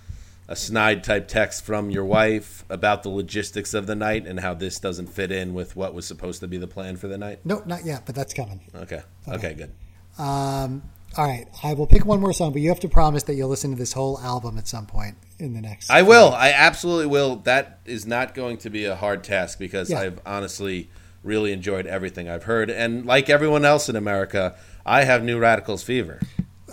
a 0.48 0.54
snide 0.56 1.02
type 1.02 1.26
text 1.28 1.64
from 1.64 1.90
your 1.90 2.04
wife 2.04 2.64
about 2.70 3.02
the 3.02 3.08
logistics 3.08 3.74
of 3.74 3.86
the 3.86 3.94
night 3.96 4.26
and 4.26 4.40
how 4.40 4.54
this 4.54 4.78
doesn't 4.78 5.08
fit 5.08 5.32
in 5.32 5.52
with 5.52 5.74
what 5.74 5.94
was 5.94 6.06
supposed 6.06 6.40
to 6.40 6.48
be 6.48 6.58
the 6.58 6.68
plan 6.68 6.96
for 6.96 7.08
the 7.08 7.18
night? 7.18 7.40
Nope, 7.44 7.66
not 7.66 7.84
yet, 7.84 8.06
but 8.06 8.14
that's 8.14 8.32
coming. 8.34 8.60
Okay. 8.74 9.02
Okay. 9.28 9.54
Good. 9.54 9.72
Um, 10.16 10.82
all 11.16 11.26
right, 11.26 11.46
I 11.62 11.74
will 11.74 11.86
pick 11.86 12.04
one 12.04 12.20
more 12.20 12.32
song, 12.32 12.52
but 12.52 12.60
you 12.62 12.68
have 12.68 12.80
to 12.80 12.88
promise 12.88 13.22
that 13.24 13.34
you'll 13.34 13.48
listen 13.48 13.70
to 13.70 13.76
this 13.76 13.92
whole 13.92 14.18
album 14.20 14.58
at 14.58 14.66
some 14.68 14.86
point 14.86 15.16
in 15.38 15.52
the 15.54 15.60
next. 15.60 15.90
I 15.90 16.02
will. 16.02 16.32
I 16.32 16.50
absolutely 16.52 17.06
will. 17.06 17.36
That 17.36 17.80
is 17.84 18.06
not 18.06 18.34
going 18.34 18.58
to 18.58 18.70
be 18.70 18.84
a 18.84 18.96
hard 18.96 19.24
task 19.24 19.58
because 19.58 19.90
Yeah. 19.90 20.00
I've 20.00 20.20
honestly 20.26 20.88
really 21.22 21.52
enjoyed 21.52 21.86
everything 21.86 22.28
I've 22.28 22.44
heard, 22.44 22.70
and 22.70 23.06
like 23.06 23.30
everyone 23.30 23.64
else 23.64 23.88
in 23.88 23.96
America, 23.96 24.56
I 24.84 25.04
have 25.04 25.22
New 25.24 25.38
Radicals 25.38 25.82
fever. 25.82 26.20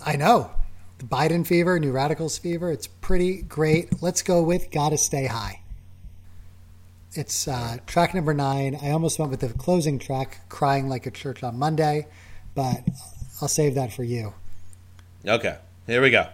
I 0.05 0.15
know. 0.15 0.51
The 0.97 1.05
Biden 1.05 1.45
fever, 1.47 1.79
New 1.79 1.91
Radicals 1.91 2.37
fever. 2.37 2.71
It's 2.71 2.87
pretty 2.87 3.41
great. 3.41 4.01
Let's 4.03 4.21
go 4.21 4.43
with 4.43 4.69
Gotta 4.71 4.97
Stay 4.97 5.25
High. 5.27 5.61
It's 7.13 7.47
uh, 7.47 7.77
track 7.87 8.13
number 8.13 8.33
nine. 8.33 8.77
I 8.81 8.91
almost 8.91 9.19
went 9.19 9.31
with 9.31 9.41
the 9.41 9.49
closing 9.49 9.99
track, 9.99 10.47
Crying 10.47 10.87
Like 10.87 11.05
a 11.05 11.11
Church 11.11 11.43
on 11.43 11.57
Monday, 11.59 12.07
but 12.55 12.83
I'll 13.41 13.47
save 13.47 13.75
that 13.75 13.91
for 13.91 14.03
you. 14.03 14.33
Okay. 15.25 15.57
Here 15.87 16.01
we 16.01 16.11
go. 16.11 16.27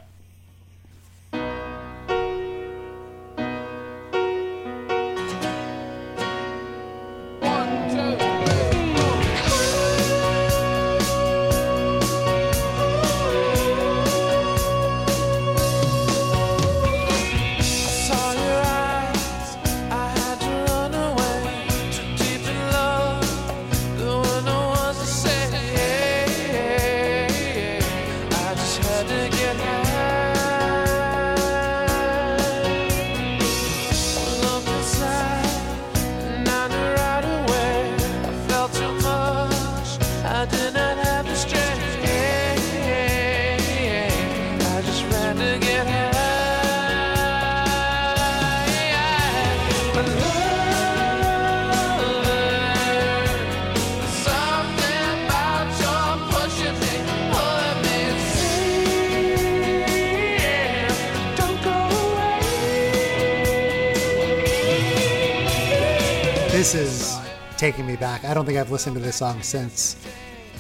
Back. 68.08 68.24
I 68.24 68.34
don't 68.34 68.46
think 68.46 68.58
I've 68.58 68.72
listened 68.72 68.96
to 68.96 69.02
this 69.02 69.18
song 69.18 69.42
since 69.42 69.98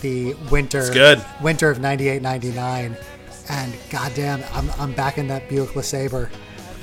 the 0.02 0.34
winter. 0.52 0.80
It's 0.80 0.90
good. 0.90 1.24
Winter 1.42 1.70
of 1.70 1.80
98, 1.80 2.22
99. 2.22 2.98
And 3.50 3.74
goddamn, 3.90 4.44
I'm, 4.52 4.70
I'm 4.72 4.92
back 4.92 5.18
in 5.18 5.28
that 5.28 5.48
Buick 5.48 5.70
LeSabre 5.70 6.30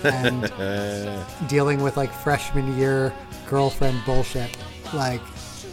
and 0.04 1.20
dealing 1.48 1.82
with 1.82 1.98
like 1.98 2.10
freshman 2.10 2.78
year 2.78 3.12
girlfriend 3.46 4.00
bullshit. 4.06 4.56
Like, 4.94 5.20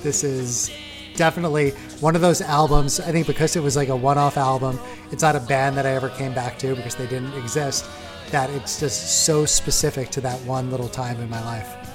this 0.04 0.26
is 0.26 0.70
definitely 1.16 1.72
one 2.02 2.18
of 2.18 2.22
those 2.22 2.42
albums. 2.42 3.00
I 3.00 3.14
think 3.14 3.28
because 3.28 3.56
it 3.56 3.64
was 3.64 3.78
like 3.78 3.88
a 3.88 3.96
one 3.96 4.18
off 4.18 4.36
album, 4.36 4.78
it's 5.10 5.22
not 5.22 5.38
a 5.38 5.40
band 5.40 5.78
that 5.78 5.86
I 5.86 5.92
ever 5.92 6.10
came 6.10 6.34
back 6.34 6.60
to 6.60 6.76
because 6.76 6.96
they 6.96 7.08
didn't 7.08 7.34
exist, 7.36 7.86
that 8.32 8.50
it's 8.50 8.78
just 8.78 9.24
so 9.26 9.46
specific 9.46 10.10
to 10.10 10.22
that 10.22 10.38
one 10.42 10.70
little 10.70 10.90
time 10.90 11.22
in 11.22 11.30
my 11.30 11.42
life. 11.46 11.91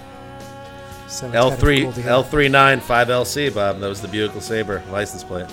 So 1.09 1.27
it's 1.27 1.35
L 1.37 1.43
kind 1.45 1.55
of 1.55 1.59
three 1.61 1.83
cool 1.83 1.93
to. 1.93 2.03
L 2.05 2.23
three 2.23 2.49
nine 2.49 2.81
five 2.81 3.09
LC 3.09 3.55
Bob. 3.55 3.79
That 3.81 3.89
was 3.89 4.01
the 4.01 4.09
Buick 4.09 4.33
LeSabre 4.33 4.89
license 4.91 5.23
plate. 5.25 5.47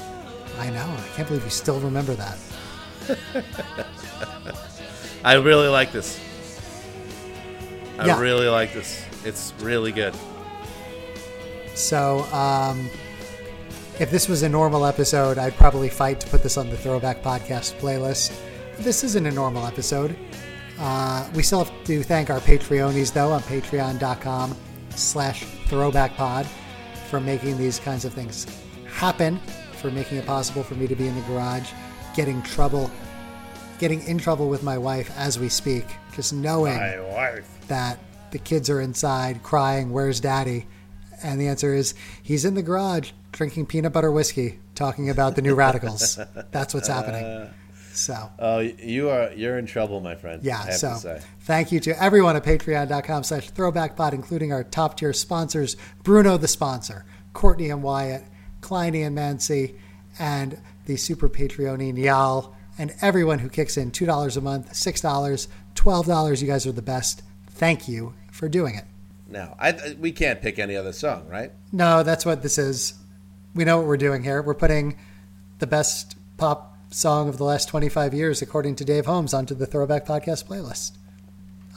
I 0.60 0.70
know. 0.70 0.82
I 0.86 1.08
can't 1.16 1.28
believe 1.28 1.44
you 1.44 1.50
still 1.50 1.80
remember 1.80 2.16
that. 2.16 2.38
I 5.24 5.34
really 5.36 5.68
like 5.68 5.92
this. 5.92 6.20
I 7.98 8.08
Yeah. 8.08 8.20
really 8.20 8.48
like 8.48 8.74
this. 8.74 9.04
It's 9.24 9.54
really 9.60 9.92
good. 9.92 10.14
So, 11.76 12.24
um, 12.34 12.90
if 14.00 14.12
this 14.12 14.28
was 14.28 14.44
a 14.44 14.50
normal 14.50 14.86
episode, 14.86 15.38
I'd 15.38 15.56
probably 15.56 15.90
fight 15.90 16.20
to 16.22 16.28
put 16.28 16.44
this 16.44 16.58
on 16.58 16.70
the 16.70 16.78
Throwback 16.78 17.22
Podcast 17.24 17.80
playlist. 17.80 18.32
This 18.80 19.04
isn't 19.04 19.26
a 19.26 19.32
normal 19.32 19.66
episode. 19.66 20.16
Uh, 20.80 21.28
we 21.36 21.44
still 21.44 21.64
have 21.64 21.84
to 21.86 22.04
thank 22.04 22.30
our 22.30 22.40
Patreonies, 22.40 23.14
though, 23.14 23.32
on 23.32 23.42
patreon.com 23.44 24.56
slash 24.96 25.44
throwbackpod 25.68 26.46
for 27.10 27.20
making 27.20 27.58
these 27.58 27.80
kinds 27.80 28.06
of 28.06 28.14
things 28.14 28.48
happen, 28.88 29.40
for 29.82 29.92
making 29.92 30.18
it 30.18 30.26
possible 30.26 30.64
for 30.64 30.76
me 30.76 30.88
to 30.88 30.96
be 30.96 31.08
in 31.08 31.16
the 31.16 31.22
garage, 31.22 31.72
getting 32.16 32.42
trouble, 32.44 32.90
getting 33.80 34.02
in 34.08 34.18
trouble 34.18 34.50
with 34.50 34.64
my 34.64 34.78
wife 34.78 35.12
as 35.18 35.40
we 35.40 35.50
speak, 35.50 35.86
just 36.16 36.34
knowing 36.34 36.78
wife. 37.14 37.48
that 37.68 38.00
the 38.32 38.40
kids 38.40 38.70
are 38.70 38.82
inside 38.82 39.44
crying, 39.44 39.92
Where's 39.92 40.20
daddy? 40.20 40.66
And 41.24 41.40
the 41.40 41.48
answer 41.48 41.74
is, 41.74 41.94
He's 42.22 42.46
in 42.46 42.54
the 42.56 42.64
garage 42.64 43.12
drinking 43.32 43.66
peanut 43.66 43.94
butter 43.94 44.12
whiskey, 44.12 44.60
talking 44.76 45.10
about 45.10 45.36
the 45.36 45.42
new 45.42 45.56
radicals. 45.56 46.20
That's 46.52 46.74
what's 46.74 46.88
happening. 46.88 47.50
So, 47.94 48.30
Oh, 48.40 48.60
you 48.60 49.10
are 49.10 49.32
you're 49.34 49.58
in 49.60 49.66
trouble, 49.66 50.00
my 50.00 50.16
friend. 50.16 50.42
I 50.44 50.46
yeah. 50.48 50.58
have 50.58 50.68
to 50.68 50.74
So, 50.78 50.96
say. 50.96 51.22
thank 51.42 51.72
you 51.72 51.80
to 51.82 52.02
everyone 52.04 52.36
at 52.36 52.44
patreon.com 52.44 53.24
slash 53.24 53.52
throwbackpod, 53.52 54.14
including 54.14 54.52
our 54.52 54.64
top 54.64 54.98
tier 54.98 55.14
sponsors 55.14 55.76
Bruno, 56.04 56.38
the 56.38 56.48
sponsor, 56.48 57.06
Courtney 57.34 57.70
and 57.70 57.84
Wyatt, 57.84 58.24
Kleiny 58.62 59.06
and 59.06 59.16
Mancy, 59.16 59.76
and 60.20 60.58
the 60.86 60.96
super 60.98 61.30
Patreoni 61.30 61.94
Niall, 61.94 62.56
and 62.78 62.94
everyone 63.02 63.40
who 63.40 63.50
kicks 63.50 63.78
in 63.78 63.92
$2 63.92 64.38
a 64.38 64.42
month, 64.42 64.74
$6, 64.74 65.48
$12. 65.76 66.42
You 66.42 66.48
guys 66.48 66.66
are 66.66 66.72
the 66.72 66.82
best. 66.82 67.22
Thank 67.48 67.88
you 67.88 68.14
for 68.32 68.50
doing 68.50 68.76
it. 68.76 68.86
Now, 69.30 69.56
I- 69.60 69.96
we 70.00 70.12
can't 70.12 70.42
pick 70.42 70.58
any 70.60 70.76
other 70.76 70.94
song, 70.94 71.28
right? 71.30 71.52
No, 71.72 72.04
that's 72.04 72.26
what 72.26 72.42
this 72.42 72.58
is. 72.58 72.94
We 73.56 73.64
know 73.66 73.78
what 73.78 73.88
we're 73.88 73.98
doing 73.98 74.24
here. 74.24 74.42
We're 74.42 74.54
putting 74.56 74.96
the 75.60 75.68
best 75.68 76.16
pop 76.38 76.73
song 76.94 77.28
of 77.30 77.38
the 77.38 77.44
last 77.44 77.68
25 77.68 78.14
years, 78.14 78.42
according 78.42 78.76
to 78.78 78.86
Dave 78.86 79.06
Holmes, 79.06 79.34
onto 79.34 79.54
the 79.56 79.66
Throwback 79.66 80.06
Podcast 80.06 80.46
playlist. 80.46 80.92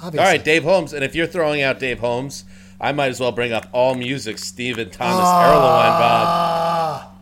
Obviously. 0.03 0.19
All 0.19 0.27
right, 0.33 0.45
Dave 0.45 0.63
Holmes. 0.65 0.93
And 0.93 1.03
if 1.03 1.15
you're 1.15 1.27
throwing 1.27 1.63
out 1.63 1.79
Dave 1.79 2.01
Holmes, 2.01 2.45
I 2.81 2.93
might 2.93 3.09
as 3.09 3.19
well 3.21 3.33
bring 3.33 3.53
up 3.53 3.67
All 3.73 3.95
Music 3.95 4.37
Stephen 4.39 4.91
Thomas 4.91 5.25
Erlewine, 5.25 5.99
Bob, 5.99 6.27
Ah, 6.29 7.13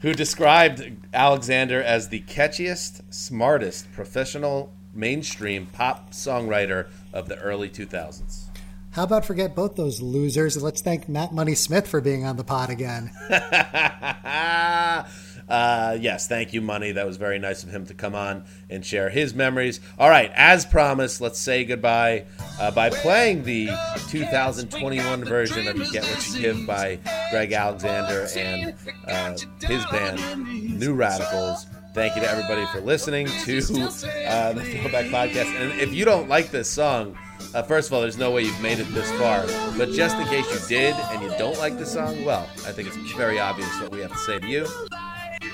who 0.00 0.12
described 0.12 0.90
Alexander 1.14 1.80
as 1.82 2.08
the 2.08 2.20
catchiest, 2.22 3.02
smartest 3.10 3.92
professional 3.92 4.72
mainstream 4.92 5.66
pop 5.66 6.10
songwriter 6.10 6.88
of 7.12 7.28
the 7.28 7.36
early 7.38 7.68
2000s. 7.68 8.46
how 8.90 9.04
about 9.04 9.24
forget 9.24 9.54
both 9.54 9.76
those 9.76 10.00
losers? 10.02 10.56
and 10.56 10.64
Let's 10.64 10.80
thank 10.80 11.08
Matt 11.08 11.32
Money 11.32 11.54
Smith 11.54 11.86
for 11.86 12.00
being 12.00 12.24
on 12.24 12.36
the 12.36 12.42
pod 12.42 12.70
again. 12.70 13.12
uh, 15.50 15.98
yes, 16.00 16.28
thank 16.28 16.52
you, 16.52 16.60
Money. 16.60 16.92
That 16.92 17.06
was 17.06 17.16
very 17.16 17.38
nice 17.38 17.64
of 17.64 17.70
him 17.70 17.86
to 17.86 17.94
come 17.94 18.14
on 18.14 18.44
and 18.68 18.84
share 18.84 19.10
his 19.10 19.34
memories. 19.34 19.80
All 19.98 20.08
right, 20.08 20.30
as 20.34 20.64
promised, 20.64 21.20
let's 21.20 21.38
say 21.38 21.64
goodbye 21.64 22.26
uh, 22.60 22.70
by 22.70 22.90
playing 22.90 23.42
the 23.42 23.68
2021 24.08 25.24
version 25.24 25.66
of 25.66 25.76
You 25.76 25.90
Get 25.90 26.04
What 26.04 26.28
You 26.28 26.40
Give 26.40 26.66
by 26.66 26.98
Greg 27.30 27.52
Alexander 27.52 28.28
and 28.36 28.74
uh, 29.08 29.36
his 29.66 29.84
band, 29.86 30.78
New 30.78 30.94
Radicals. 30.94 31.66
Thank 31.92 32.14
you 32.14 32.22
to 32.22 32.30
everybody 32.30 32.64
for 32.66 32.80
listening 32.80 33.26
to 33.26 33.58
uh, 33.58 34.52
the 34.52 34.62
Throwback 34.62 35.06
Podcast. 35.06 35.52
And 35.60 35.80
if 35.80 35.92
you 35.92 36.04
don't 36.04 36.28
like 36.28 36.52
this 36.52 36.70
song, 36.70 37.18
uh, 37.52 37.62
first 37.64 37.88
of 37.88 37.94
all, 37.94 38.00
there's 38.00 38.16
no 38.16 38.30
way 38.30 38.42
you've 38.42 38.60
made 38.60 38.78
it 38.78 38.86
this 38.94 39.10
far. 39.18 39.44
But 39.76 39.90
just 39.90 40.16
in 40.16 40.26
case 40.28 40.48
you 40.52 40.68
did 40.68 40.94
and 40.94 41.22
you 41.22 41.36
don't 41.36 41.58
like 41.58 41.78
the 41.78 41.86
song, 41.86 42.24
well, 42.24 42.48
I 42.64 42.70
think 42.70 42.86
it's 42.86 42.96
very 43.14 43.40
obvious 43.40 43.68
what 43.80 43.90
we 43.90 43.98
have 44.00 44.12
to 44.12 44.18
say 44.18 44.38
to 44.38 44.46
you. 44.46 44.66